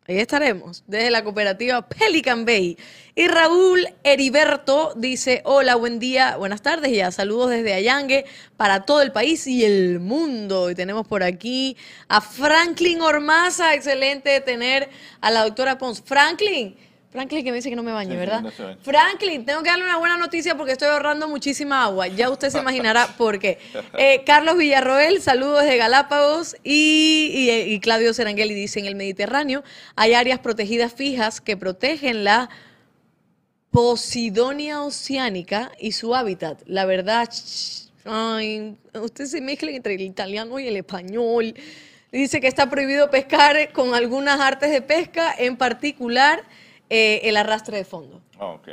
Ahí 0.05 0.17
estaremos, 0.19 0.83
desde 0.85 1.09
la 1.11 1.23
cooperativa 1.23 1.87
Pelican 1.87 2.43
Bay. 2.43 2.77
Y 3.15 3.27
Raúl 3.29 3.87
Heriberto 4.03 4.93
dice, 4.97 5.41
hola, 5.45 5.75
buen 5.75 5.97
día, 5.97 6.35
buenas 6.35 6.61
tardes 6.61 6.91
ya, 6.91 7.09
saludos 7.09 7.51
desde 7.51 7.73
Allangue 7.73 8.25
para 8.57 8.83
todo 8.83 9.01
el 9.01 9.13
país 9.13 9.47
y 9.47 9.63
el 9.63 10.01
mundo. 10.01 10.69
Y 10.69 10.75
tenemos 10.75 11.07
por 11.07 11.23
aquí 11.23 11.77
a 12.09 12.19
Franklin 12.19 13.01
Ormaza, 13.01 13.73
excelente 13.75 14.41
tener 14.41 14.89
a 15.21 15.31
la 15.31 15.45
doctora 15.45 15.77
Pons. 15.77 16.03
Franklin, 16.05 16.75
Franklin 17.13 17.45
que 17.45 17.51
me 17.51 17.57
dice 17.57 17.69
que 17.69 17.75
no 17.77 17.83
me 17.83 17.93
bañe, 17.93 18.11
sí, 18.11 18.17
¿verdad? 18.17 18.41
no. 18.41 18.51
Franklin, 18.81 19.45
tengo 19.45 19.63
que 19.63 19.69
darle 19.69 19.85
una 19.85 19.97
buena 19.97 20.17
noticia 20.17 20.55
porque 20.57 20.73
estoy 20.73 20.89
ahorrando 20.89 21.29
muchísima 21.29 21.83
agua. 21.83 22.07
Ya 22.07 22.29
usted 22.29 22.49
se 22.49 22.57
imaginará 22.59 23.07
por 23.17 23.39
qué. 23.39 23.59
Eh, 23.97 24.23
Carlos 24.25 24.57
Villarroel, 24.57 25.21
saludos 25.21 25.61
desde 25.63 25.77
Galápagos. 25.77 26.55
Y, 26.63 27.31
y- 27.33 27.73
y 27.73 27.79
Claudio 27.79 28.13
Serangeli 28.13 28.53
dice, 28.53 28.79
en 28.79 28.87
el 28.87 28.95
Mediterráneo 28.95 29.63
hay 29.95 30.13
áreas 30.15 30.39
protegidas 30.39 30.91
fijas 30.93 31.39
que 31.39 31.55
protegen 31.55 32.23
la 32.25 32.49
Posidonia 33.71 34.83
oceánica 34.83 35.71
y 35.79 35.93
su 35.93 36.13
hábitat. 36.13 36.61
La 36.67 36.85
verdad, 36.85 37.27
ay, 38.05 38.75
usted 39.01 39.25
se 39.25 39.41
mezcla 39.41 39.71
entre 39.71 39.95
el 39.95 40.01
italiano 40.01 40.59
y 40.59 40.67
el 40.67 40.77
español. 40.77 41.55
Dice 42.11 42.39
que 42.39 42.47
está 42.47 42.69
prohibido 42.69 43.09
pescar 43.09 43.71
con 43.73 43.95
algunas 43.95 44.39
artes 44.39 44.69
de 44.69 44.83
pesca, 44.83 45.33
en 45.35 45.57
particular 45.57 46.43
eh, 46.95 47.21
el 47.27 47.37
arrastre 47.37 47.77
de 47.77 47.85
fondo. 47.85 48.21
Ah, 48.37 48.45
ok. 48.45 48.69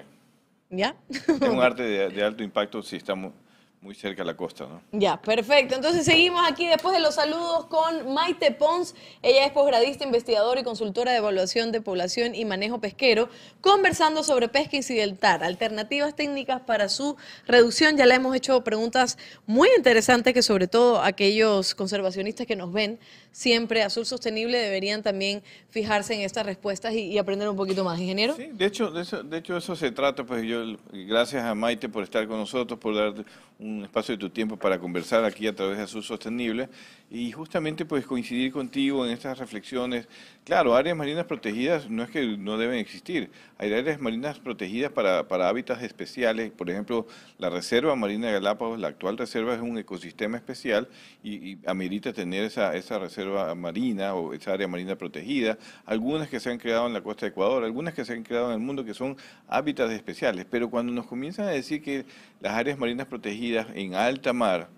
¿Ya? 0.68 0.94
Es 1.08 1.26
un 1.26 1.58
arte 1.62 1.82
de, 1.82 2.10
de 2.10 2.22
alto 2.22 2.42
impacto 2.42 2.82
si 2.82 2.96
estamos 2.96 3.32
muy 3.82 3.94
cerca 3.94 4.22
de 4.22 4.26
la 4.26 4.36
costa, 4.36 4.66
¿no? 4.66 4.82
Ya, 4.92 5.16
perfecto. 5.20 5.74
Entonces 5.74 6.04
seguimos 6.04 6.42
aquí 6.46 6.66
después 6.66 6.94
de 6.94 7.00
los 7.00 7.14
saludos 7.14 7.64
con 7.66 8.12
Maite 8.12 8.50
Pons. 8.52 8.94
Ella 9.22 9.46
es 9.46 9.52
posgradista, 9.52 10.04
investigadora 10.04 10.60
y 10.60 10.64
consultora 10.64 11.12
de 11.12 11.18
evaluación 11.18 11.72
de 11.72 11.80
población 11.80 12.34
y 12.34 12.44
manejo 12.44 12.78
pesquero, 12.78 13.30
conversando 13.62 14.22
sobre 14.22 14.48
pesca 14.48 14.76
incidental, 14.76 15.42
alternativas 15.42 16.14
técnicas 16.14 16.60
para 16.60 16.90
su 16.90 17.16
reducción. 17.46 17.96
Ya 17.96 18.04
le 18.04 18.16
hemos 18.16 18.36
hecho 18.36 18.62
preguntas 18.62 19.16
muy 19.46 19.70
interesantes 19.74 20.34
que 20.34 20.42
sobre 20.42 20.68
todo 20.68 21.00
aquellos 21.00 21.74
conservacionistas 21.74 22.46
que 22.46 22.56
nos 22.56 22.72
ven 22.74 22.98
siempre 23.32 23.82
Azul 23.82 24.04
Sostenible 24.04 24.58
deberían 24.58 25.02
también 25.02 25.42
fijarse 25.70 26.14
en 26.14 26.20
estas 26.20 26.44
respuestas 26.44 26.92
y, 26.92 27.06
y 27.06 27.16
aprender 27.16 27.48
un 27.48 27.56
poquito 27.56 27.82
más, 27.84 27.98
ingeniero. 27.98 28.36
Sí, 28.36 28.50
de 28.52 28.66
hecho, 28.66 28.90
de 28.90 29.02
eso, 29.02 29.22
de 29.22 29.38
hecho 29.38 29.56
eso 29.56 29.74
se 29.74 29.90
trata, 29.90 30.24
pues 30.24 30.42
yo, 30.42 30.64
gracias 30.92 31.44
a 31.44 31.54
Maite 31.54 31.88
por 31.88 32.02
estar 32.02 32.26
con 32.26 32.38
nosotros, 32.38 32.78
por 32.78 32.94
darte 32.94 33.24
un 33.58 33.69
espacio 33.84 34.14
de 34.14 34.18
tu 34.18 34.30
tiempo 34.30 34.56
para 34.56 34.78
conversar 34.78 35.24
aquí 35.24 35.46
a 35.46 35.54
través 35.54 35.78
de 35.78 35.84
Azul 35.84 36.02
Sostenible 36.02 36.68
y 37.10 37.32
justamente 37.32 37.84
pues 37.84 38.06
coincidir 38.06 38.52
contigo 38.52 39.04
en 39.04 39.12
estas 39.12 39.38
reflexiones. 39.38 40.08
Claro, 40.44 40.74
áreas 40.74 40.96
marinas 40.96 41.26
protegidas 41.26 41.90
no 41.90 42.02
es 42.02 42.10
que 42.10 42.36
no 42.36 42.56
deben 42.56 42.78
existir, 42.78 43.30
hay 43.58 43.72
áreas 43.72 44.00
marinas 44.00 44.38
protegidas 44.38 44.92
para, 44.92 45.28
para 45.28 45.48
hábitats 45.48 45.82
especiales, 45.82 46.50
por 46.50 46.70
ejemplo, 46.70 47.06
la 47.38 47.50
Reserva 47.50 47.94
Marina 47.96 48.28
de 48.28 48.34
Galápagos, 48.34 48.78
la 48.78 48.88
actual 48.88 49.18
reserva 49.18 49.54
es 49.54 49.60
un 49.60 49.76
ecosistema 49.78 50.36
especial 50.36 50.88
y, 51.22 51.52
y 51.52 51.58
amerita 51.66 52.12
tener 52.12 52.44
esa, 52.44 52.74
esa 52.74 52.98
reserva 52.98 53.54
marina 53.54 54.14
o 54.14 54.32
esa 54.32 54.52
área 54.52 54.68
marina 54.68 54.96
protegida, 54.96 55.58
algunas 55.84 56.28
que 56.28 56.40
se 56.40 56.50
han 56.50 56.58
creado 56.58 56.86
en 56.86 56.92
la 56.92 57.02
costa 57.02 57.26
de 57.26 57.30
Ecuador, 57.30 57.64
algunas 57.64 57.94
que 57.94 58.04
se 58.04 58.12
han 58.12 58.22
creado 58.22 58.48
en 58.48 58.54
el 58.54 58.60
mundo 58.60 58.84
que 58.84 58.94
son 58.94 59.16
hábitats 59.48 59.92
especiales, 59.92 60.46
pero 60.50 60.70
cuando 60.70 60.92
nos 60.92 61.06
comienzan 61.06 61.46
a 61.46 61.50
decir 61.50 61.82
que 61.82 62.04
las 62.40 62.54
áreas 62.54 62.78
marinas 62.78 63.06
protegidas 63.06 63.59
en 63.74 63.94
alta 63.94 64.32
mar, 64.32 64.68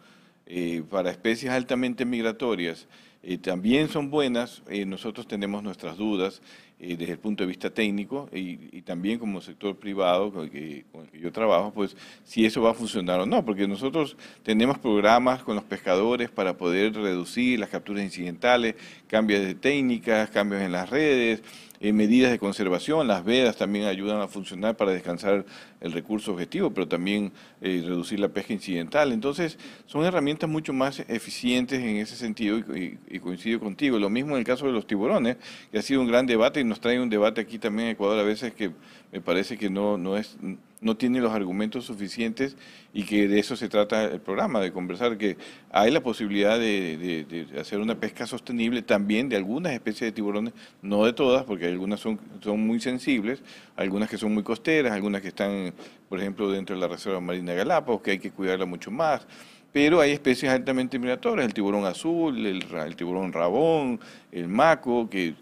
eh, 0.47 0.83
para 0.91 1.11
especies 1.11 1.53
altamente 1.53 2.05
migratorias 2.05 2.87
eh, 3.23 3.39
también 3.39 3.89
son 3.89 4.11
buenas, 4.11 4.63
eh, 4.69 4.85
nosotros 4.85 5.29
tenemos 5.29 5.63
nuestras 5.63 5.97
dudas 5.97 6.43
desde 6.79 7.13
el 7.13 7.19
punto 7.21 7.45
de 7.45 7.47
vista 7.47 7.71
técnico 7.71 8.29
y, 8.33 8.77
y 8.77 8.83
también 8.83 9.21
como 9.21 9.41
sector 9.41 9.77
privado 9.77 10.33
con 10.33 10.43
el, 10.43 10.51
que, 10.51 10.85
con 10.91 11.03
el 11.03 11.11
que 11.11 11.21
yo 11.21 11.31
trabajo, 11.31 11.73
pues 11.73 11.97
si 12.25 12.45
eso 12.45 12.61
va 12.61 12.73
a 12.73 12.75
funcionar 12.75 13.21
o 13.21 13.27
no, 13.27 13.45
porque 13.45 13.69
nosotros 13.69 14.17
tenemos 14.43 14.79
programas 14.81 15.45
con 15.45 15.55
los 15.55 15.63
pescadores 15.63 16.29
para 16.29 16.57
poder 16.57 16.93
reducir 16.95 17.61
las 17.61 17.69
capturas 17.69 18.03
incidentales, 18.03 18.75
cambios 19.07 19.45
de 19.45 19.55
técnicas, 19.55 20.29
cambios 20.31 20.61
en 20.61 20.73
las 20.73 20.91
redes, 20.91 21.45
eh, 21.83 21.93
medidas 21.93 22.31
de 22.31 22.39
conservación, 22.39 23.07
las 23.09 23.25
vedas 23.25 23.57
también 23.57 23.87
ayudan 23.87 24.21
a 24.21 24.29
funcionar 24.29 24.77
para 24.77 24.93
descansar 24.93 25.45
el 25.81 25.93
recurso 25.93 26.33
objetivo, 26.33 26.71
pero 26.73 26.89
también 26.89 27.33
eh, 27.61 27.83
reducir 27.85 28.21
la 28.21 28.29
pesca 28.29 28.53
incidental. 28.53 29.13
Entonces, 29.13 29.59
son 29.87 30.05
herramientas 30.05 30.49
mucho 30.49 30.73
más 30.73 31.01
eficientes 31.09 31.81
en 31.81 31.97
ese 31.97 32.17
sentido 32.17 32.59
y, 32.59 32.99
y- 33.11 33.17
y 33.17 33.19
coincido 33.19 33.61
contigo. 33.61 33.99
Lo 33.99 34.09
mismo 34.11 34.33
en 34.33 34.39
el 34.39 34.45
caso 34.45 34.67
de 34.67 34.73
los 34.73 34.87
tiburones, 34.87 35.37
que 35.71 35.79
ha 35.79 35.83
sido 35.83 36.01
un 36.01 36.09
gran 36.09 36.27
debate 36.27 36.61
y 36.61 36.65
nos 36.65 36.81
trae 36.81 37.01
un 37.01 37.11
debate 37.11 37.41
aquí 37.41 37.59
también 37.59 37.89
en 37.89 37.93
Ecuador 37.95 38.19
a 38.19 38.23
veces 38.23 38.55
que 38.55 38.71
me 39.13 39.21
parece 39.21 39.59
que 39.59 39.69
no, 39.69 39.99
no, 39.99 40.17
es, 40.17 40.37
no 40.83 40.97
tiene 40.97 41.21
los 41.21 41.33
argumentos 41.33 41.87
suficientes 41.87 42.57
y 42.93 43.05
que 43.05 43.29
de 43.29 43.39
eso 43.39 43.57
se 43.57 43.69
trata 43.69 44.05
el 44.05 44.21
programa, 44.21 44.61
de 44.61 44.73
conversar 44.73 45.17
que 45.17 45.37
hay 45.71 45.91
la 45.91 46.03
posibilidad 46.03 46.59
de, 46.59 47.25
de- 47.29 47.61
hacer 47.61 47.81
una 47.81 47.95
pesca 47.99 48.27
sostenible 48.27 48.83
también 48.83 49.29
de 49.29 49.37
algunas 49.37 49.73
especies 49.73 50.09
de 50.09 50.13
tiburones, 50.13 50.53
no 50.83 51.05
de 51.05 51.13
todas, 51.13 51.45
porque 51.45 51.67
algunas 51.67 52.01
son, 52.01 52.21
son 52.43 52.61
muy 52.67 52.81
sensibles, 52.81 53.43
algunas 53.77 54.11
que 54.11 54.19
son 54.19 54.35
muy 54.35 54.43
costeras, 54.43 54.93
algunas 54.93 55.23
que 55.23 55.29
están, 55.29 55.73
por 56.09 56.21
ejemplo, 56.21 56.51
dentro 56.51 56.75
de 56.75 56.81
la 56.83 56.89
Reserva 56.89 57.21
Marina 57.21 57.55
Galápagos, 57.55 58.03
que 58.03 58.13
hay 58.13 58.19
que 58.19 58.31
cuidarla 58.31 58.67
mucho 58.67 58.91
más. 58.91 59.27
Pero 59.73 60.01
hay 60.01 60.11
especies 60.13 60.53
altamente 60.53 60.99
migratorias, 60.99 61.47
el 61.47 61.55
tiburón 61.55 61.87
azul, 61.87 62.47
el, 62.47 62.63
el 62.71 62.97
tiburón 62.97 63.33
rabón, 63.33 63.99
el 64.31 64.47
maco, 64.47 65.09
que, 65.09 65.35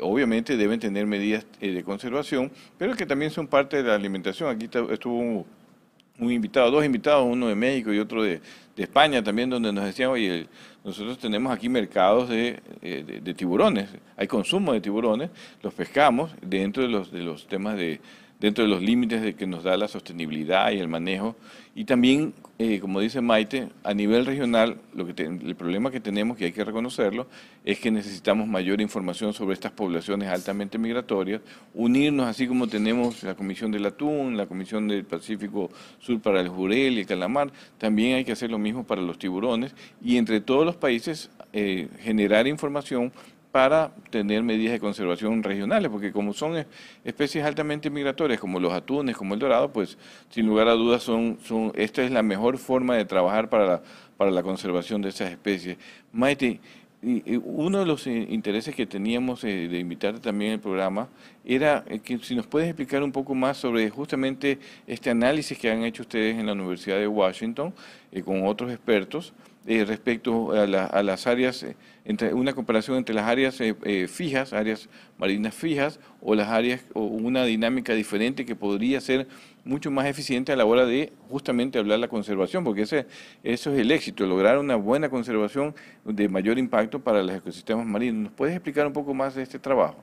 obviamente 0.00 0.56
deben 0.56 0.78
tener 0.78 1.04
medidas 1.04 1.44
eh, 1.60 1.72
de 1.72 1.82
conservación, 1.82 2.50
pero 2.78 2.94
que 2.94 3.06
también 3.06 3.32
son 3.32 3.48
parte 3.48 3.78
de 3.82 3.88
la 3.88 3.96
alimentación. 3.96 4.50
Aquí 4.50 4.68
estuvo 4.90 5.18
un, 5.18 5.44
invitado, 6.32 6.70
dos 6.70 6.84
invitados, 6.84 7.26
uno 7.28 7.48
de 7.48 7.56
México 7.56 7.92
y 7.92 7.98
otro 7.98 8.22
de, 8.22 8.40
España 8.76 9.22
también, 9.22 9.50
donde 9.50 9.72
nos 9.72 9.84
decían, 9.84 10.10
oye, 10.10 10.46
nosotros 10.84 11.18
tenemos 11.18 11.52
aquí 11.52 11.68
mercados 11.68 12.28
de, 12.28 12.60
eh, 12.80 13.04
de- 13.06 13.20
de 13.20 13.34
tiburones, 13.34 13.88
hay 14.16 14.26
consumo 14.26 14.72
de 14.72 14.80
tiburones, 14.80 15.30
los 15.62 15.74
pescamos 15.74 16.32
dentro 16.40 16.82
de 16.82 16.88
los, 16.88 17.12
de 17.12 17.22
los 17.22 17.46
temas 17.46 17.76
de, 17.76 18.00
dentro 18.42 18.64
de 18.64 18.70
los 18.70 18.82
límites 18.82 19.22
de 19.22 19.34
que 19.34 19.46
nos 19.46 19.62
da 19.62 19.76
la 19.76 19.86
sostenibilidad 19.86 20.72
y 20.72 20.78
el 20.78 20.88
manejo. 20.88 21.36
Y 21.76 21.84
también, 21.84 22.34
eh, 22.58 22.80
como 22.80 22.98
dice 22.98 23.20
Maite, 23.20 23.68
a 23.84 23.94
nivel 23.94 24.26
regional, 24.26 24.78
lo 24.94 25.06
que 25.06 25.22
el 25.22 25.54
problema 25.54 25.92
que 25.92 26.00
tenemos, 26.00 26.36
que 26.36 26.46
hay 26.46 26.52
que 26.52 26.64
reconocerlo, 26.64 27.28
es 27.64 27.78
que 27.78 27.92
necesitamos 27.92 28.48
mayor 28.48 28.80
información 28.80 29.32
sobre 29.32 29.54
estas 29.54 29.70
poblaciones 29.70 30.28
altamente 30.28 30.76
migratorias, 30.76 31.40
unirnos 31.72 32.26
así 32.26 32.48
como 32.48 32.66
tenemos 32.66 33.22
la 33.22 33.36
Comisión 33.36 33.70
del 33.70 33.86
Atún, 33.86 34.36
la 34.36 34.46
Comisión 34.46 34.88
del 34.88 35.04
Pacífico 35.04 35.70
Sur 36.00 36.20
para 36.20 36.40
el 36.40 36.48
Jurel 36.48 36.94
y 36.94 37.00
el 37.02 37.06
Calamar, 37.06 37.52
también 37.78 38.16
hay 38.16 38.24
que 38.24 38.32
hacer 38.32 38.50
lo 38.50 38.58
mismo 38.58 38.84
para 38.84 39.00
los 39.00 39.18
tiburones 39.18 39.72
y 40.02 40.16
entre 40.16 40.40
todos 40.40 40.66
los 40.66 40.74
países 40.74 41.30
eh, 41.52 41.88
generar 42.00 42.48
información 42.48 43.12
para 43.52 43.94
tener 44.10 44.42
medidas 44.42 44.72
de 44.72 44.80
conservación 44.80 45.42
regionales, 45.42 45.90
porque 45.90 46.10
como 46.10 46.32
son 46.32 46.64
especies 47.04 47.44
altamente 47.44 47.90
migratorias, 47.90 48.40
como 48.40 48.58
los 48.58 48.72
atunes, 48.72 49.14
como 49.16 49.34
el 49.34 49.40
dorado, 49.40 49.70
pues 49.70 49.98
sin 50.30 50.46
lugar 50.46 50.68
a 50.68 50.72
dudas 50.72 51.02
son, 51.02 51.38
esta 51.74 52.02
es 52.02 52.10
la 52.10 52.22
mejor 52.22 52.56
forma 52.56 52.96
de 52.96 53.04
trabajar 53.04 53.50
para 53.50 53.66
la, 53.66 53.82
para 54.16 54.30
la 54.30 54.42
conservación 54.42 55.02
de 55.02 55.10
esas 55.10 55.30
especies. 55.30 55.76
Maite, 56.12 56.60
uno 57.44 57.80
de 57.80 57.86
los 57.86 58.06
eh, 58.06 58.26
intereses 58.30 58.74
que 58.74 58.86
teníamos 58.86 59.42
eh, 59.42 59.68
de 59.68 59.78
invitarte 59.80 60.20
también 60.20 60.52
al 60.52 60.60
programa 60.60 61.08
era 61.44 61.84
eh, 61.88 61.98
que 61.98 62.16
si 62.18 62.36
nos 62.36 62.46
puedes 62.46 62.68
explicar 62.68 63.02
un 63.02 63.10
poco 63.10 63.34
más 63.34 63.56
sobre 63.56 63.90
justamente 63.90 64.60
este 64.86 65.10
análisis 65.10 65.58
que 65.58 65.68
han 65.68 65.82
hecho 65.82 66.02
ustedes 66.02 66.38
en 66.38 66.46
la 66.46 66.52
Universidad 66.52 66.98
de 66.98 67.08
Washington 67.08 67.74
con 68.24 68.46
otros 68.46 68.70
expertos 68.70 69.32
eh, 69.64 69.84
respecto 69.84 70.50
a, 70.50 70.66
las 70.66 71.26
áreas, 71.28 71.62
eh, 71.62 71.76
entre 72.04 72.34
una 72.34 72.52
comparación 72.52 72.96
entre 72.96 73.14
las 73.14 73.28
áreas 73.28 73.60
eh, 73.60 74.08
fijas, 74.08 74.52
áreas 74.52 74.88
marinas 75.18 75.54
fijas, 75.54 76.00
o 76.20 76.34
las 76.34 76.48
áreas, 76.48 76.80
o 76.94 77.02
una 77.02 77.44
dinámica 77.44 77.92
diferente 77.92 78.44
que 78.44 78.56
podría 78.56 79.00
ser 79.00 79.28
mucho 79.64 79.92
más 79.92 80.06
eficiente 80.06 80.50
a 80.50 80.56
la 80.56 80.64
hora 80.64 80.84
de 80.84 81.12
justamente 81.28 81.78
hablar 81.78 82.00
la 82.00 82.08
conservación, 82.08 82.64
porque 82.64 82.82
ese, 82.82 83.06
eso 83.44 83.72
es 83.72 83.78
el 83.78 83.92
éxito, 83.92 84.26
lograr 84.26 84.58
una 84.58 84.74
buena 84.74 85.08
conservación 85.08 85.76
de 86.04 86.28
mayor 86.28 86.58
impacto 86.58 86.98
para 86.98 87.22
los 87.22 87.36
ecosistemas 87.36 87.86
marinos. 87.86 88.24
¿Nos 88.24 88.32
puedes 88.32 88.56
explicar 88.56 88.84
un 88.88 88.92
poco 88.92 89.14
más 89.14 89.36
de 89.36 89.44
este 89.44 89.60
trabajo? 89.60 89.94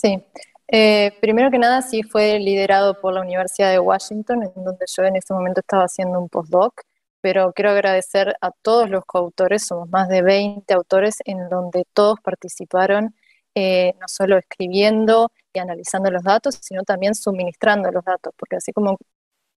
Sí. 0.00 0.22
primero 1.20 1.50
que 1.50 1.58
nada, 1.58 1.82
sí 1.82 2.04
fue 2.04 2.38
liderado 2.38 3.00
por 3.00 3.12
la 3.12 3.20
Universidad 3.20 3.72
de 3.72 3.80
Washington, 3.80 4.44
en 4.44 4.64
donde 4.64 4.86
yo 4.96 5.02
en 5.02 5.16
este 5.16 5.34
momento 5.34 5.58
estaba 5.58 5.82
haciendo 5.82 6.20
un 6.20 6.28
postdoc 6.28 6.87
pero 7.20 7.52
quiero 7.52 7.70
agradecer 7.70 8.36
a 8.40 8.50
todos 8.62 8.90
los 8.90 9.04
coautores, 9.04 9.66
somos 9.66 9.88
más 9.90 10.08
de 10.08 10.22
20 10.22 10.72
autores 10.74 11.18
en 11.24 11.48
donde 11.48 11.84
todos 11.92 12.20
participaron, 12.20 13.14
eh, 13.54 13.94
no 14.00 14.08
solo 14.08 14.38
escribiendo 14.38 15.32
y 15.52 15.58
analizando 15.58 16.10
los 16.10 16.22
datos, 16.22 16.58
sino 16.62 16.82
también 16.84 17.14
suministrando 17.14 17.90
los 17.90 18.04
datos, 18.04 18.32
porque 18.36 18.56
así 18.56 18.72
como 18.72 18.98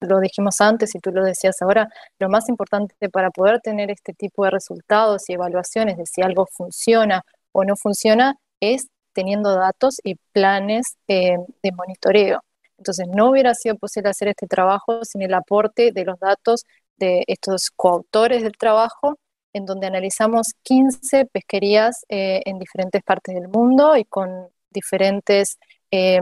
lo 0.01 0.19
dijimos 0.19 0.61
antes 0.61 0.95
y 0.95 0.99
tú 0.99 1.11
lo 1.11 1.23
decías 1.23 1.61
ahora, 1.61 1.89
lo 2.19 2.29
más 2.29 2.49
importante 2.49 3.09
para 3.09 3.29
poder 3.31 3.61
tener 3.61 3.91
este 3.91 4.13
tipo 4.13 4.43
de 4.45 4.51
resultados 4.51 5.29
y 5.29 5.33
evaluaciones 5.33 5.97
de 5.97 6.05
si 6.05 6.21
algo 6.21 6.47
funciona 6.47 7.23
o 7.51 7.63
no 7.63 7.75
funciona 7.75 8.37
es 8.59 8.87
teniendo 9.13 9.55
datos 9.55 9.99
y 10.03 10.15
planes 10.33 10.97
eh, 11.07 11.37
de 11.61 11.71
monitoreo. 11.71 12.41
Entonces, 12.77 13.07
no 13.07 13.29
hubiera 13.29 13.53
sido 13.53 13.75
posible 13.77 14.09
hacer 14.09 14.29
este 14.29 14.47
trabajo 14.47 15.05
sin 15.05 15.21
el 15.21 15.35
aporte 15.35 15.91
de 15.91 16.03
los 16.03 16.19
datos 16.19 16.65
de 16.97 17.23
estos 17.27 17.71
coautores 17.71 18.43
del 18.43 18.57
trabajo, 18.57 19.17
en 19.53 19.65
donde 19.65 19.87
analizamos 19.87 20.53
15 20.63 21.25
pesquerías 21.25 22.05
eh, 22.09 22.41
en 22.45 22.59
diferentes 22.59 23.03
partes 23.03 23.35
del 23.35 23.47
mundo 23.49 23.97
y 23.97 24.05
con 24.05 24.49
diferentes 24.69 25.57
eh, 25.91 26.21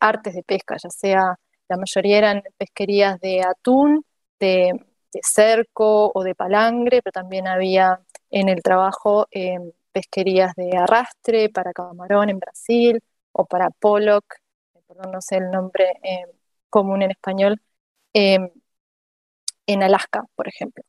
artes 0.00 0.34
de 0.34 0.42
pesca, 0.42 0.76
ya 0.82 0.90
sea 0.90 1.38
la 1.68 1.76
mayoría 1.76 2.18
eran 2.18 2.42
pesquerías 2.58 3.20
de 3.20 3.42
atún, 3.42 4.04
de, 4.40 4.72
cerco 5.22 6.10
o 6.14 6.24
de 6.24 6.34
palangre, 6.34 7.02
pero 7.02 7.12
también 7.12 7.46
había 7.46 8.00
en 8.30 8.48
el 8.48 8.62
trabajo 8.62 9.26
eh, 9.30 9.58
pesquerías 9.92 10.54
de 10.56 10.76
arrastre 10.76 11.50
para 11.50 11.72
camarón 11.72 12.30
en 12.30 12.38
Brasil 12.38 13.00
o 13.32 13.44
para 13.46 13.70
pollock, 13.70 14.24
perdón, 14.88 15.12
no 15.12 15.20
sé 15.20 15.36
el 15.36 15.50
nombre 15.50 15.86
común 16.70 17.02
en 17.02 17.10
español, 17.10 17.60
en 19.66 19.82
Alaska, 19.82 20.24
por 20.34 20.48
ejemplo. 20.48 20.82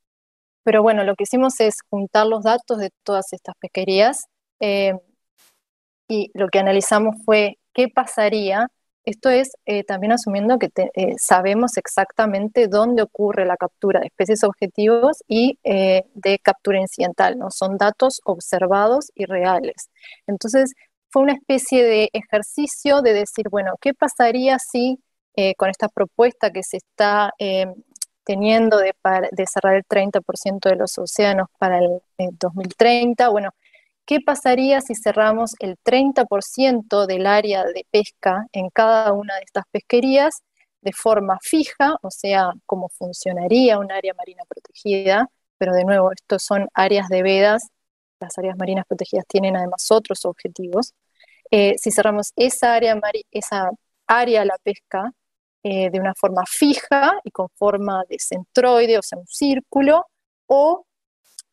Pero 0.63 0.81
bueno, 0.81 1.03
lo 1.03 1.15
que 1.15 1.23
hicimos 1.23 1.59
es 1.59 1.79
juntar 1.89 2.27
los 2.27 2.43
datos 2.43 2.79
de 2.79 2.91
todas 3.03 3.33
estas 3.33 3.55
pesquerías 3.59 4.27
eh, 4.59 4.93
y 6.07 6.31
lo 6.33 6.47
que 6.49 6.59
analizamos 6.59 7.15
fue 7.25 7.57
qué 7.73 7.89
pasaría. 7.89 8.67
Esto 9.05 9.29
es 9.29 9.51
eh, 9.65 9.83
también 9.83 10.13
asumiendo 10.13 10.57
que 10.59 10.69
eh, 10.75 11.15
sabemos 11.17 11.75
exactamente 11.77 12.67
dónde 12.67 13.01
ocurre 13.03 13.45
la 13.45 13.57
captura 13.57 13.99
de 13.99 14.07
especies 14.07 14.43
objetivos 14.45 15.23
y 15.27 15.59
de 15.63 16.39
captura 16.41 16.79
incidental, 16.79 17.37
¿no? 17.37 17.51
Son 17.51 17.77
datos 17.77 18.21
observados 18.23 19.11
y 19.15 19.25
reales. 19.25 19.89
Entonces, 20.27 20.73
fue 21.09 21.23
una 21.23 21.33
especie 21.33 21.83
de 21.83 22.09
ejercicio 22.13 23.01
de 23.01 23.13
decir, 23.13 23.49
bueno, 23.49 23.73
¿qué 23.81 23.93
pasaría 23.93 24.57
si 24.59 24.99
con 25.57 25.69
esta 25.69 25.89
propuesta 25.89 26.51
que 26.51 26.63
se 26.63 26.77
está 26.77 27.33
teniendo 28.23 28.77
de, 28.77 28.93
cerrar 29.47 29.75
el 29.75 29.85
30% 29.85 30.69
de 30.69 30.75
los 30.75 30.97
océanos 30.97 31.47
para 31.57 31.79
el, 31.79 32.01
2030. 32.39 33.29
Bueno, 33.29 33.51
¿qué 34.05 34.19
pasaría 34.21 34.81
si 34.81 34.95
cerramos 34.95 35.55
el 35.59 35.77
30% 35.83 37.05
del 37.05 37.27
área 37.27 37.63
de 37.65 37.85
pesca 37.91 38.47
en 38.51 38.69
cada 38.69 39.11
una 39.13 39.35
de 39.35 39.41
estas 39.43 39.65
pesquerías 39.71 40.41
de 40.81 40.93
forma 40.93 41.37
fija, 41.41 41.95
o 42.01 42.11
sea, 42.11 42.51
cómo 42.65 42.89
funcionaría 42.89 43.79
un 43.79 43.91
área 43.91 44.13
marina 44.13 44.43
protegida? 44.47 45.29
Pero 45.57 45.73
de 45.73 45.85
nuevo, 45.85 46.11
estos 46.11 46.43
son 46.43 46.67
áreas 46.73 47.07
de 47.09 47.23
vedas, 47.23 47.69
las 48.19 48.37
áreas 48.37 48.57
marinas 48.57 48.85
protegidas 48.87 49.25
tienen 49.27 49.57
además 49.57 49.89
otros 49.91 50.25
objetivos. 50.25 50.93
Eh, 51.51 51.75
si 51.77 51.91
cerramos 51.91 52.31
esa 52.35 52.73
área, 52.75 52.99
esa 53.31 53.69
área 54.07 54.45
la 54.45 54.57
pesca, 54.63 55.11
eh, 55.63 55.89
de 55.89 55.99
una 55.99 56.13
forma 56.13 56.43
fija 56.45 57.19
y 57.23 57.31
con 57.31 57.47
forma 57.55 58.03
de 58.09 58.17
centroide, 58.19 58.97
o 58.97 59.01
sea, 59.01 59.17
un 59.17 59.27
círculo, 59.27 60.05
o 60.45 60.85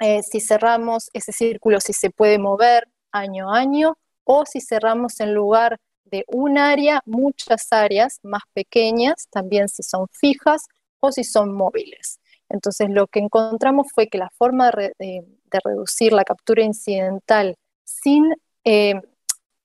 eh, 0.00 0.22
si 0.22 0.40
cerramos 0.40 1.10
ese 1.12 1.32
círculo, 1.32 1.80
si 1.80 1.92
se 1.92 2.10
puede 2.10 2.38
mover 2.38 2.88
año 3.12 3.52
a 3.52 3.58
año, 3.58 3.96
o 4.24 4.44
si 4.46 4.60
cerramos 4.60 5.20
en 5.20 5.34
lugar 5.34 5.78
de 6.04 6.24
un 6.28 6.58
área, 6.58 7.02
muchas 7.04 7.68
áreas 7.72 8.18
más 8.22 8.42
pequeñas, 8.52 9.28
también 9.30 9.68
si 9.68 9.82
son 9.82 10.06
fijas 10.12 10.66
o 11.00 11.12
si 11.12 11.24
son 11.24 11.54
móviles. 11.54 12.18
Entonces, 12.48 12.88
lo 12.90 13.06
que 13.06 13.20
encontramos 13.20 13.86
fue 13.94 14.08
que 14.08 14.18
la 14.18 14.30
forma 14.30 14.70
de, 14.70 15.24
reducir 15.64 16.12
la 16.12 16.24
captura 16.24 16.62
incidental 16.62 17.56
sin 17.84 18.34
eh, 18.64 18.94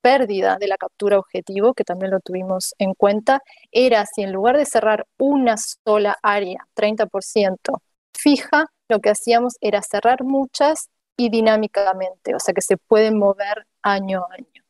pérdida 0.06 0.58
de 0.60 0.68
la 0.68 0.78
captura 0.78 1.18
objetivo, 1.18 1.74
que 1.74 1.84
también 1.84 2.12
lo 2.12 2.20
tuvimos 2.20 2.76
en 2.78 2.94
cuenta, 2.94 3.42
era 3.72 4.06
si 4.06 4.22
en 4.22 4.34
lugar 4.34 4.56
de 4.56 4.68
cerrar 4.68 5.08
una 5.18 5.56
sola 5.58 6.16
área, 6.22 6.68
30% 6.76 7.82
fija, 8.16 8.68
lo 8.88 9.00
que 9.00 9.10
hacíamos 9.10 9.56
era 9.62 9.82
cerrar 9.82 10.24
muchas 10.24 10.90
y 11.18 11.32
dinámicamente, 11.32 12.36
o 12.36 12.40
sea 12.40 12.54
que 12.54 12.62
se 12.62 12.78
pueden 12.78 13.18
mover 13.18 13.66
año 13.82 14.22
a 14.30 14.36
año. 14.36 14.64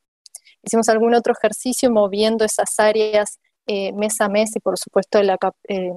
Hicimos 0.64 0.88
algún 0.88 1.14
otro 1.14 1.34
ejercicio 1.34 1.92
moviendo 1.92 2.46
esas 2.46 2.80
áreas 2.80 3.40
eh, 3.68 3.92
mes 3.92 4.22
a 4.22 4.30
mes 4.30 4.56
y 4.56 4.62
por 4.62 4.80
supuesto 4.80 5.22
la, 5.22 5.38
eh, 5.68 5.92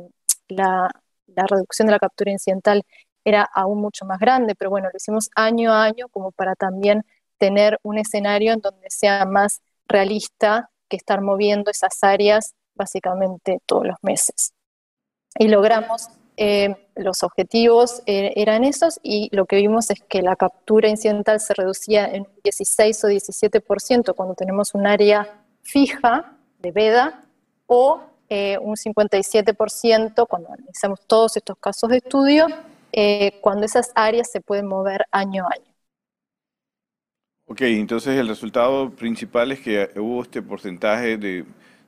la, 0.49 0.91
la 1.29 1.47
reducción 1.47 1.87
de 1.87 1.93
la 1.93 2.01
captura 2.01 2.33
incidental 2.33 2.83
era 3.25 3.49
aún 3.55 3.81
mucho 3.81 4.05
más 4.05 4.19
grande, 4.19 4.57
pero 4.57 4.71
bueno, 4.71 4.89
lo 4.93 4.97
hicimos 4.97 5.31
año 5.37 5.73
a 5.73 5.85
año 5.85 6.09
como 6.09 6.33
para 6.33 6.57
también 6.57 7.05
tener 7.39 7.79
un 7.83 7.99
escenario 7.99 8.53
en 8.53 8.61
donde 8.61 8.91
sea 8.91 9.25
más 9.25 9.63
realista 9.87 10.71
que 10.89 10.97
estar 10.97 11.21
moviendo 11.21 11.71
esas 11.71 12.03
áreas 12.03 12.55
básicamente 12.75 13.61
todos 13.67 13.87
los 13.87 13.97
meses. 14.03 14.55
Y 15.39 15.49
logramos, 15.49 16.09
eh, 16.37 16.75
los 16.95 17.23
objetivos 17.23 18.03
eh, 18.07 18.33
eran 18.37 18.65
esos 18.65 18.99
y 19.03 19.29
lo 19.35 19.47
que 19.47 19.57
vimos 19.57 19.91
es 19.91 20.01
que 20.09 20.23
la 20.23 20.37
captura 20.37 20.89
incidental 20.89 21.41
se 21.41 21.53
reducía 21.55 22.07
en 22.07 22.27
16 22.45 23.05
o 23.05 23.09
17% 23.09 24.15
cuando 24.15 24.35
tenemos 24.35 24.75
un 24.75 24.87
área 24.87 25.43
fija 25.63 26.37
de 26.61 26.73
veda 26.73 27.25
o 27.67 28.01
eh, 28.31 28.57
un 28.59 28.77
57% 28.77 30.27
cuando 30.27 30.53
analizamos 30.53 31.01
todos 31.07 31.37
estos 31.37 31.59
casos 31.59 31.91
de 31.91 31.99
estudio, 31.99 32.47
cuando 33.43 33.65
esas 33.65 33.93
áreas 33.95 34.31
se 34.31 34.41
pueden 34.41 34.67
mover 34.67 35.05
año 35.13 35.45
a 35.45 35.55
año. 35.55 35.68
Ok, 37.49 37.63
entonces 37.63 38.19
el 38.19 38.29
resultado 38.29 38.91
principal 38.91 39.53
es 39.53 39.61
que 39.61 39.91
hubo 39.97 40.23
este 40.23 40.43
porcentaje 40.43 41.17
de 41.17 41.47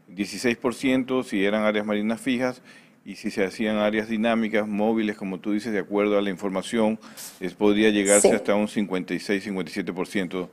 16% 0.09 1.23
si 1.23 1.45
eran 1.45 1.65
áreas 1.65 1.85
marinas 1.85 2.21
fijas 2.21 2.63
y 3.05 3.17
si 3.17 3.31
se 3.31 3.45
hacían 3.45 3.77
áreas 3.77 4.09
dinámicas, 4.09 4.67
móviles, 4.67 5.17
como 5.17 5.39
tú 5.39 5.53
dices, 5.53 5.73
de 5.73 5.81
acuerdo 5.81 6.19
a 6.19 6.23
la 6.23 6.31
información, 6.31 6.99
es, 7.41 7.55
podría 7.55 7.91
llegarse 7.91 8.33
hasta 8.35 8.55
un 8.55 8.69
56-57% 8.69 10.49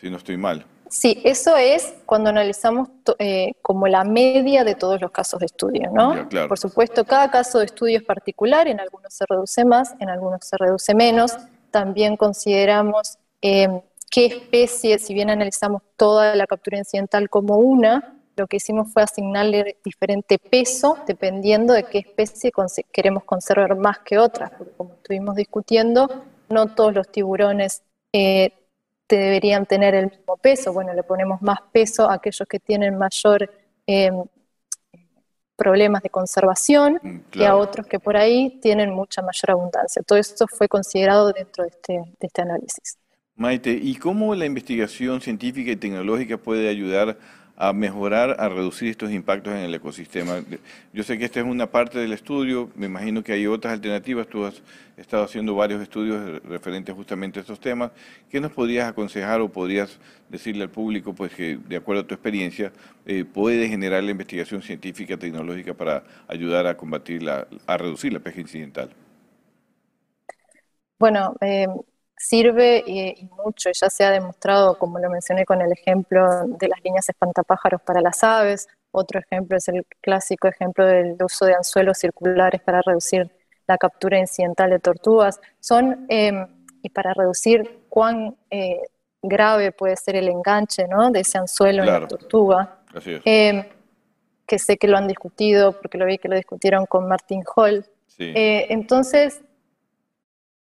si 0.00 0.10
no 0.10 0.16
estoy 0.16 0.36
mal. 0.36 0.64
Sí, 0.88 1.20
eso 1.24 1.56
es 1.56 1.94
cuando 2.06 2.30
analizamos 2.30 2.88
eh, 3.18 3.54
como 3.62 3.88
la 3.88 4.04
media 4.04 4.62
de 4.62 4.74
todos 4.74 5.00
los 5.00 5.10
casos 5.10 5.40
de 5.40 5.46
estudio, 5.46 5.90
¿no? 5.92 6.28
Por 6.48 6.58
supuesto, 6.58 7.04
cada 7.04 7.30
caso 7.30 7.60
de 7.60 7.64
estudio 7.64 7.98
es 7.98 8.04
particular, 8.04 8.68
en 8.68 8.78
algunos 8.78 9.14
se 9.14 9.24
reduce 9.26 9.64
más, 9.64 9.94
en 10.00 10.10
algunos 10.10 10.44
se 10.44 10.56
reduce 10.56 10.94
menos. 10.94 11.36
También 11.70 12.16
consideramos 12.16 13.16
eh, 13.40 13.68
qué 14.12 14.26
especie, 14.26 14.98
si 14.98 15.14
bien 15.14 15.30
analizamos 15.30 15.82
toda 15.96 16.36
la 16.36 16.46
captura 16.46 16.76
incidental 16.76 17.30
como 17.30 17.56
una, 17.56 18.20
lo 18.36 18.46
que 18.46 18.58
hicimos 18.58 18.92
fue 18.92 19.02
asignarle 19.02 19.78
diferente 19.82 20.38
peso 20.38 20.98
dependiendo 21.06 21.72
de 21.72 21.84
qué 21.84 21.98
especie 21.98 22.52
queremos 22.92 23.24
conservar 23.24 23.74
más 23.74 24.00
que 24.00 24.18
otras, 24.18 24.50
porque 24.50 24.72
como 24.76 24.94
estuvimos 24.94 25.34
discutiendo, 25.34 26.24
no 26.50 26.74
todos 26.74 26.94
los 26.94 27.10
tiburones 27.10 27.82
eh, 28.12 28.52
deberían 29.08 29.64
tener 29.64 29.94
el 29.94 30.10
mismo 30.10 30.36
peso. 30.36 30.74
Bueno, 30.74 30.92
le 30.92 31.02
ponemos 31.02 31.40
más 31.40 31.60
peso 31.72 32.08
a 32.08 32.14
aquellos 32.14 32.46
que 32.46 32.60
tienen 32.60 32.98
mayor 32.98 33.50
em, 33.86 34.24
problemas 35.56 36.02
de 36.02 36.10
conservación 36.10 37.00
mm, 37.02 37.18
y 37.32 37.44
a 37.44 37.56
otros 37.56 37.86
que 37.86 37.98
por 37.98 38.18
ahí 38.18 38.58
tienen 38.60 38.90
mucha 38.90 39.22
mayor 39.22 39.52
abundancia. 39.52 40.02
Todo 40.02 40.18
esto 40.18 40.46
fue 40.46 40.68
considerado 40.68 41.32
dentro 41.32 41.64
de 41.64 41.70
este, 41.70 41.92
de 41.92 42.26
este 42.26 42.42
análisis. 42.42 42.98
Maite, 43.36 43.72
¿y 43.72 43.96
cómo 43.96 44.34
la 44.34 44.46
investigación 44.46 45.20
científica 45.20 45.70
y 45.70 45.76
tecnológica 45.76 46.36
puede 46.38 46.68
ayudar 46.68 47.18
a 47.56 47.72
mejorar, 47.72 48.36
a 48.40 48.48
reducir 48.48 48.88
estos 48.88 49.12
impactos 49.12 49.52
en 49.52 49.60
el 49.60 49.74
ecosistema. 49.74 50.42
Yo 50.92 51.04
sé 51.04 51.18
que 51.18 51.26
esta 51.26 51.40
es 51.40 51.46
una 51.46 51.70
parte 51.70 51.98
del 51.98 52.12
estudio, 52.12 52.70
me 52.74 52.86
imagino 52.86 53.22
que 53.22 53.32
hay 53.32 53.46
otras 53.46 53.74
alternativas, 53.74 54.26
tú 54.26 54.44
has 54.44 54.62
estado 54.96 55.22
haciendo 55.22 55.54
varios 55.54 55.80
estudios 55.80 56.42
referentes 56.42 56.94
justamente 56.94 57.38
a 57.38 57.42
estos 57.42 57.60
temas. 57.60 57.92
¿Qué 58.30 58.40
nos 58.40 58.52
podrías 58.52 58.88
aconsejar 58.88 59.40
o 59.40 59.48
podrías 59.48 59.98
decirle 60.28 60.64
al 60.64 60.70
público 60.70 61.14
pues 61.14 61.34
que, 61.34 61.56
de 61.56 61.76
acuerdo 61.76 62.02
a 62.02 62.06
tu 62.06 62.14
experiencia, 62.14 62.72
eh, 63.06 63.24
puede 63.24 63.68
generar 63.68 64.02
la 64.02 64.10
investigación 64.10 64.62
científica, 64.62 65.16
tecnológica 65.16 65.74
para 65.74 66.02
ayudar 66.28 66.66
a 66.66 66.76
combatir, 66.76 67.22
la, 67.22 67.46
a 67.66 67.76
reducir 67.76 68.12
la 68.12 68.20
pesca 68.20 68.40
incidental? 68.40 68.90
Bueno, 70.98 71.36
eh, 71.40 71.66
sirve 72.22 72.84
y, 72.86 73.28
mucho, 73.44 73.70
ya 73.72 73.90
se 73.90 74.04
ha 74.04 74.10
demostrado, 74.12 74.78
como 74.78 75.00
lo 75.00 75.10
mencioné 75.10 75.44
con 75.44 75.60
el 75.60 75.72
ejemplo 75.72 76.46
de 76.46 76.68
las 76.68 76.82
líneas 76.84 77.08
espantapájaros 77.08 77.82
para 77.82 78.00
las 78.00 78.22
aves, 78.22 78.68
otro 78.92 79.18
ejemplo 79.18 79.56
es 79.56 79.66
el 79.66 79.84
clásico 80.00 80.46
ejemplo 80.46 80.86
del 80.86 81.16
uso 81.20 81.46
de 81.46 81.54
anzuelos 81.54 81.98
circulares 81.98 82.60
para 82.60 82.80
reducir 82.80 83.28
la 83.66 83.76
captura 83.76 84.20
incidental 84.20 84.70
de 84.70 84.78
tortugas, 84.78 85.40
son, 85.58 86.06
em, 86.08 86.46
y 86.82 86.90
para 86.90 87.12
reducir 87.12 87.80
cuán 87.88 88.36
eh, 88.50 88.80
grave 89.20 89.72
puede 89.72 89.96
ser 89.96 90.14
el 90.14 90.28
enganche 90.28 90.86
¿no? 90.86 91.10
de 91.10 91.20
ese 91.20 91.38
anzuelo 91.38 91.82
en 91.82 91.88
la 91.88 92.06
tortuga, 92.06 92.78
em, 93.24 93.64
que 94.46 94.58
sé 94.60 94.76
que 94.76 94.86
lo 94.86 94.96
han 94.96 95.08
discutido, 95.08 95.72
porque 95.72 95.98
lo 95.98 96.06
vi 96.06 96.18
que 96.18 96.28
lo 96.28 96.36
discutieron 96.36 96.86
con 96.86 97.08
Martin 97.08 97.42
Hall. 97.56 97.84
Eh, 98.18 98.66
entonces, 98.68 99.42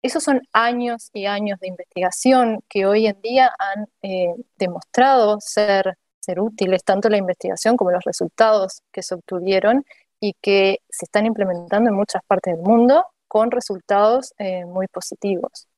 esos 0.02 0.22
son 0.24 0.40
años 0.52 1.10
y 1.12 1.26
años 1.26 1.58
de 1.60 1.68
investigación 1.68 2.60
que 2.68 2.86
hoy 2.86 3.06
en 3.06 3.20
día 3.20 3.50
han 3.58 3.86
eh, 4.02 4.34
demostrado 4.56 5.38
ser, 5.40 5.96
ser 6.20 6.40
útiles, 6.40 6.84
tanto 6.84 7.08
la 7.08 7.18
investigación 7.18 7.76
como 7.76 7.90
los 7.90 8.04
resultados 8.04 8.82
que 8.92 9.02
se 9.02 9.14
obtuvieron 9.14 9.84
y 10.20 10.34
que 10.40 10.78
se 10.88 11.06
están 11.06 11.26
implementando 11.26 11.90
en 11.90 11.96
muchas 11.96 12.22
partes 12.26 12.54
del 12.56 12.62
mundo 12.62 13.04
con 13.28 13.50
resultados 13.50 14.32
eh, 14.38 14.64
muy 14.64 14.86
positivos. 14.88 15.68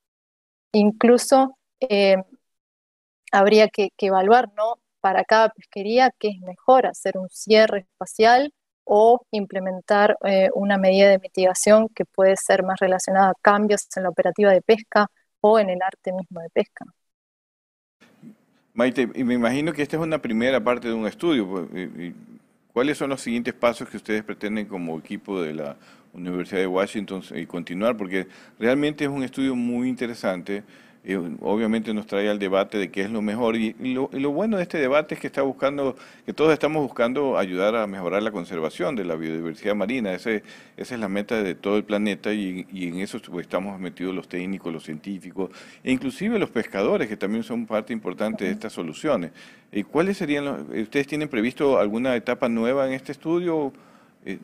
Incluso 0.73 1.57
eh, 1.81 2.17
habría 3.33 3.69
que, 3.69 3.91
que, 3.97 4.07
evaluar 4.07 4.53
¿no? 4.57 4.77
para 5.01 5.25
cada 5.25 5.51
pesquería 5.51 6.11
qué 6.19 6.29
es 6.29 6.41
mejor, 6.41 6.87
hacer 6.87 7.19
un 7.19 7.29
cierre 7.29 7.81
espacial 7.81 8.53
o 8.85 9.21
implementar 9.31 10.17
eh, 10.25 10.49
una 10.55 10.79
medida 10.79 11.09
de 11.09 11.19
mitigación 11.19 11.89
que 11.95 12.05
puede 12.05 12.37
ser 12.37 12.63
más 12.63 12.79
relacionada 12.81 13.31
a 13.31 13.35
cambios 13.41 13.87
en 13.97 14.05
la 14.05 14.09
operativa 14.09 14.51
de 14.53 14.63
pesca 14.63 15.07
o 15.41 15.59
en 15.59 15.71
el 15.71 15.81
arte 15.83 16.13
mismo 16.13 16.41
de 16.41 16.51
pesca. 16.51 16.85
Maite, 18.75 19.09
y 19.15 19.25
me 19.25 19.35
imagino 19.35 19.73
que 19.73 19.83
esta 19.83 19.97
es 19.97 20.03
una 20.03 20.21
primera 20.21 20.63
parte 20.63 20.89
de 20.89 20.95
un 20.95 21.07
estudio. 21.07 21.47
Pues, 21.47 22.15
¿Cuáles 22.73 22.97
son 22.97 23.11
los 23.11 23.21
siguientes 23.21 23.53
pasos 23.53 23.89
que 23.89 23.99
ustedes 23.99 24.25
pretenden 24.25 24.67
como 24.67 24.99
equipo 24.99 25.43
de 25.43 25.53
la 25.53 25.77
Universidad 26.15 26.61
de 26.61 26.67
Washington 26.67 27.23
y 27.35 27.45
continuar? 27.45 27.99
Porque 27.99 28.27
realmente 28.59 29.05
es 29.05 29.11
un 29.11 29.23
estudio 29.23 29.55
muy 29.55 29.91
interesante 29.91 30.65
obviamente 31.41 31.93
nos 31.93 32.07
trae 32.07 32.29
al 32.29 32.39
debate 32.39 32.79
de 32.79 32.91
qué 32.91 33.03
es 33.03 33.11
lo 33.11 33.23
mejor. 33.23 33.57
Y, 33.57 33.75
lo, 33.93 34.09
bueno 34.31 34.57
de 34.57 34.63
este 34.63 34.79
debate 34.79 35.15
es 35.15 35.21
que 35.21 35.27
está 35.27 35.43
buscando, 35.43 35.97
que 36.25 36.33
todos 36.33 36.53
estamos 36.53 36.83
buscando 36.83 37.37
ayudar 37.37 37.75
a 37.75 37.87
mejorar 37.87 38.23
la 38.23 38.31
conservación 38.31 38.95
de 38.95 39.05
la 39.05 39.17
biodiversidad 39.17 39.75
marina. 39.75 40.13
Ese, 40.13 40.45
esa 40.77 40.95
es 40.95 41.01
la 41.01 41.09
meta 41.09 41.43
de 41.43 41.55
todo 41.55 41.77
el 41.77 41.85
planeta 41.85 42.33
y, 42.33 42.67
en 42.73 43.01
eso 43.01 43.21
estamos 43.41 43.81
metidos 43.81 44.15
los 44.15 44.29
técnicos, 44.29 44.73
los 44.73 44.85
científicos 44.85 45.51
e 45.83 45.91
inclusive 45.91 46.39
los 46.39 46.51
pescadores, 46.51 47.09
que 47.09 47.17
también 47.17 47.43
son 47.43 47.67
parte 47.67 47.93
importante 47.93 48.45
de 48.45 48.53
estas 48.53 48.73
soluciones. 48.73 49.33
¿Y 49.73 49.83
¿Cuáles 49.83 50.19
serían 50.19 50.45
los, 50.45 50.61
¿Ustedes 50.69 51.07
tienen 51.07 51.29
previsto 51.29 51.79
alguna 51.79 52.15
etapa 52.15 52.49
nueva 52.49 52.87
en 52.87 52.93
este 52.93 53.13
estudio? 53.13 53.73
Eh, 54.25 54.39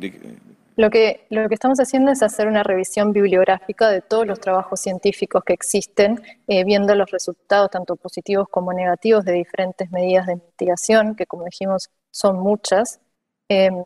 lo 0.79 0.91
que, 0.91 1.27
lo 1.31 1.49
que 1.49 1.55
estamos 1.55 1.81
haciendo 1.81 2.13
es 2.13 2.23
hacer 2.23 2.47
una 2.47 2.63
revisión 2.63 3.13
bibliográfica 3.13 3.91
de 3.91 4.01
todos 4.01 4.25
los 4.25 4.39
trabajos 4.39 4.79
científicos 4.79 5.43
que 5.45 5.53
existen, 5.53 6.23
eh, 6.47 6.63
viendo 6.63 6.95
los 6.95 7.11
resultados 7.11 7.71
tanto 7.71 7.97
positivos 7.97 8.47
como 8.49 8.73
negativos 8.73 9.25
de 9.25 9.33
diferentes 9.33 9.91
medidas 9.91 10.27
de 10.29 10.37
mitigación, 10.37 11.17
que 11.17 11.27
como 11.27 11.45
dijimos 11.47 11.91
son 12.13 12.39
muchas, 12.39 13.01
em, 13.49 13.83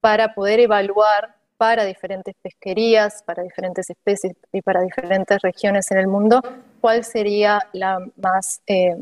para 0.00 0.34
poder 0.34 0.60
evaluar 0.60 1.36
para 1.58 1.84
diferentes 1.84 2.34
pesquerías, 2.40 3.22
para 3.22 3.42
diferentes 3.42 3.90
especies 3.90 4.34
y 4.50 4.62
para 4.62 4.80
diferentes 4.80 5.42
regiones 5.42 5.90
en 5.90 5.98
el 5.98 6.06
mundo, 6.06 6.40
cuál 6.80 7.04
sería 7.04 7.60
la 7.74 7.98
más 8.16 8.62
eh, 8.66 8.96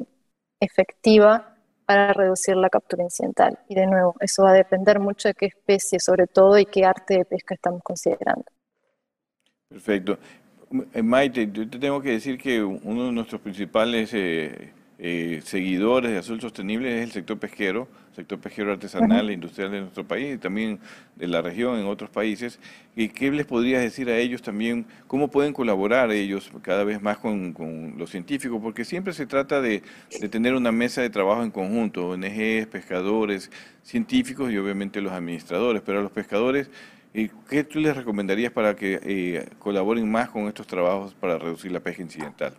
efectiva 0.59 1.48
para 1.89 2.13
reducir 2.13 2.55
la 2.55 2.69
captura 2.69 3.03
incidental. 3.03 3.59
Y 3.67 3.75
de 3.75 3.87
nuevo, 3.87 4.15
eso 4.21 4.43
va 4.43 4.51
a 4.51 4.53
depender 4.53 5.01
mucho 5.01 5.29
de 5.29 5.33
qué 5.33 5.47
especie, 5.47 5.99
sobre 5.99 6.27
todo, 6.27 6.59
y 6.59 6.67
qué 6.67 6.85
arte 6.85 7.17
de 7.17 7.25
pesca 7.25 7.55
estamos 7.55 7.83
considerando. 7.83 8.45
Perfecto. 9.71 10.19
Eh, 10.93 11.03
Maite, 11.03 11.51
yo 11.51 11.67
te 11.67 11.79
tengo 11.79 12.03
que 12.03 12.11
decir 12.11 12.37
que 12.37 12.63
uno 12.63 13.07
de 13.07 13.13
nuestros 13.13 13.41
principales 13.41 14.11
eh, 14.13 14.71
eh, 15.01 15.43
seguidores 15.45 16.11
de 16.11 16.19
Azul 16.19 16.41
Sostenible 16.41 16.99
es 16.99 17.05
el 17.05 17.13
sector 17.13 17.39
pesquero, 17.39 17.87
sector 18.17 18.41
pesquero 18.41 18.73
artesanal 18.73 19.31
e 19.31 19.33
industrial 19.33 19.71
de 19.71 19.81
nuestro 19.83 20.05
país 20.05 20.35
y 20.35 20.39
también 20.39 20.81
de 21.15 21.29
la 21.29 21.41
región 21.41 21.79
en 21.79 21.87
otros 21.87 22.11
países. 22.11 22.59
¿Y 22.97 23.09
qué 23.09 23.31
les 23.31 23.47
podrías 23.47 23.81
decir 23.81 24.11
a 24.11 24.19
ellos 24.19 24.43
también? 24.43 24.87
¿Cómo 25.07 25.31
pueden 25.31 25.53
colaborar 25.53 26.11
ellos 26.11 26.51
cada 26.63 26.83
vez 26.83 27.01
más 27.01 27.19
con, 27.19 27.95
los 27.97 28.11
científicos? 28.11 28.59
Porque 28.61 28.85
siempre 28.85 29.13
se 29.13 29.27
trata 29.27 29.61
de, 29.61 29.85
tener 30.31 30.55
una 30.55 30.73
mesa 30.73 31.01
de 31.01 31.11
trabajo 31.11 31.45
en 31.45 31.53
conjunto, 31.53 32.09
ONGs, 32.09 32.67
pescadores, 32.67 33.53
científicos 33.85 34.51
y 34.51 34.59
obviamente 34.59 35.01
los 35.01 35.13
administradores. 35.13 35.81
Pero 35.87 36.01
a 36.01 36.03
los 36.03 36.11
pescadores, 36.11 36.73
eh, 37.15 37.31
¿qué 37.49 37.63
tú 37.63 37.79
les 37.79 37.97
recomendarías 37.97 38.51
para 38.51 38.75
que 38.75 38.99
eh, 39.05 39.49
colaboren 39.61 40.11
más 40.11 40.29
con 40.29 40.49
estos 40.49 40.67
trabajos 40.67 41.15
para 41.15 41.39
reducir 41.39 41.71
la 41.71 41.79
pesca 41.79 42.03
incidental? 42.03 42.53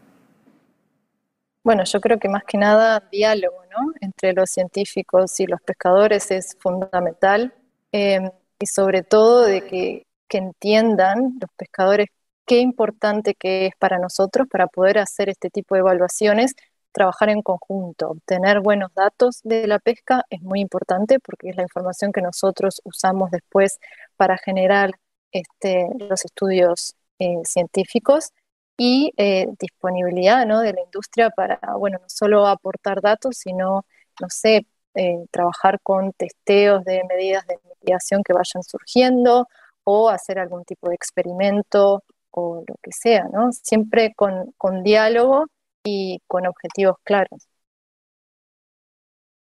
Bueno, 1.63 1.83
yo 1.83 1.99
creo 1.99 2.19
que 2.19 2.29
más 2.29 2.43
que 2.45 2.57
nada 2.57 3.07
diálogo 3.11 3.63
¿no? 3.69 3.93
entre 4.01 4.33
los 4.33 4.49
científicos 4.49 5.39
y 5.39 5.45
los 5.45 5.61
pescadores 5.61 6.31
es 6.31 6.55
fundamental 6.59 7.53
em, 7.91 8.29
y 8.59 8.65
sobre 8.65 9.03
todo 9.03 9.43
de 9.45 9.65
que, 9.65 10.05
entiendan 10.31 11.39
los 11.41 11.49
pescadores 11.57 12.07
qué 12.45 12.59
importante 12.59 13.33
que 13.33 13.65
es 13.67 13.73
para 13.79 13.97
nosotros 13.97 14.47
para 14.47 14.67
poder 14.67 14.99
hacer 14.99 15.27
este 15.27 15.49
tipo 15.49 15.73
de 15.73 15.79
evaluaciones, 15.79 16.53
trabajar 16.91 17.29
en 17.29 17.41
conjunto, 17.41 18.09
obtener 18.09 18.59
buenos 18.61 18.93
datos 18.93 19.41
de 19.43 19.65
la 19.67 19.79
pesca 19.79 20.23
es 20.29 20.41
muy 20.43 20.59
importante 20.61 21.19
porque 21.19 21.49
es 21.49 21.55
la 21.55 21.63
información 21.63 22.11
que 22.11 22.21
nosotros 22.21 22.79
usamos 22.85 23.31
después 23.31 23.79
para 24.17 24.37
generar 24.37 24.91
este, 25.31 25.87
los 25.97 26.23
estudios 26.25 26.95
eh, 27.17 27.41
científicos 27.43 28.31
y 28.79 29.11
eh, 29.17 29.47
disponibilidad 29.59 30.45
¿no? 30.47 30.61
de 30.61 30.71
la 30.73 30.81
industria 30.81 31.29
para, 31.29 31.59
bueno, 31.77 31.99
no 32.01 32.07
solo 32.07 32.47
aportar 32.47 33.01
datos, 33.01 33.37
sino, 33.37 33.85
no 34.21 34.27
sé, 34.29 34.65
eh, 34.95 35.25
trabajar 35.31 35.81
con 35.83 36.13
testeos 36.13 36.85
de 36.85 37.03
medidas 37.09 37.45
de 37.45 37.59
mitigación 37.67 38.23
que 38.23 38.31
vayan 38.33 38.63
surgiendo 38.63 39.47
o 39.83 40.09
hacer 40.09 40.39
algún 40.39 40.63
tipo 40.63 40.87
de 40.87 40.95
experimento 40.95 42.03
o 42.31 42.63
lo 42.65 42.75
que 42.81 42.91
sea, 42.93 43.25
¿no? 43.33 43.51
Siempre 43.51 44.13
con, 44.15 44.53
con 44.57 44.81
diálogo 44.81 45.47
y 45.83 46.21
con 46.25 46.47
objetivos 46.47 46.95
claros. 47.03 47.49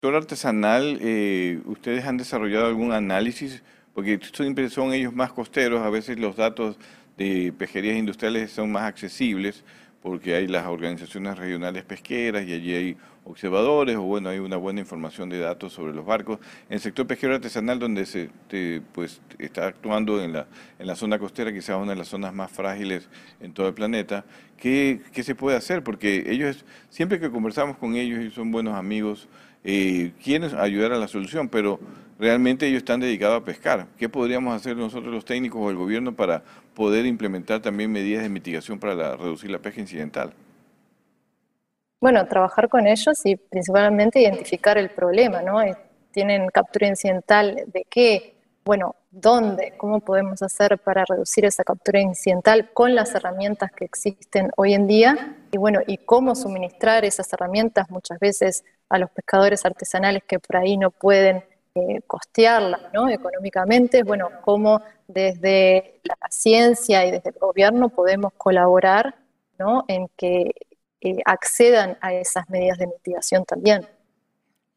Doctor 0.00 0.22
artesanal, 0.22 0.98
eh, 1.00 1.60
¿ustedes 1.64 2.04
han 2.04 2.18
desarrollado 2.18 2.66
algún 2.66 2.92
análisis? 2.92 3.64
Porque 3.94 4.20
siempre 4.32 4.70
son 4.70 4.92
ellos 4.92 5.12
más 5.12 5.32
costeros, 5.32 5.82
a 5.82 5.90
veces 5.90 6.20
los 6.20 6.36
datos 6.36 6.78
de 7.16 7.52
pesquerías 7.56 7.96
industriales 7.96 8.50
son 8.50 8.72
más 8.72 8.84
accesibles, 8.84 9.64
porque 10.02 10.34
hay 10.34 10.46
las 10.46 10.66
organizaciones 10.66 11.38
regionales 11.38 11.82
pesqueras 11.84 12.46
y 12.46 12.52
allí 12.52 12.74
hay 12.74 12.96
observadores 13.24 13.96
o 13.96 14.02
bueno, 14.02 14.28
hay 14.28 14.38
una 14.38 14.58
buena 14.58 14.80
información 14.80 15.30
de 15.30 15.38
datos 15.38 15.72
sobre 15.72 15.94
los 15.94 16.04
barcos. 16.04 16.40
En 16.68 16.74
el 16.74 16.80
sector 16.80 17.06
pesquero 17.06 17.34
artesanal, 17.34 17.78
donde 17.78 18.04
se 18.04 18.28
pues, 18.92 19.22
está 19.38 19.66
actuando 19.66 20.22
en 20.22 20.34
la, 20.34 20.46
en 20.78 20.86
la 20.86 20.94
zona 20.94 21.18
costera, 21.18 21.52
quizás 21.52 21.76
una 21.80 21.92
de 21.92 21.96
las 21.96 22.08
zonas 22.08 22.34
más 22.34 22.50
frágiles 22.50 23.08
en 23.40 23.54
todo 23.54 23.66
el 23.68 23.72
planeta, 23.72 24.26
¿qué, 24.58 25.00
qué 25.10 25.22
se 25.22 25.34
puede 25.34 25.56
hacer? 25.56 25.82
Porque 25.82 26.24
ellos, 26.26 26.66
siempre 26.90 27.18
que 27.18 27.30
conversamos 27.30 27.78
con 27.78 27.96
ellos, 27.96 28.22
y 28.22 28.30
son 28.30 28.50
buenos 28.50 28.74
amigos, 28.74 29.26
eh, 29.64 30.12
quieren 30.22 30.54
ayudar 30.56 30.92
a 30.92 30.98
la 30.98 31.08
solución, 31.08 31.48
pero 31.48 31.80
realmente 32.18 32.66
ellos 32.66 32.78
están 32.78 33.00
dedicados 33.00 33.40
a 33.40 33.44
pescar. 33.44 33.86
¿Qué 33.98 34.08
podríamos 34.08 34.54
hacer 34.54 34.76
nosotros 34.76 35.12
los 35.12 35.24
técnicos 35.24 35.60
o 35.62 35.70
el 35.70 35.76
gobierno 35.76 36.14
para 36.14 36.42
poder 36.74 37.06
implementar 37.06 37.60
también 37.60 37.90
medidas 37.90 38.22
de 38.22 38.28
mitigación 38.28 38.78
para 38.78 39.16
reducir 39.16 39.50
la 39.50 39.58
pesca 39.58 39.80
incidental? 39.80 40.32
Bueno, 42.00 42.26
trabajar 42.26 42.68
con 42.68 42.86
ellos 42.86 43.18
y 43.24 43.36
principalmente 43.36 44.20
identificar 44.20 44.76
el 44.76 44.90
problema, 44.90 45.40
¿no? 45.40 45.62
Eh, 45.62 45.74
tienen 46.10 46.48
captura 46.48 46.86
incidental 46.86 47.64
de 47.66 47.86
qué, 47.88 48.36
bueno, 48.64 48.94
dónde, 49.10 49.74
cómo 49.78 50.00
podemos 50.00 50.42
hacer 50.42 50.78
para 50.78 51.04
reducir 51.04 51.46
esa 51.46 51.64
captura 51.64 52.00
incidental 52.00 52.70
con 52.74 52.94
las 52.94 53.14
herramientas 53.14 53.72
que 53.72 53.86
existen 53.86 54.50
hoy 54.56 54.74
en 54.74 54.86
día 54.86 55.36
y 55.50 55.56
bueno, 55.56 55.80
y 55.86 55.96
cómo 55.98 56.34
suministrar 56.34 57.04
esas 57.04 57.32
herramientas 57.32 57.88
muchas 57.90 58.18
veces 58.18 58.64
a 58.94 58.98
los 58.98 59.10
pescadores 59.10 59.64
artesanales 59.64 60.22
que 60.24 60.38
por 60.38 60.56
ahí 60.56 60.76
no 60.76 60.92
pueden 60.92 61.44
eh, 61.74 62.00
costearlas 62.06 62.80
¿no? 62.92 63.08
económicamente, 63.08 64.04
bueno, 64.04 64.28
cómo 64.42 64.80
desde 65.08 66.00
la 66.04 66.16
ciencia 66.30 67.04
y 67.04 67.10
desde 67.10 67.30
el 67.30 67.38
gobierno 67.40 67.88
podemos 67.88 68.32
colaborar 68.34 69.16
¿no? 69.58 69.84
en 69.88 70.06
que 70.16 70.52
eh, 71.00 71.16
accedan 71.24 71.98
a 72.00 72.14
esas 72.14 72.48
medidas 72.48 72.78
de 72.78 72.86
mitigación 72.86 73.44
también. 73.44 73.88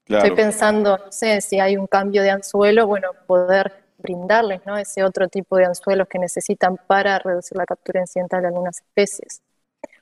Estoy 0.07 0.31
pensando, 0.31 0.97
no 0.97 1.11
sé, 1.11 1.41
si 1.41 1.59
hay 1.59 1.77
un 1.77 1.85
cambio 1.85 2.23
de 2.23 2.31
anzuelo, 2.31 2.87
bueno, 2.87 3.09
poder 3.27 3.83
brindarles 3.99 4.65
¿no? 4.65 4.77
ese 4.77 5.03
otro 5.03 5.27
tipo 5.27 5.57
de 5.57 5.65
anzuelos 5.65 6.07
que 6.07 6.17
necesitan 6.17 6.77
para 6.87 7.19
reducir 7.19 7.57
la 7.57 7.65
captura 7.65 7.99
incidental 7.99 8.41
de 8.41 8.47
algunas 8.47 8.77
especies. 8.77 9.41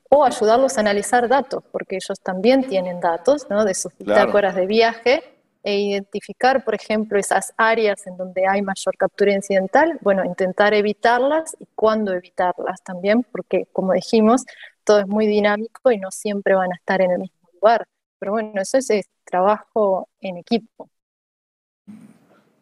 O 0.10 0.24
ayudarlos 0.24 0.78
a 0.78 0.82
analizar 0.82 1.28
datos, 1.28 1.64
porque 1.72 1.96
ellos 1.96 2.20
también 2.22 2.68
tienen 2.68 3.00
datos 3.00 3.48
¿no? 3.50 3.66
de 3.66 3.74
sus 3.74 3.98
bitácoras 3.98 4.56
de 4.56 4.68
viaje 4.68 5.24
e 5.64 5.80
identificar, 5.80 6.64
por 6.64 6.76
ejemplo, 6.76 7.18
esas 7.18 7.54
áreas 7.58 8.06
en 8.06 8.18
donde 8.18 8.48
hay 8.48 8.62
mayor 8.62 8.96
captura 8.98 9.34
incidental, 9.34 9.98
bueno, 10.02 10.24
intentar 10.24 10.76
evitarlas 10.76 11.58
y 11.60 11.66
cuándo 11.74 12.14
evitarlas 12.14 12.84
también, 12.84 13.24
porque 13.32 13.66
como 13.74 13.94
dijimos, 13.94 14.46
todo 14.84 15.00
es 15.00 15.08
muy 15.08 15.26
dinámico 15.26 15.92
y 15.92 15.98
no 15.98 16.12
siempre 16.12 16.54
van 16.54 16.72
a 16.72 16.76
estar 16.76 17.02
en 17.02 17.12
el 17.12 17.20
mismo 17.20 17.50
lugar. 17.54 17.88
Pero 18.20 18.34
bueno, 18.34 18.62
eso 18.62 18.78
es, 18.78 19.10
trabajo 19.26 20.08
en 20.22 20.38
equipo. 20.38 20.90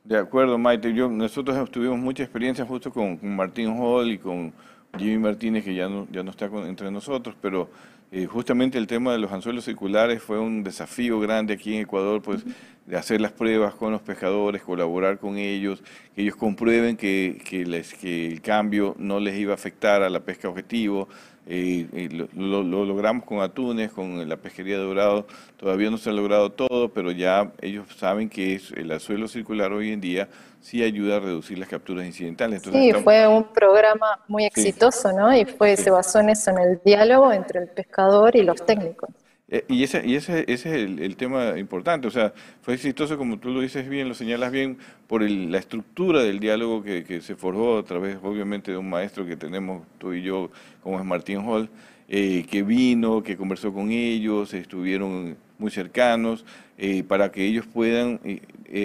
De 0.03 0.17
acuerdo, 0.17 0.57
Maite. 0.57 0.93
Yo, 0.93 1.09
nosotros 1.09 1.69
tuvimos 1.71 1.99
mucha 1.99 2.23
experiencia 2.23 2.65
justo 2.65 2.91
con, 2.91 3.19
Martín 3.21 3.77
Hall 3.79 4.11
y 4.11 4.17
con 4.17 4.53
Jimmy 4.97 5.17
Martínez, 5.17 5.63
que 5.63 5.73
ya 5.73 5.89
no, 5.89 6.07
ya 6.11 6.21
no 6.21 6.31
está 6.31 6.45
entre 6.67 6.91
nosotros, 6.91 7.35
pero 7.41 7.69
eh, 8.11 8.27
justamente 8.27 8.77
el 8.77 8.85
tema 8.85 9.11
de 9.11 9.17
los 9.17 9.31
anzuelos 9.31 9.65
circulares 9.65 10.21
fue 10.21 10.39
un 10.39 10.63
desafío 10.63 11.19
grande 11.19 11.55
aquí 11.55 11.73
en 11.75 11.81
Ecuador, 11.81 12.21
pues 12.21 12.45
de 12.85 12.95
hacer 12.95 13.19
las 13.19 13.31
pruebas 13.31 13.73
con 13.73 13.91
los 13.91 14.01
pescadores, 14.01 14.61
colaborar 14.61 15.17
con 15.17 15.37
ellos, 15.37 15.81
que 16.13 16.21
ellos 16.21 16.35
comprueben 16.35 16.95
que, 16.95 17.41
que, 17.43 17.65
les, 17.65 17.93
que 17.95 18.27
el 18.27 18.41
cambio 18.41 18.95
no 18.99 19.19
les 19.19 19.35
iba 19.39 19.53
a 19.53 19.55
afectar 19.55 20.03
a 20.03 20.09
la 20.11 20.19
pesca 20.19 20.47
objetivo, 20.47 21.07
eh, 21.47 22.27
lo, 22.35 22.63
logramos 22.63 23.25
con 23.25 23.41
atunes, 23.41 23.91
con 23.91 24.29
la 24.29 24.37
pesquería 24.37 24.77
de 24.77 24.83
dorado, 24.83 25.25
todavía 25.57 25.89
no 25.89 25.97
se 25.97 26.09
ha 26.09 26.13
logrado 26.13 26.51
todo, 26.51 26.89
pero 26.89 27.11
ya 27.11 27.51
ellos 27.61 27.87
saben 27.97 28.29
que 28.29 28.55
es, 28.55 28.71
el 28.73 28.91
anzuelo 28.91 29.27
circular 29.27 29.73
hoy 29.73 29.91
en 29.91 30.01
día 30.01 30.29
sí 30.63 30.81
ayuda 30.81 31.17
a 31.17 31.19
reducir 31.19 31.59
las 31.59 31.67
capturas 31.67 32.05
incidentales. 32.05 32.61
sí, 32.63 32.93
fue 33.03 33.27
un 33.27 33.43
programa 33.43 34.19
muy 34.27 34.45
exitoso, 34.45 35.11
¿no? 35.11 35.35
Y 35.35 35.45
fue, 35.45 35.75
se 35.75 35.91
basó 35.91 36.19
en 36.19 36.29
eso, 36.29 36.51
en 36.51 36.57
el 36.57 36.81
diálogo 36.83 37.31
entre 37.33 37.59
el 37.59 37.67
pescador 37.67 38.35
y 38.35 38.43
los 38.43 38.65
técnicos. 38.65 39.09
Eh, 39.49 39.65
y 39.67 39.83
ese, 39.83 40.01
y 40.05 40.15
ese, 40.15 40.45
ese 40.47 40.83
es 40.83 40.99
el, 40.99 41.15
tema 41.17 41.59
importante, 41.59 42.07
o 42.07 42.11
sea, 42.11 42.33
fue 42.61 42.75
exitoso, 42.75 43.17
como 43.17 43.37
tú 43.39 43.49
lo 43.49 43.59
dices 43.59 43.89
bien, 43.89 44.07
lo 44.07 44.15
señalas 44.15 44.53
bien, 44.53 44.77
por 45.05 45.21
la 45.21 45.57
estructura 45.57 46.23
del 46.23 46.39
diálogo 46.39 46.81
que, 46.81 47.03
que, 47.03 47.19
se 47.21 47.35
forjó 47.35 47.77
a 47.77 47.83
través, 47.83 48.17
obviamente, 48.23 48.71
de 48.71 48.77
un 48.77 48.89
maestro 48.89 49.25
que 49.25 49.35
tenemos 49.35 49.83
tú 49.97 50.13
y 50.13 50.23
yo, 50.23 50.49
como 50.81 50.97
es 50.97 51.05
Martín 51.05 51.45
Hall, 51.45 51.69
eh, 52.07 52.45
que 52.49 52.63
vino, 52.63 53.21
que 53.21 53.35
conversó 53.35 53.73
con 53.73 53.91
ellos, 53.91 54.53
estuvieron 54.53 55.35
muy 55.57 55.71
cercanos, 55.71 56.45
eh, 56.77 57.03
para 57.03 57.29
que 57.31 57.45
ellos 57.45 57.65
puedan 57.67 58.21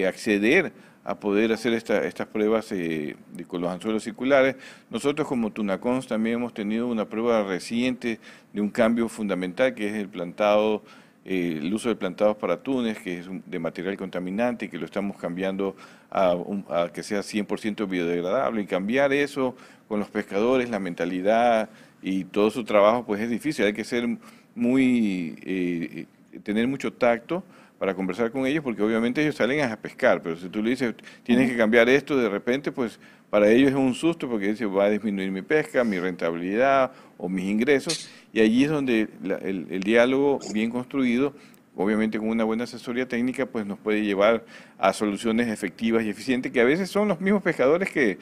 acceder 0.05 0.73
a 1.03 1.15
poder 1.19 1.51
hacer 1.51 1.73
estas 1.73 2.27
pruebas 2.27 2.71
eh, 2.71 3.15
con 3.47 3.61
los 3.61 3.71
anzuelos 3.71 4.03
circulares. 4.03 4.55
Nosotros 4.89 5.27
como 5.27 5.51
Tunacons 5.51 6.07
también 6.07 6.35
hemos 6.35 6.53
tenido 6.53 6.87
una 6.87 7.05
prueba 7.05 7.43
reciente 7.43 8.19
de 8.53 8.61
un 8.61 8.69
cambio 8.69 9.07
fundamental 9.09 9.73
que 9.73 9.87
es 9.87 9.95
el 9.95 10.09
plantado, 10.09 10.83
eh, 11.25 11.59
el 11.61 11.73
uso 11.73 11.89
de 11.89 11.95
plantados 11.95 12.37
para 12.37 12.61
tunes, 12.61 12.99
que 12.99 13.19
es 13.19 13.27
de 13.45 13.59
material 13.59 13.97
contaminante 13.97 14.65
y 14.65 14.69
que 14.69 14.77
lo 14.77 14.85
estamos 14.85 15.17
cambiando 15.17 15.75
a, 16.11 16.89
que 16.93 17.03
sea 17.03 17.21
100% 17.21 17.87
biodegradable. 17.87 18.61
Y 18.61 18.65
cambiar 18.65 19.13
eso 19.13 19.55
con 19.87 19.99
los 19.99 20.09
pescadores, 20.09 20.69
la 20.69 20.79
mentalidad 20.79 21.69
y 22.01 22.25
todo 22.25 22.51
su 22.51 22.63
trabajo, 22.63 23.05
pues 23.05 23.21
es 23.21 23.29
difícil. 23.29 23.65
Hay 23.65 23.73
que 23.73 23.83
ser 23.83 24.07
muy, 24.53 25.37
eh, 25.43 26.05
tener 26.43 26.67
mucho 26.67 26.91
tacto 26.93 27.43
para 27.79 27.95
conversar 27.95 28.29
con 28.29 28.45
ellos, 28.45 28.61
porque 28.61 28.83
obviamente 28.83 29.21
ellos 29.21 29.35
salen 29.35 29.61
a 29.61 29.75
pescar, 29.77 30.21
pero 30.21 30.35
si 30.35 30.49
tú 30.49 30.61
le 30.61 30.71
dices, 30.71 30.93
tienes 31.23 31.49
que 31.49 31.57
cambiar 31.57 31.87
esto 31.87 32.17
de 32.17 32.27
repente, 32.27 32.73
pues 32.73 32.99
para 33.29 33.49
ellos 33.49 33.69
es 33.69 33.75
un 33.75 33.93
susto 33.93 34.29
porque 34.29 34.49
dice, 34.49 34.65
va 34.65 34.85
a 34.85 34.89
disminuir 34.89 35.31
mi 35.31 35.41
pesca, 35.41 35.83
mi 35.85 35.97
rentabilidad 35.97 36.91
o 37.17 37.29
mis 37.29 37.45
ingresos, 37.45 38.09
y 38.33 38.41
allí 38.41 38.65
es 38.65 38.69
donde 38.69 39.07
el, 39.41 39.79
diálogo 39.79 40.39
bien 40.53 40.69
construido, 40.69 41.33
obviamente 41.73 42.19
con 42.19 42.27
una 42.27 42.43
buena 42.43 42.65
asesoría 42.65 43.07
técnica, 43.07 43.45
pues 43.45 43.65
nos 43.65 43.79
puede 43.79 44.03
llevar 44.03 44.43
a 44.77 44.91
soluciones 44.91 45.47
efectivas 45.47 46.03
y 46.03 46.09
eficientes, 46.09 46.51
que 46.51 46.59
a 46.59 46.65
veces 46.65 46.89
son 46.89 47.07
los 47.07 47.21
mismos 47.21 47.41
pescadores 47.41 47.89
que, 47.89 48.17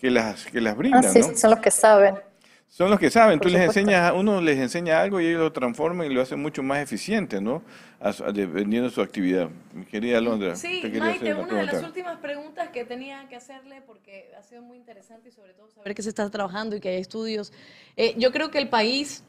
que 0.00 0.10
las, 0.10 0.46
que 0.46 0.62
las 0.62 0.74
brindan. 0.74 1.04
Ah, 1.04 1.34
son 1.34 1.50
los 1.50 1.60
que 1.60 1.70
saben. 1.70 2.14
Son 2.72 2.88
los 2.88 2.98
que 2.98 3.10
saben, 3.10 3.38
tú 3.38 3.50
les 3.50 3.60
enseñas, 3.60 4.14
uno 4.16 4.40
les 4.40 4.58
enseña 4.58 5.02
algo 5.02 5.20
y 5.20 5.26
ellos 5.26 5.40
lo 5.40 5.52
transforman 5.52 6.10
y 6.10 6.14
lo 6.14 6.22
hacen 6.22 6.40
mucho 6.40 6.62
más 6.62 6.78
eficiente, 6.78 7.38
¿no? 7.38 7.62
dependiendo 8.32 8.88
de 8.88 8.94
su 8.94 9.02
actividad. 9.02 9.50
Mi 9.74 9.84
querida 9.84 10.16
Alondra. 10.16 10.56
Sí, 10.56 10.80
Maite, 10.98 11.34
una, 11.34 11.54
de 11.54 11.66
las 11.66 11.82
últimas 11.82 12.16
preguntas 12.16 12.70
que 12.70 12.86
tenía 12.86 13.28
que 13.28 13.36
hacerle, 13.36 13.82
porque 13.86 14.32
ha 14.38 14.42
sido 14.42 14.62
muy 14.62 14.78
interesante 14.78 15.28
y 15.28 15.32
sobre 15.32 15.52
todo 15.52 15.68
saber 15.68 15.94
que 15.94 16.00
se 16.00 16.08
está 16.08 16.30
trabajando 16.30 16.74
y 16.74 16.80
que 16.80 16.88
hay 16.88 16.96
estudios. 16.96 17.52
Eh, 17.98 18.14
yo 18.16 18.32
creo 18.32 18.50
que 18.50 18.56
el 18.56 18.70
país 18.70 19.22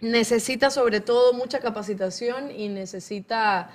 necesita 0.00 0.68
sobre 0.68 1.00
todo 1.00 1.32
mucha 1.32 1.60
capacitación 1.60 2.50
y 2.50 2.68
necesita 2.68 3.70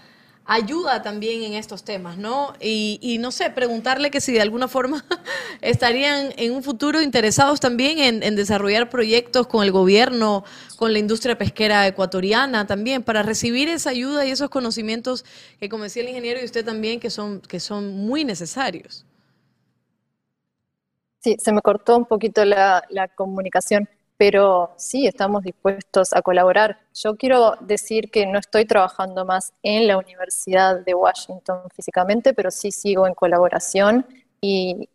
ayuda 0.51 1.01
también 1.01 1.43
en 1.43 1.53
estos 1.53 1.83
temas, 1.83 2.17
¿no? 2.17 2.53
Y, 2.59 3.17
no 3.21 3.31
sé, 3.31 3.49
preguntarle 3.51 4.11
que 4.11 4.19
si 4.19 4.33
de 4.33 4.41
alguna 4.41 4.67
forma 4.67 5.05
estarían 5.61 6.33
en 6.35 6.53
un 6.53 6.61
futuro 6.61 7.01
interesados 7.01 7.61
también 7.61 7.99
en, 7.99 8.35
desarrollar 8.35 8.89
proyectos 8.89 9.47
con 9.47 9.63
el 9.63 9.71
gobierno, 9.71 10.43
con 10.75 10.91
la 10.91 10.99
industria 10.99 11.37
pesquera 11.37 11.87
ecuatoriana 11.87 12.67
también, 12.67 13.01
para 13.01 13.23
recibir 13.23 13.69
esa 13.69 13.91
ayuda 13.91 14.25
y 14.25 14.31
esos 14.31 14.49
conocimientos 14.49 15.23
que, 15.57 15.69
como 15.69 15.83
decía 15.83 16.03
el 16.03 16.09
ingeniero 16.09 16.41
y 16.41 16.43
usted 16.43 16.65
también, 16.65 16.99
que 16.99 17.09
son, 17.09 17.39
que 17.39 17.61
son 17.61 17.95
muy 18.05 18.25
necesarios. 18.25 19.05
Sí, 21.19 21.37
se 21.39 21.53
me 21.53 21.61
cortó 21.61 21.95
un 21.95 22.05
poquito 22.05 22.43
la, 22.43 22.83
la 22.89 23.07
comunicación 23.07 23.87
pero 24.21 24.71
sí 24.77 25.07
estamos 25.07 25.41
dispuestos 25.41 26.13
a 26.13 26.21
colaborar. 26.21 26.77
Yo 26.93 27.15
quiero 27.15 27.55
decir 27.59 28.11
que 28.11 28.27
no 28.27 28.37
estoy 28.37 28.65
trabajando 28.65 29.25
más 29.25 29.51
en 29.63 29.87
la 29.87 29.97
Universidad 29.97 30.85
de 30.85 30.93
Washington 30.93 31.61
físicamente, 31.73 32.35
pero 32.35 32.51
sí 32.51 32.71
sigo 32.71 33.07
en 33.07 33.15
colaboración 33.15 34.05
y, 34.39 34.87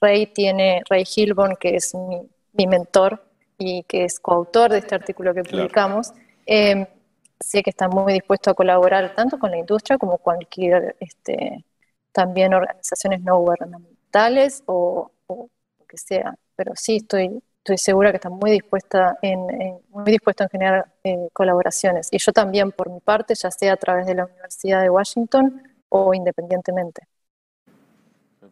Ray 0.00 0.26
tiene, 0.26 0.82
Ray 0.90 1.04
Hilborn, 1.04 1.54
que 1.54 1.76
es 1.76 1.94
mi, 1.94 2.66
mentor 2.66 3.22
y 3.56 3.84
que 3.84 4.02
es 4.02 4.18
coautor 4.18 4.72
de 4.72 4.78
este 4.78 4.96
artículo 4.96 5.32
que 5.32 5.44
publicamos, 5.44 6.12
em, 6.44 6.86
sé 7.38 7.62
que 7.62 7.70
está 7.70 7.86
muy 7.86 8.14
dispuesto 8.14 8.50
a 8.50 8.54
colaborar 8.54 9.14
tanto 9.14 9.38
con 9.38 9.52
la 9.52 9.58
industria 9.58 9.96
como 9.96 10.18
cualquier, 10.18 10.96
este, 10.98 11.64
también 12.10 12.52
organizaciones 12.52 13.20
no 13.22 13.38
gubernamentales 13.38 14.64
o, 14.66 15.12
o 15.28 15.50
lo 15.78 15.86
que 15.86 15.98
sea. 15.98 16.34
Pero 16.56 16.72
sí 16.74 16.96
estoy 16.96 17.40
estoy 17.66 17.78
segura 17.78 18.10
que 18.12 18.16
está 18.16 18.30
muy 18.30 18.52
dispuesta 18.52 19.18
en, 19.22 19.40
muy 19.90 20.12
dispuesta 20.12 20.44
en 20.44 20.50
generar 20.50 20.86
eh, 21.02 21.28
colaboraciones. 21.32 22.08
Y 22.12 22.18
yo 22.18 22.32
también, 22.32 22.70
por 22.70 22.90
mi 22.90 23.00
parte, 23.00 23.34
ya 23.34 23.50
sea 23.50 23.72
a 23.72 23.76
través 23.76 24.06
de 24.06 24.14
la 24.14 24.26
Universidad 24.26 24.82
de 24.82 24.90
Washington 24.90 25.62
o 25.88 26.14
independientemente. 26.14 27.02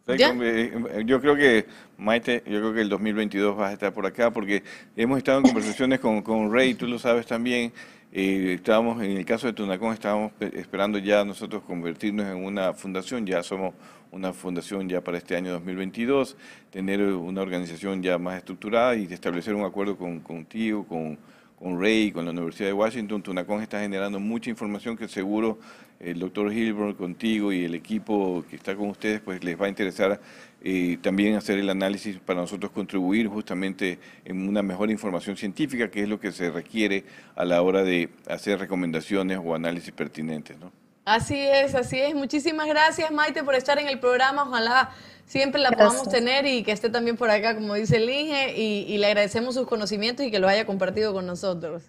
Eh, 0.07 1.03
yo 1.05 1.19
creo 1.19 1.35
que, 1.35 1.65
Maite, 1.97 2.43
yo 2.45 2.59
creo 2.59 2.73
que 2.73 2.81
el 2.81 2.89
2022 2.89 3.57
vas 3.57 3.71
a 3.71 3.73
estar 3.73 3.91
por 3.91 4.05
acá 4.05 4.29
porque 4.31 4.61
hemos 4.95 5.17
estado 5.17 5.39
en 5.39 5.45
conversaciones 5.45 5.99
con, 5.99 6.21
con 6.21 6.53
Rey, 6.53 6.75
tú 6.75 6.85
lo 6.87 6.99
sabes 6.99 7.25
también. 7.25 7.73
Eh, 8.11 8.53
estábamos, 8.53 9.03
en 9.03 9.17
el 9.17 9.25
caso 9.25 9.47
de 9.47 9.53
Tunacón, 9.53 9.93
estábamos 9.93 10.31
esperando 10.39 10.99
ya 10.99 11.25
nosotros 11.25 11.63
convertirnos 11.63 12.27
en 12.27 12.45
una 12.45 12.73
fundación, 12.73 13.25
ya 13.25 13.41
somos 13.41 13.73
una 14.11 14.31
fundación 14.31 14.87
ya 14.87 15.01
para 15.01 15.17
este 15.17 15.35
año 15.35 15.51
2022, 15.53 16.37
tener 16.69 17.01
una 17.01 17.41
organización 17.41 18.03
ya 18.03 18.19
más 18.19 18.37
estructurada 18.37 18.95
y 18.95 19.11
establecer 19.11 19.55
un 19.55 19.65
acuerdo 19.65 19.97
con, 19.97 20.19
contigo, 20.19 20.85
con, 20.85 21.17
con 21.59 21.79
Ray, 21.79 22.11
con 22.11 22.25
la 22.25 22.31
Universidad 22.31 22.69
de 22.69 22.73
Washington. 22.73 23.21
Tunacón 23.21 23.61
está 23.61 23.79
generando 23.79 24.19
mucha 24.19 24.49
información 24.49 24.97
que 24.97 25.07
seguro 25.07 25.59
el 25.99 26.19
doctor 26.19 26.51
Hilbert 26.51 26.97
contigo 26.97 27.53
y 27.53 27.65
el 27.65 27.75
equipo 27.75 28.43
que 28.49 28.57
está 28.57 28.75
con 28.75 28.89
ustedes, 28.89 29.21
pues 29.21 29.43
les 29.43 29.59
va 29.59 29.65
a 29.65 29.69
interesar 29.69 30.19
eh, 30.61 30.97
también 31.01 31.35
hacer 31.35 31.57
el 31.57 31.69
análisis 31.69 32.17
para 32.19 32.41
nosotros 32.41 32.71
contribuir 32.71 33.27
justamente 33.27 33.99
en 34.25 34.47
una 34.47 34.61
mejor 34.61 34.91
información 34.91 35.37
científica, 35.37 35.89
que 35.89 36.03
es 36.03 36.09
lo 36.09 36.19
que 36.19 36.31
se 36.31 36.51
requiere 36.51 37.05
a 37.35 37.45
la 37.45 37.61
hora 37.61 37.83
de 37.83 38.09
hacer 38.27 38.59
recomendaciones 38.59 39.39
o 39.43 39.55
análisis 39.55 39.91
pertinentes. 39.91 40.57
¿no? 40.59 40.84
Así 41.05 41.39
es, 41.39 41.75
así 41.75 41.99
es. 41.99 42.15
Muchísimas 42.15 42.67
gracias, 42.67 43.11
Maite, 43.11 43.43
por 43.43 43.53
estar 43.53 43.77
en 43.79 43.87
el 43.87 43.99
programa. 43.99 44.43
Ojalá 44.43 44.89
siempre 45.25 45.61
la 45.61 45.71
podamos 45.71 46.09
tener 46.09 46.45
y 46.47 46.63
que 46.63 46.71
esté 46.71 46.89
también 46.89 47.15
por 47.15 47.29
acá, 47.29 47.55
como 47.55 47.75
dice 47.75 47.97
el 47.97 48.09
Inge, 48.09 48.57
y, 48.57 48.85
y 48.87 48.97
le 48.97 49.07
agradecemos 49.07 49.53
sus 49.53 49.67
conocimientos 49.67 50.25
y 50.25 50.31
que 50.31 50.39
lo 50.39 50.47
haya 50.47 50.65
compartido 50.65 51.13
con 51.13 51.25
nosotros. 51.25 51.83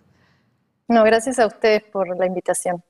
No, 0.88 1.02
gracias 1.02 1.38
a 1.38 1.46
ustedes 1.46 1.82
por 1.82 2.16
la 2.16 2.26
invitación. 2.26 2.84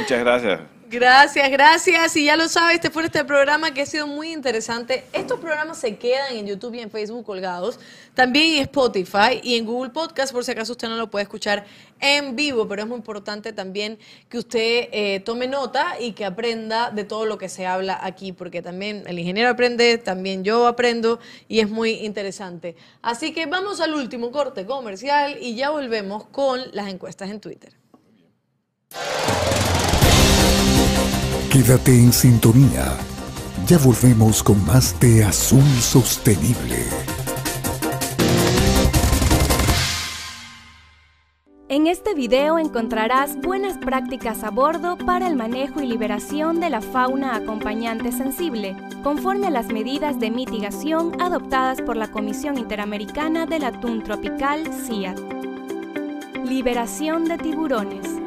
Muchas 0.00 0.20
gracias. 0.20 0.60
Gracias, 0.94 1.50
gracias. 1.50 2.16
Y 2.16 2.26
ya 2.26 2.36
lo 2.36 2.48
sabes, 2.48 2.76
este 2.76 2.88
fue 2.88 3.04
este 3.04 3.24
programa 3.24 3.74
que 3.74 3.82
ha 3.82 3.86
sido 3.86 4.06
muy 4.06 4.32
interesante. 4.32 5.04
Estos 5.12 5.40
programas 5.40 5.78
se 5.78 5.96
quedan 5.96 6.36
en 6.36 6.46
YouTube 6.46 6.76
y 6.76 6.80
en 6.80 6.88
Facebook 6.88 7.26
colgados. 7.26 7.80
También 8.14 8.54
en 8.54 8.62
Spotify 8.62 9.40
y 9.42 9.56
en 9.56 9.66
Google 9.66 9.90
Podcast, 9.90 10.32
por 10.32 10.44
si 10.44 10.52
acaso 10.52 10.70
usted 10.70 10.88
no 10.88 10.96
lo 10.96 11.10
puede 11.10 11.24
escuchar 11.24 11.64
en 11.98 12.36
vivo. 12.36 12.68
Pero 12.68 12.82
es 12.82 12.88
muy 12.88 12.96
importante 12.96 13.52
también 13.52 13.98
que 14.28 14.38
usted 14.38 14.88
eh, 14.92 15.20
tome 15.24 15.48
nota 15.48 15.96
y 15.98 16.12
que 16.12 16.24
aprenda 16.24 16.92
de 16.92 17.02
todo 17.02 17.26
lo 17.26 17.38
que 17.38 17.48
se 17.48 17.66
habla 17.66 17.98
aquí, 18.00 18.30
porque 18.32 18.62
también 18.62 19.02
el 19.08 19.18
ingeniero 19.18 19.50
aprende, 19.50 19.98
también 19.98 20.44
yo 20.44 20.68
aprendo 20.68 21.18
y 21.48 21.58
es 21.58 21.68
muy 21.68 21.90
interesante. 22.04 22.76
Así 23.02 23.32
que 23.32 23.46
vamos 23.46 23.80
al 23.80 23.94
último 23.94 24.30
corte 24.30 24.64
comercial 24.64 25.38
y 25.40 25.56
ya 25.56 25.70
volvemos 25.70 26.24
con 26.26 26.60
las 26.70 26.86
encuestas 26.86 27.30
en 27.30 27.40
Twitter. 27.40 27.83
Quédate 31.54 31.92
en 31.92 32.12
sintonía. 32.12 32.98
Ya 33.68 33.78
volvemos 33.78 34.42
con 34.42 34.66
más 34.66 34.98
de 34.98 35.22
Azul 35.22 35.62
Sostenible. 35.62 36.84
En 41.68 41.86
este 41.86 42.12
video 42.14 42.58
encontrarás 42.58 43.40
buenas 43.40 43.78
prácticas 43.78 44.42
a 44.42 44.50
bordo 44.50 44.98
para 44.98 45.28
el 45.28 45.36
manejo 45.36 45.80
y 45.80 45.86
liberación 45.86 46.58
de 46.58 46.70
la 46.70 46.80
fauna 46.80 47.36
acompañante 47.36 48.10
sensible, 48.10 48.76
conforme 49.04 49.46
a 49.46 49.50
las 49.50 49.68
medidas 49.68 50.18
de 50.18 50.32
mitigación 50.32 51.12
adoptadas 51.22 51.80
por 51.82 51.96
la 51.96 52.10
Comisión 52.10 52.58
Interamericana 52.58 53.46
del 53.46 53.62
Atún 53.62 54.02
Tropical, 54.02 54.72
CIAT. 54.72 55.20
Liberación 56.44 57.26
de 57.26 57.38
tiburones. 57.38 58.23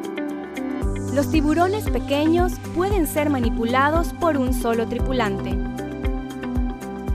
Los 1.14 1.30
tiburones 1.30 1.88
pequeños 1.90 2.52
pueden 2.74 3.06
ser 3.06 3.30
manipulados 3.30 4.12
por 4.12 4.36
un 4.36 4.52
solo 4.52 4.86
tripulante. 4.86 5.56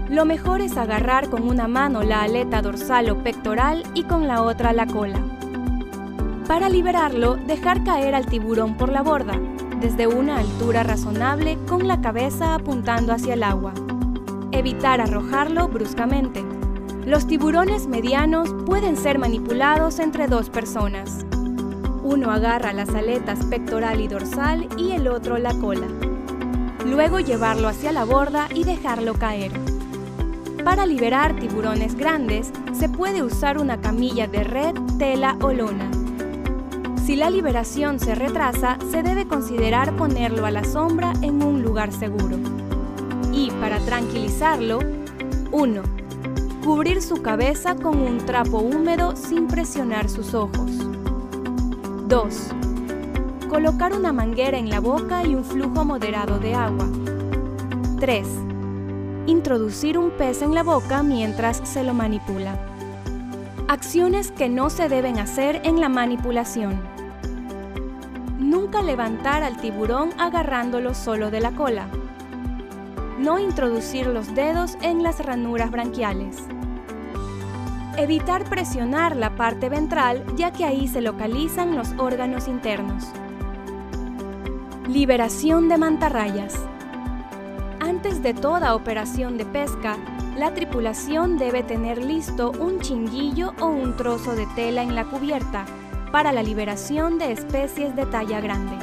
Lo 0.10 0.26
mejor 0.26 0.62
es 0.62 0.78
agarrar 0.78 1.30
con 1.30 1.48
una 1.48 1.68
mano 1.68 2.04
la 2.04 2.24
aleta 2.24 2.62
dorsal 2.62 3.10
o 3.12 3.24
pectoral 3.24 3.84
y 3.94 4.04
con 4.04 4.28
la 4.28 4.42
otra 4.42 4.74
la 4.74 4.88
cola. 4.88 5.20
Para 6.48 6.70
liberarlo, 6.70 7.36
dejar 7.36 7.84
caer 7.84 8.16
al 8.16 8.26
tiburón 8.26 8.76
por 8.78 8.92
la 8.92 9.04
borda, 9.04 9.40
desde 9.80 10.08
una 10.08 10.38
altura 10.38 10.84
razonable 10.84 11.58
con 11.68 11.88
la 11.88 12.02
cabeza 12.02 12.56
apuntando 12.56 13.14
hacia 13.14 13.36
el 13.36 13.44
agua. 13.44 13.74
Evitar 14.52 15.02
arrojarlo 15.02 15.68
bruscamente. 15.68 16.44
Los 17.06 17.28
tiburones 17.28 17.88
medianos 17.88 18.54
pueden 18.66 18.98
ser 18.98 19.20
manipulados 19.20 20.00
entre 20.00 20.28
dos 20.28 20.50
personas. 20.50 21.26
Uno 22.04 22.32
agarra 22.32 22.74
las 22.74 22.90
aletas 22.90 23.46
pectoral 23.46 24.02
y 24.02 24.10
dorsal 24.10 24.68
y 24.78 24.92
el 24.92 25.08
otro 25.08 25.38
la 25.38 25.54
cola. 25.54 25.88
Luego 26.86 27.22
llevarlo 27.22 27.70
hacia 27.70 27.94
la 27.94 28.04
borda 28.04 28.50
y 28.54 28.66
dejarlo 28.66 29.14
caer. 29.14 29.52
Para 30.66 30.86
liberar 30.86 31.36
tiburones 31.40 31.96
grandes, 31.96 32.52
se 32.74 32.90
puede 32.90 33.24
usar 33.24 33.58
una 33.58 33.80
camilla 33.80 34.28
de 34.28 34.44
red, 34.44 34.76
tela 34.98 35.38
o 35.42 35.54
lona. 35.54 35.90
Si 37.06 37.16
la 37.16 37.30
liberación 37.30 38.00
se 38.00 38.16
retrasa, 38.16 38.78
se 38.92 39.04
debe 39.04 39.28
considerar 39.28 39.96
ponerlo 39.96 40.46
a 40.46 40.52
la 40.52 40.64
sombra 40.64 41.14
en 41.22 41.42
un 41.44 41.62
lugar 41.62 41.92
seguro. 41.92 42.38
Y 43.32 43.52
para 43.52 43.80
tranquilizarlo, 43.80 44.80
1. 45.52 45.82
Cubrir 46.64 47.02
su 47.02 47.22
cabeza 47.22 47.76
con 47.76 48.02
un 48.02 48.18
trapo 48.26 48.60
húmedo 48.60 49.16
sin 49.16 49.48
presionar 49.48 50.10
sus 50.10 50.34
ojos. 50.34 50.93
2. 52.14 52.50
Colocar 53.50 53.92
una 53.92 54.14
manguera 54.14 54.60
en 54.60 54.70
la 54.70 54.80
boca 54.80 55.26
y 55.26 55.34
un 55.34 55.44
flujo 55.44 55.84
moderado 55.84 56.38
de 56.38 56.54
agua. 56.54 56.88
3. 58.00 58.28
Introducir 59.26 59.98
un 59.98 60.12
pez 60.12 60.44
en 60.44 60.54
la 60.54 60.62
boca 60.62 61.02
mientras 61.02 61.68
se 61.68 61.84
lo 61.84 61.96
manipula. 61.96 62.56
Acciones 63.68 64.32
que 64.32 64.48
no 64.48 64.70
se 64.70 64.90
deben 64.90 65.18
hacer 65.18 65.62
en 65.64 65.82
la 65.82 65.90
manipulación. 65.90 66.80
Nunca 68.38 68.84
levantar 68.84 69.42
al 69.42 69.58
tiburón 69.58 70.12
agarrándolo 70.20 70.94
solo 70.94 71.32
de 71.32 71.42
la 71.42 71.54
cola. 71.54 71.88
No 73.18 73.40
introducir 73.40 74.06
los 74.06 74.36
dedos 74.36 74.78
en 74.84 75.02
las 75.02 75.18
ranuras 75.18 75.72
branquiales. 75.72 76.44
Evitar 77.96 78.44
presionar 78.46 79.16
la 79.16 79.36
parte 79.36 79.70
ventral 79.70 80.26
ya 80.36 80.52
que 80.52 80.66
ahí 80.66 80.88
se 80.88 81.00
localizan 81.00 81.76
los 81.76 81.92
órganos 82.00 82.48
internos. 82.48 83.04
Liberación 84.88 85.70
de 85.70 85.78
mantarrayas. 85.78 86.56
Antes 87.80 88.24
de 88.24 88.34
toda 88.34 88.74
operación 88.74 89.38
de 89.38 89.46
pesca, 89.46 89.98
la 90.36 90.56
tripulación 90.56 91.38
debe 91.38 91.62
tener 91.62 92.04
listo 92.04 92.52
un 92.60 92.80
chinguillo 92.80 93.54
o 93.60 93.68
un 93.68 93.96
trozo 93.96 94.36
de 94.36 94.48
tela 94.56 94.82
en 94.82 94.96
la 94.96 95.06
cubierta 95.06 95.64
para 96.12 96.32
la 96.32 96.42
liberación 96.42 97.20
de 97.20 97.32
especies 97.32 97.96
de 97.96 98.08
talla 98.08 98.42
grande. 98.42 98.76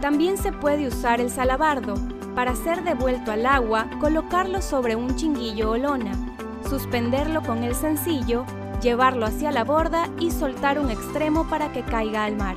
También 0.00 0.38
se 0.38 0.52
puede 0.52 0.86
usar 0.86 1.20
el 1.20 1.28
salabardo 1.28 1.94
para 2.36 2.54
ser 2.54 2.84
devuelto 2.84 3.32
al 3.32 3.46
agua, 3.46 3.88
colocarlo 4.00 4.62
sobre 4.62 4.94
un 4.94 5.16
chinguillo 5.16 5.72
o 5.72 5.76
lona 5.76 6.31
suspenderlo 6.72 7.42
con 7.42 7.64
el 7.64 7.74
sencillo, 7.74 8.46
llevarlo 8.80 9.26
hacia 9.26 9.52
la 9.52 9.62
borda 9.62 10.08
y 10.18 10.30
soltar 10.30 10.78
un 10.78 10.88
extremo 10.88 11.46
para 11.46 11.70
que 11.70 11.82
caiga 11.82 12.24
al 12.24 12.34
mar. 12.34 12.56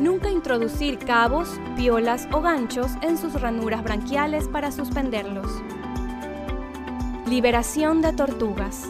Nunca 0.00 0.30
introducir 0.30 0.98
cabos, 0.98 1.60
piolas 1.76 2.26
o 2.32 2.40
ganchos 2.40 2.90
en 3.02 3.16
sus 3.16 3.40
ranuras 3.40 3.84
branquiales 3.84 4.48
para 4.48 4.72
suspenderlos. 4.72 5.46
Liberación 7.28 8.02
de 8.02 8.14
tortugas. 8.14 8.88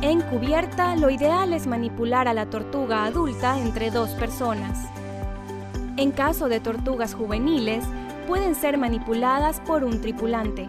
En 0.00 0.20
cubierta, 0.20 0.94
lo 0.94 1.10
ideal 1.10 1.52
es 1.54 1.66
manipular 1.66 2.28
a 2.28 2.32
la 2.32 2.46
tortuga 2.46 3.06
adulta 3.06 3.58
entre 3.58 3.90
dos 3.90 4.10
personas. 4.10 4.86
En 5.96 6.12
caso 6.12 6.48
de 6.48 6.60
tortugas 6.60 7.12
juveniles, 7.12 7.84
pueden 8.28 8.54
ser 8.54 8.78
manipuladas 8.78 9.58
por 9.62 9.82
un 9.82 10.00
tripulante. 10.00 10.68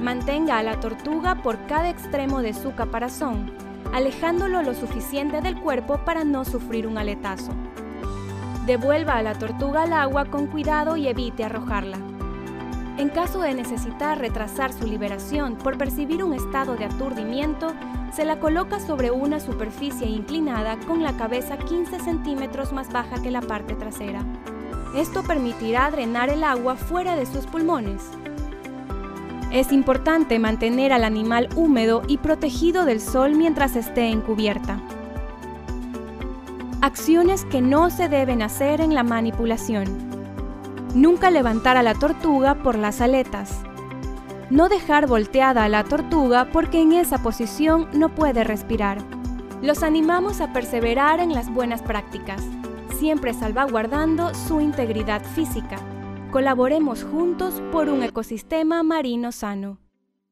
Mantenga 0.00 0.58
a 0.58 0.62
la 0.62 0.78
tortuga 0.78 1.42
por 1.42 1.66
cada 1.66 1.90
extremo 1.90 2.40
de 2.40 2.54
su 2.54 2.72
caparazón, 2.74 3.50
alejándolo 3.92 4.62
lo 4.62 4.74
suficiente 4.74 5.40
del 5.40 5.58
cuerpo 5.60 5.98
para 6.04 6.22
no 6.22 6.44
sufrir 6.44 6.86
un 6.86 6.98
aletazo. 6.98 7.50
Devuelva 8.64 9.16
a 9.16 9.22
la 9.22 9.34
tortuga 9.34 9.82
al 9.82 9.92
agua 9.92 10.26
con 10.26 10.46
cuidado 10.46 10.96
y 10.96 11.08
evite 11.08 11.42
arrojarla. 11.42 11.98
En 12.96 13.08
caso 13.08 13.40
de 13.40 13.54
necesitar 13.54 14.18
retrasar 14.18 14.72
su 14.72 14.86
liberación 14.86 15.56
por 15.56 15.76
percibir 15.76 16.22
un 16.22 16.32
estado 16.32 16.76
de 16.76 16.84
aturdimiento, 16.84 17.72
se 18.12 18.24
la 18.24 18.38
coloca 18.38 18.78
sobre 18.78 19.10
una 19.10 19.40
superficie 19.40 20.06
inclinada 20.06 20.78
con 20.86 21.02
la 21.02 21.16
cabeza 21.16 21.56
15 21.56 21.98
centímetros 22.00 22.72
más 22.72 22.92
baja 22.92 23.20
que 23.20 23.32
la 23.32 23.40
parte 23.40 23.74
trasera. 23.74 24.24
Esto 24.96 25.22
permitirá 25.24 25.90
drenar 25.90 26.30
el 26.30 26.44
agua 26.44 26.76
fuera 26.76 27.16
de 27.16 27.26
sus 27.26 27.46
pulmones, 27.46 28.02
es 29.50 29.72
importante 29.72 30.38
mantener 30.38 30.92
al 30.92 31.04
animal 31.04 31.48
húmedo 31.56 32.02
y 32.06 32.18
protegido 32.18 32.84
del 32.84 33.00
sol 33.00 33.34
mientras 33.34 33.76
esté 33.76 34.08
en 34.08 34.20
cubierta. 34.20 34.80
Acciones 36.80 37.44
que 37.46 37.60
no 37.60 37.90
se 37.90 38.08
deben 38.08 38.42
hacer 38.42 38.80
en 38.80 38.94
la 38.94 39.02
manipulación. 39.02 39.86
Nunca 40.94 41.30
levantar 41.30 41.76
a 41.76 41.82
la 41.82 41.94
tortuga 41.94 42.56
por 42.62 42.76
las 42.76 43.00
aletas. 43.00 43.60
No 44.50 44.68
dejar 44.68 45.06
volteada 45.06 45.64
a 45.64 45.68
la 45.68 45.84
tortuga 45.84 46.48
porque 46.52 46.80
en 46.80 46.92
esa 46.92 47.18
posición 47.18 47.88
no 47.92 48.10
puede 48.10 48.44
respirar. 48.44 48.98
Los 49.60 49.82
animamos 49.82 50.40
a 50.40 50.52
perseverar 50.52 51.20
en 51.20 51.34
las 51.34 51.52
buenas 51.52 51.82
prácticas, 51.82 52.42
siempre 52.98 53.34
salvaguardando 53.34 54.32
su 54.34 54.60
integridad 54.60 55.22
física. 55.34 55.78
Colaboremos 56.30 57.04
juntos 57.04 57.62
por 57.72 57.88
un 57.88 58.02
ecosistema 58.02 58.82
marino 58.82 59.32
sano. 59.32 59.78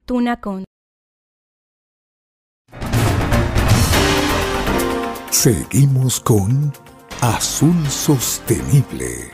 Tunacon. 0.05 0.64
Seguimos 5.30 6.20
con 6.20 6.72
Azul 7.20 7.86
Sostenible. 7.88 9.32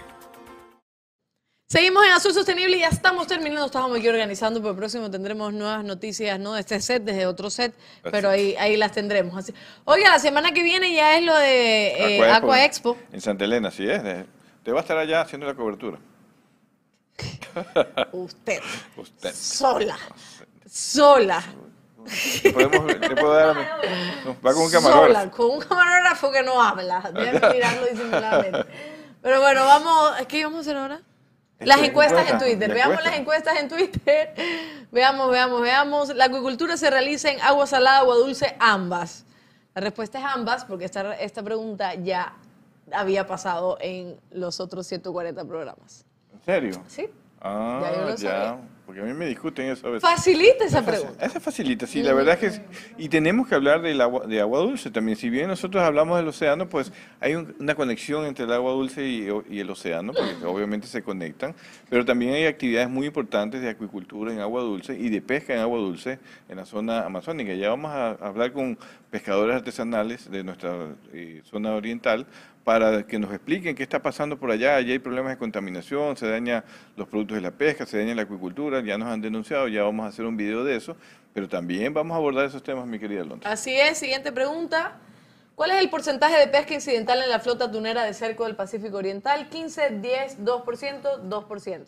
Seguimos 1.69 2.05
en 2.05 2.13
Azul 2.13 2.33
Sostenible 2.35 2.77
y 2.77 2.81
ya 2.81 2.89
estamos 2.89 3.27
terminando, 3.27 3.67
estamos 3.67 3.99
aquí 3.99 4.07
organizando, 4.07 4.61
pero 4.63 4.77
próximo 4.77 5.11
tendremos 5.11 5.53
nuevas 5.55 5.83
noticias, 5.85 6.39
no 6.39 6.53
de 6.53 6.61
este 6.61 6.81
set, 6.81 7.03
desde 7.03 7.27
otro 7.27 7.49
set, 7.51 7.75
pero 8.11 8.29
ahí, 8.29 8.55
ahí 8.59 8.77
las 8.77 8.93
tendremos. 8.93 9.37
Así. 9.37 9.55
Oiga, 9.85 10.11
la 10.11 10.19
semana 10.19 10.53
que 10.53 10.63
viene 10.63 10.95
ya 10.95 11.17
es 11.17 11.25
lo 11.25 11.35
de 11.35 12.19
eh, 12.19 12.31
Aqua, 12.31 12.63
Expo. 12.65 12.97
En 13.11 13.21
Santa 13.23 13.45
Elena, 13.47 13.71
sí 13.71 13.89
es. 13.89 14.03
de- 14.03 14.27
Te 14.63 14.71
va 14.71 14.79
a 14.81 14.83
estar 14.83 14.99
allá 14.99 15.23
haciendo 15.23 15.47
la 15.47 15.55
cobertura. 15.55 15.99
Usted, 18.13 18.61
Usted. 18.97 19.35
sola, 19.35 19.97
sola, 20.69 21.43
¿Le 22.43 22.53
podemos- 22.53 22.87
le 22.87 23.11
puedo 23.17 23.33
dar? 23.35 23.57
No, 24.25 24.37
va 24.45 24.53
con 24.53 24.63
un 24.63 24.71
sola, 24.71 24.83
camarógrafo. 24.83 25.31
con 25.37 25.51
un 25.51 25.61
camarógrafo 25.61 26.33
que 26.33 26.43
no 26.43 26.61
habla, 26.63 27.11
déjame 27.15 27.55
mirarlo 27.55 27.87
disimuladamente. 27.87 28.65
Pero 29.23 29.41
bueno, 29.41 29.65
vamos, 29.65 30.13
¿qué 30.27 30.39
íbamos 30.39 30.59
a 30.59 30.61
hacer 30.63 30.77
ahora? 30.77 31.01
Las 31.61 31.79
encuestas 31.81 32.29
en 32.29 32.39
Twitter. 32.39 32.69
la 32.69 32.75
Veamos 32.75 32.95
encuesta. 32.97 33.11
las 33.11 33.21
encuestas 33.21 33.59
en 33.61 33.69
Twitter. 33.69 34.35
Veamos, 34.91 35.31
veamos, 35.31 35.63
veamos. 35.63 36.09
La 36.17 36.25
acuicultura 36.25 36.77
se 36.77 36.91
realiza 36.91 37.31
en 37.31 37.41
agua 37.41 37.69
salada, 37.69 37.99
agua 37.99 38.17
dulce, 38.17 38.57
ambas. 38.59 39.25
La 39.73 39.81
respuesta 39.83 40.19
es 40.19 40.25
ambas, 40.25 40.65
porque 40.65 40.87
esta, 40.87 41.15
esta 41.15 41.41
pregunta 41.45 41.95
ya 41.95 42.35
había 42.93 43.29
pasado 43.29 43.79
en 43.81 44.21
los 44.33 44.59
otros 44.59 44.89
140 44.89 45.45
programas. 45.45 46.05
¿En 46.47 46.55
serio? 46.55 46.83
¿Sí? 46.89 47.07
Ah, 47.41 47.81
Ya 47.83 47.95
yo 48.01 48.07
lo 48.09 48.17
ya. 48.17 48.59
Porque 48.85 49.01
a 49.01 49.05
mí 49.05 49.15
me 49.15 49.27
discuten 49.27 49.67
eso 49.71 49.87
a 49.87 49.91
veces. 49.93 50.07
Facilita 50.09 50.65
esa 50.67 50.85
pregunta. 50.85 51.25
Esa 51.25 51.41
facilita, 51.41 51.87
sí, 51.87 52.03
la 52.03 52.13
verdad 52.13 52.35
es 52.35 52.41
que 52.41 52.47
es- 52.49 52.61
y 52.99 53.09
tenemos 53.09 53.49
que 53.49 53.55
hablar 53.55 53.81
del 53.81 54.01
agua, 54.01 54.27
de 54.27 54.39
agua 54.41 54.59
dulce 54.59 54.91
también. 54.91 55.17
Si 55.17 55.31
bien 55.31 55.47
nosotros 55.49 55.83
hablamos 55.83 56.19
del 56.19 56.29
océano, 56.29 56.69
pues 56.69 56.93
hay 57.21 57.37
un- 57.37 57.55
una 57.59 57.75
conexión 57.75 58.27
entre 58.27 58.45
el 58.45 58.53
agua 58.53 58.73
dulce 58.73 59.07
y, 59.09 59.29
y 59.49 59.61
el 59.61 59.71
océano, 59.71 60.13
porque 60.13 60.45
obviamente 60.45 60.89
se 60.89 61.01
conectan, 61.03 61.55
pero 61.89 62.05
también 62.05 62.35
hay 62.35 62.45
actividades 62.47 62.91
muy 62.91 63.07
importantes 63.07 63.63
de 63.63 63.71
acuicultura 63.71 64.31
en 64.33 64.41
agua 64.41 64.61
dulce 64.63 64.99
y 64.99 65.09
de 65.09 65.23
pesca 65.23 65.55
en 65.55 65.61
agua 65.61 65.79
dulce 65.79 66.19
en 66.49 66.57
la 66.57 66.67
zona 66.67 67.07
amazónica. 67.07 67.55
Ya 67.55 67.71
vamos 67.71 67.93
a 67.93 68.11
hablar 68.21 68.53
con 68.53 68.77
pescadores 69.11 69.57
artesanales 69.57 70.31
de 70.31 70.43
nuestra 70.45 70.89
eh, 71.15 71.41
zona 71.45 71.73
oriental 71.73 72.27
para 72.65 73.07
que 73.07 73.19
nos 73.19 73.33
expliquen 73.33 73.75
qué 73.75 73.83
está 73.83 74.01
pasando 74.01 74.39
por 74.39 74.51
allá. 74.51 74.77
Allá 74.77 74.93
hay 74.93 74.99
problemas 74.99 75.33
de 75.33 75.39
contaminación, 75.39 76.17
se 76.17 76.29
dañan 76.29 76.65
los 76.97 77.09
productos 77.09 77.37
de 77.37 77.41
la 77.41 77.51
pesca, 77.51 77.87
se 77.87 77.99
daña 77.99 78.15
la 78.15 78.23
acuicultura, 78.23 78.81
ya 78.81 78.97
nos 78.99 79.09
han 79.09 79.21
denunciado, 79.21 79.69
ya 79.69 79.83
vamos 79.83 80.07
a 80.07 80.09
hacer 80.09 80.25
un 80.25 80.37
video 80.37 80.65
de 80.65 80.77
eso, 80.77 80.97
pero 81.33 81.49
también 81.49 81.93
vamos 81.93 82.15
a 82.15 82.19
abordar 82.19 82.47
esos 82.47 82.63
temas, 82.63 82.87
mi 82.87 82.99
querida 82.99 83.25
Londra. 83.25 83.51
Así 83.51 83.75
es. 83.75 83.99
Siguiente 83.99 84.33
pregunta. 84.33 84.99
¿Cuál 85.55 85.73
es 85.73 85.83
el 85.83 85.91
porcentaje 85.91 86.39
de 86.39 86.49
pesca 86.49 86.75
incidental 86.75 87.23
en 87.23 87.29
la 87.29 87.39
flota 87.39 87.71
tunera 87.71 88.05
de 88.05 88.15
cerco 88.15 88.45
del 88.45 88.57
Pacífico 88.57 88.97
Oriental? 88.97 89.49
15, 89.49 89.99
10, 90.01 90.39
2%, 90.41 91.23
2%. 91.29 91.85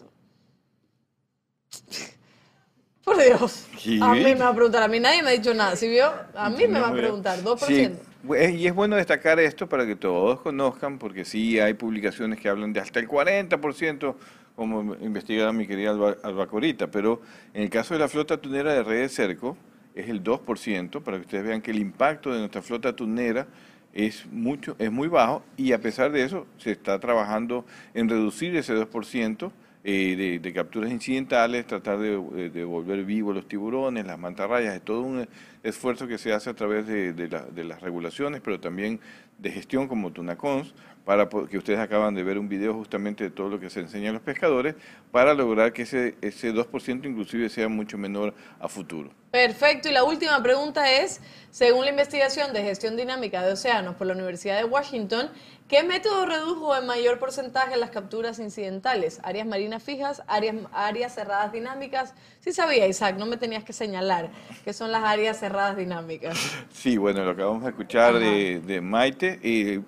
Por 3.05 3.23
Dios. 3.23 3.67
¿Qué? 3.83 3.99
A 4.01 4.13
mí 4.13 4.23
me 4.23 4.35
va 4.35 4.49
a 4.49 4.55
preguntar, 4.55 4.83
a 4.83 4.89
mí 4.89 5.01
nadie 5.01 5.23
me 5.23 5.31
ha 5.31 5.33
dicho 5.33 5.55
nada. 5.55 5.77
¿Sí 5.77 5.89
vio? 5.89 6.13
A 6.35 6.51
mí 6.51 6.67
me 6.69 6.81
va 6.81 6.89
a 6.89 6.93
preguntar, 6.93 7.39
2%. 7.41 7.67
Sí, 7.67 7.93
y 8.27 8.67
es 8.67 8.75
bueno 8.75 8.97
destacar 8.97 9.39
esto 9.39 9.69
para 9.69 9.87
que 9.87 9.97
todos 9.97 10.41
conozcan, 10.41 10.99
porque 10.99 11.25
sí 11.25 11.59
hay 11.59 11.75
publicaciones 11.75 12.41
que 12.41 12.49
hablan 12.49 12.73
de 12.73 12.81
hasta 12.81 12.99
el 12.99 13.09
40%, 13.09 14.15
como 14.57 14.95
investigaba 14.97 15.53
mi 15.53 15.67
querida 15.67 15.91
Alba, 15.91 16.17
Albacorita, 16.23 16.91
pero 16.91 17.21
en 17.53 17.65
el 17.65 17.71
caso 17.71 17.95
de 17.95 18.01
la 18.01 18.09
flota 18.09 18.39
tunera 18.39 18.73
de 18.73 18.83
red 18.83 19.03
de 19.03 19.09
cerco, 19.09 19.57
es 19.95 20.09
el 20.09 20.23
2%, 20.23 21.03
para 21.03 21.19
que 21.19 21.23
ustedes 21.23 21.45
vean 21.45 21.61
que 21.61 21.71
el 21.71 21.79
impacto 21.79 22.33
de 22.33 22.39
nuestra 22.39 22.63
flota 22.63 22.97
tunera 22.97 23.47
es 23.93 24.27
mucho, 24.27 24.75
es 24.79 24.91
muy 24.91 25.09
bajo, 25.09 25.43
y 25.57 25.73
a 25.73 25.81
pesar 25.81 26.11
de 26.11 26.25
eso, 26.25 26.47
se 26.57 26.73
está 26.73 26.99
trabajando 26.99 27.65
en 27.93 28.09
reducir 28.09 28.57
ese 28.57 28.75
2%. 28.75 29.53
Eh, 29.85 30.17
de, 30.17 30.39
de 30.39 30.53
capturas 30.53 30.91
incidentales, 30.91 31.67
tratar 31.67 31.99
de, 31.99 32.15
eh, 32.37 32.51
de 32.51 32.65
volver 32.65 33.05
vivos 33.05 33.35
los 33.35 33.47
tiburones, 33.47 34.07
las 34.07 34.19
mantarrayas, 34.19 34.75
es 34.75 34.83
todo 34.83 35.03
un 35.03 35.29
esfuerzo 35.63 36.07
que 36.09 36.19
se 36.19 36.33
hace 36.33 36.51
a 36.51 36.55
través 36.55 36.87
de, 36.87 37.13
de 37.13 37.29
la- 37.29 37.45
de 37.45 37.65
las 37.65 37.81
regulaciones, 37.83 38.41
pero 38.43 38.59
también 38.61 38.99
de 39.39 39.51
gestión 39.51 39.89
como 39.89 40.13
Tunacons, 40.13 40.75
para 41.05 41.29
que 41.29 41.59
ustedes 41.59 41.79
acaban 41.79 42.15
de 42.15 42.23
ver 42.23 42.39
un 42.39 42.49
video 42.49 42.73
justamente 42.75 43.25
de 43.25 43.31
todo 43.31 43.51
lo 43.51 43.61
que 43.61 43.69
se 43.69 43.81
enseña 43.81 44.11
a 44.11 44.13
los 44.15 44.23
pescadores, 44.23 44.75
para 45.13 45.35
lograr 45.35 45.73
que 45.73 45.83
ese, 45.83 46.17
ese 46.23 46.53
2% 46.53 47.05
inclusive 47.05 47.49
sea 47.49 47.69
mucho 47.69 47.99
menor 47.99 48.35
a 48.59 48.69
futuro. 48.69 49.11
Perfecto. 49.31 49.89
Y 49.89 49.93
la 49.93 50.05
última 50.05 50.41
pregunta 50.43 50.93
es, 50.93 51.21
según 51.51 51.85
la 51.85 51.91
investigación 51.91 52.53
de 52.53 52.63
gestión 52.63 52.97
dinámica 52.97 53.43
de 53.43 53.53
océanos 53.53 53.97
por 53.97 54.07
la 54.07 54.15
Universidad 54.15 54.57
de 54.57 54.65
Washington, 54.65 55.29
¿qué 55.69 55.83
método 55.83 56.25
redujo 56.25 56.77
en 56.77 56.87
mayor 56.87 57.19
porcentaje 57.19 57.77
las 57.77 57.91
capturas 57.91 58.39
incidentales? 58.39 59.21
¿Áreas 59.25 59.47
marinas 59.47 59.83
fijas? 59.83 60.23
¿Áreas, 60.29 60.57
áreas 60.73 61.15
cerradas 61.15 61.53
dinámicas? 61.53 62.15
Sí 62.41 62.53
sabía, 62.53 62.87
Isaac, 62.87 63.17
no 63.19 63.27
me 63.27 63.37
tenías 63.37 63.65
que 63.65 63.73
señalar 63.73 64.31
qué 64.65 64.73
son 64.73 64.93
las 64.93 65.03
áreas 65.03 65.39
cerradas 65.41 65.77
dinámicas. 65.77 66.39
Sí, 66.73 66.97
bueno, 66.97 67.25
lo 67.25 67.33
acabamos 67.33 67.65
de 67.65 67.71
escuchar 67.71 68.15
de, 68.19 68.61
de 68.61 68.81
Maite. 68.81 69.24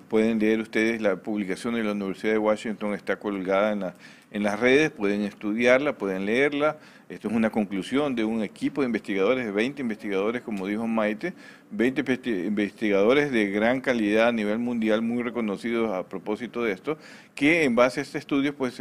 Pueden 0.09 0.39
leer 0.39 0.61
ustedes 0.61 1.01
la 1.01 1.17
publicación 1.17 1.75
de 1.75 1.85
la 1.85 1.93
Universidad 1.93 2.33
de 2.33 2.39
Washington, 2.39 2.95
está 2.95 3.17
colgada 3.19 3.73
en, 3.73 3.81
la- 3.81 3.95
en 4.33 4.43
las 4.43 4.59
redes, 4.61 4.91
pueden 4.91 5.23
estudiarla, 5.23 5.97
pueden 5.97 6.27
leerla. 6.27 6.79
Esto 7.09 7.29
es 7.29 7.35
una 7.35 7.51
conclusión 7.51 8.15
de 8.17 8.25
un 8.25 8.43
equipo 8.43 8.81
de 8.83 8.87
investigadores, 8.87 9.47
de 9.47 9.53
20 9.53 9.81
investigadores, 9.83 10.43
como 10.43 10.67
dijo 10.67 10.87
Maite, 10.87 11.35
20 11.71 12.05
investi- 12.05 12.47
investigadores 12.47 13.31
de 13.31 13.47
gran 13.51 13.81
calidad 13.81 14.29
a 14.29 14.33
nivel 14.33 14.59
mundial, 14.59 15.03
muy 15.03 15.23
reconocidos 15.23 15.93
a 15.95 16.09
propósito 16.09 16.65
de 16.65 16.73
esto, 16.73 16.99
que 17.35 17.63
en 17.65 17.75
base 17.77 18.01
a 18.01 18.03
este 18.03 18.19
estudio, 18.19 18.55
pues... 18.57 18.81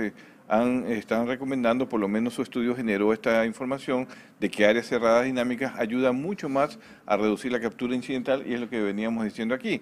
están 0.89 1.26
recomendando, 1.28 1.89
por 1.89 1.99
lo 1.99 2.08
menos 2.08 2.36
su 2.36 2.43
estudio 2.43 2.76
generó 2.76 3.12
esta 3.14 3.45
información, 3.47 4.08
de 4.39 4.47
que 4.49 4.64
áreas 4.66 4.86
cerradas 4.88 5.26
dinámicas 5.26 5.74
ayudan 5.80 6.22
mucho 6.22 6.49
más 6.49 6.78
a 7.08 7.18
reducir 7.18 7.51
la 7.51 7.60
captura 7.60 7.95
incidental 7.95 8.43
y 8.45 8.53
es 8.53 8.60
lo 8.60 8.70
que 8.70 8.80
veníamos 8.80 9.24
diciendo 9.26 9.56
aquí. 9.56 9.82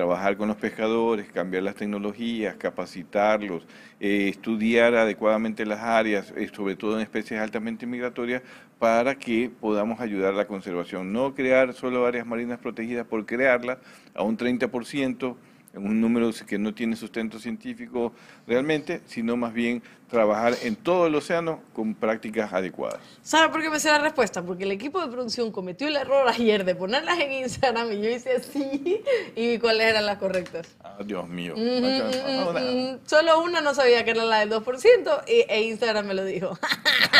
Trabajar 0.00 0.38
con 0.38 0.48
los 0.48 0.56
pescadores, 0.56 1.30
cambiar 1.30 1.62
las 1.62 1.74
tecnologías, 1.74 2.56
capacitarlos, 2.56 3.66
eh, 4.00 4.28
estudiar 4.30 4.94
adecuadamente 4.94 5.66
las 5.66 5.80
áreas, 5.80 6.32
eh, 6.38 6.48
sobre 6.50 6.74
todo 6.74 6.96
en 6.96 7.02
especies 7.02 7.38
altamente 7.38 7.84
migratorias, 7.84 8.40
para 8.78 9.14
que 9.16 9.50
podamos 9.60 10.00
ayudar 10.00 10.32
a 10.32 10.36
la 10.38 10.46
conservación. 10.46 11.12
No 11.12 11.34
crear 11.34 11.74
solo 11.74 12.06
áreas 12.06 12.26
marinas 12.26 12.58
protegidas 12.60 13.06
por 13.06 13.26
crearlas 13.26 13.76
a 14.14 14.22
un 14.22 14.38
30%, 14.38 15.36
en 15.72 15.86
un 15.86 16.00
número 16.00 16.30
que 16.46 16.58
no 16.58 16.74
tiene 16.74 16.96
sustento 16.96 17.38
científico 17.38 18.12
realmente, 18.46 19.02
sino 19.06 19.36
más 19.36 19.52
bien 19.52 19.82
trabajar 20.08 20.54
en 20.62 20.74
todo 20.74 21.06
el 21.06 21.14
océano 21.14 21.60
con 21.72 21.94
prácticas 21.94 22.52
adecuadas. 22.52 23.00
¿Sabe 23.22 23.48
por 23.50 23.62
qué 23.62 23.70
me 23.70 23.78
sé 23.78 23.88
la 23.88 24.00
respuesta? 24.00 24.42
Porque 24.42 24.64
el 24.64 24.72
equipo 24.72 25.00
de 25.00 25.06
producción 25.06 25.52
cometió 25.52 25.86
el 25.86 25.96
error 25.96 26.28
ayer 26.28 26.64
de 26.64 26.74
ponerlas 26.74 27.18
en 27.20 27.32
Instagram 27.32 27.92
y 27.92 28.02
yo 28.02 28.10
hice 28.10 28.32
así 28.32 29.02
y 29.36 29.48
vi 29.48 29.58
cuáles 29.58 29.86
eran 29.86 30.06
las 30.06 30.18
correctas. 30.18 30.66
Ah, 30.82 30.96
Dios 31.04 31.28
mío. 31.28 31.54
Mm. 31.56 33.06
Solo 33.06 33.40
una 33.42 33.60
no 33.60 33.72
sabía 33.72 34.04
que 34.04 34.10
era 34.10 34.24
la 34.24 34.40
del 34.40 34.50
2% 34.50 35.22
y, 35.28 35.44
e 35.48 35.62
Instagram 35.62 36.06
me 36.06 36.14
lo 36.14 36.24
dijo. 36.24 36.58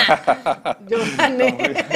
Yo 0.88 0.98
gané. 1.16 1.86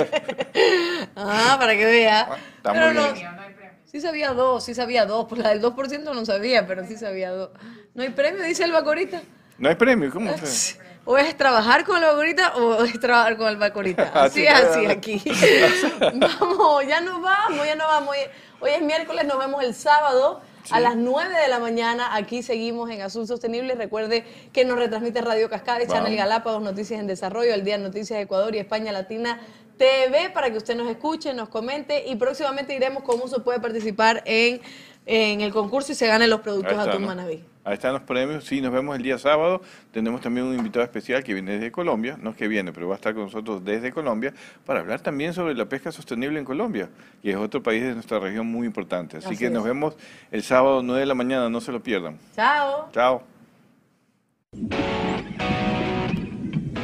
ah, 1.17 1.57
para 1.59 1.77
que 1.77 1.85
vea. 1.85 2.29
Está 2.57 2.73
Pero 2.73 2.87
muy 2.87 2.95
no, 2.95 3.13
bien. 3.13 3.27
Sí 3.95 4.01
sabía 4.01 4.33
dos, 4.33 4.65
sí 4.65 4.75
sabía 4.75 5.07
dos. 5.07 5.27
Pues 5.29 5.41
la 5.41 5.51
del 5.51 5.63
2% 5.63 6.03
no 6.03 6.25
sabía, 6.25 6.67
pero 6.67 6.85
sí 6.85 6.97
sabía 6.97 7.31
dos. 7.31 7.51
No 7.95 8.03
hay 8.03 8.09
premio, 8.09 8.43
dice 8.43 8.65
el 8.65 8.73
Bacorita. 8.73 9.23
No 9.57 9.69
hay 9.69 9.77
premio, 9.77 10.11
¿cómo 10.11 10.37
se? 10.37 10.77
O 11.05 11.17
es 11.17 11.37
trabajar 11.37 11.85
con 11.85 12.01
la 12.01 12.09
Bacorita 12.09 12.57
o 12.57 12.83
es 12.83 12.99
trabajar 12.99 13.37
con 13.37 13.47
el 13.47 13.57
Bacorita. 13.57 14.03
Así 14.15 14.49
Así 14.49 14.65
es, 14.65 14.77
así 14.77 14.87
aquí. 14.87 15.23
vamos, 16.41 16.87
ya 16.89 17.01
nos 17.03 17.23
vamos, 17.23 17.65
ya 17.65 17.77
nos 17.77 17.87
vamos. 17.87 18.17
Hoy, 18.59 18.71
es 18.71 18.83
miércoles, 18.83 19.27
nos 19.27 19.39
vemos 19.39 19.63
el 19.63 19.75
sábado. 19.75 20.41
A 20.71 20.81
las 20.81 20.97
9 20.97 21.39
de 21.43 21.49
la 21.49 21.59
mañana 21.59 22.17
aquí 22.17 22.43
seguimos 22.43 22.91
en 22.91 23.03
Azul 23.03 23.29
Sostenible. 23.29 23.75
Recuerde 23.75 24.25
que 24.53 24.65
nos 24.65 24.77
retransmite 24.77 25.21
Radio 25.21 25.49
Cascade, 25.49 25.85
Vamos. 25.87 26.03
Channel 26.03 26.17
Galápagos, 26.17 26.63
Noticias 26.63 26.99
en 26.99 27.07
Desarrollo, 27.07 27.53
El 27.53 27.65
Día 27.65 27.79
Noticias 27.79 28.17
de 28.17 28.23
Ecuador 28.23 28.55
y 28.55 28.59
España 28.59 28.91
Latina 28.91 29.39
TV 29.77 30.31
para 30.33 30.51
que 30.51 30.57
usted 30.59 30.77
nos 30.77 30.89
escuche, 30.89 31.35
nos 31.35 31.49
comente 31.49 32.05
y 32.07 32.17
próximamente 32.17 32.73
diremos 32.73 33.03
cómo 33.03 33.29
se 33.29 33.41
puede 33.41 33.61
participar 33.61 34.23
en 34.27 34.61
en 35.07 35.41
el 35.41 35.53
concurso 35.53 35.93
y 35.93 35.95
se 35.95 36.07
ganen 36.07 36.31
los 36.31 36.41
productos 36.41 36.77
Atún 36.79 37.03
¿no? 37.03 37.09
Manabí. 37.09 37.45
Ahí 37.67 37.75
están 37.75 37.95
los 37.95 38.03
premios. 38.03 38.45
Sí, 38.45 38.61
nos 38.61 38.73
vemos 38.73 38.95
el 38.95 39.03
día 39.03 39.19
sábado. 39.19 39.63
Tenemos 39.91 40.21
también 40.21 40.47
un 40.47 40.55
invitado 40.55 40.85
especial 40.85 41.25
que 41.25 41.33
viene 41.33 41.53
desde 41.53 41.73
Colombia. 41.73 42.19
No 42.21 42.31
es 42.31 42.37
que 42.37 42.47
viene, 42.47 42.73
pero 42.75 42.89
va 42.89 42.95
a 42.95 42.97
estar 42.97 43.15
con 43.15 43.25
nosotros 43.25 43.65
desde 43.65 43.91
Colombia 43.91 44.35
para 44.67 44.81
hablar 44.81 45.01
también 45.01 45.33
sobre 45.33 45.55
la 45.55 45.65
pesca 45.67 45.91
sostenible 45.91 46.39
en 46.39 46.45
Colombia, 46.45 46.91
que 47.23 47.31
es 47.31 47.37
otro 47.37 47.63
país 47.63 47.83
de 47.83 47.95
nuestra 47.95 48.19
región 48.19 48.47
muy 48.47 48.67
importante. 48.67 49.17
Así, 49.17 49.29
Así 49.29 49.37
que 49.39 49.47
es. 49.47 49.51
nos 49.51 49.65
vemos 49.65 49.97
el 50.31 50.43
sábado 50.43 50.83
9 50.83 51.01
de 51.01 51.07
la 51.07 51.15
mañana. 51.15 51.49
No 51.49 51.63
se 51.63 51.73
lo 51.73 51.83
pierdan. 51.83 52.19
Chao. 52.35 52.91
Chao. 52.93 53.23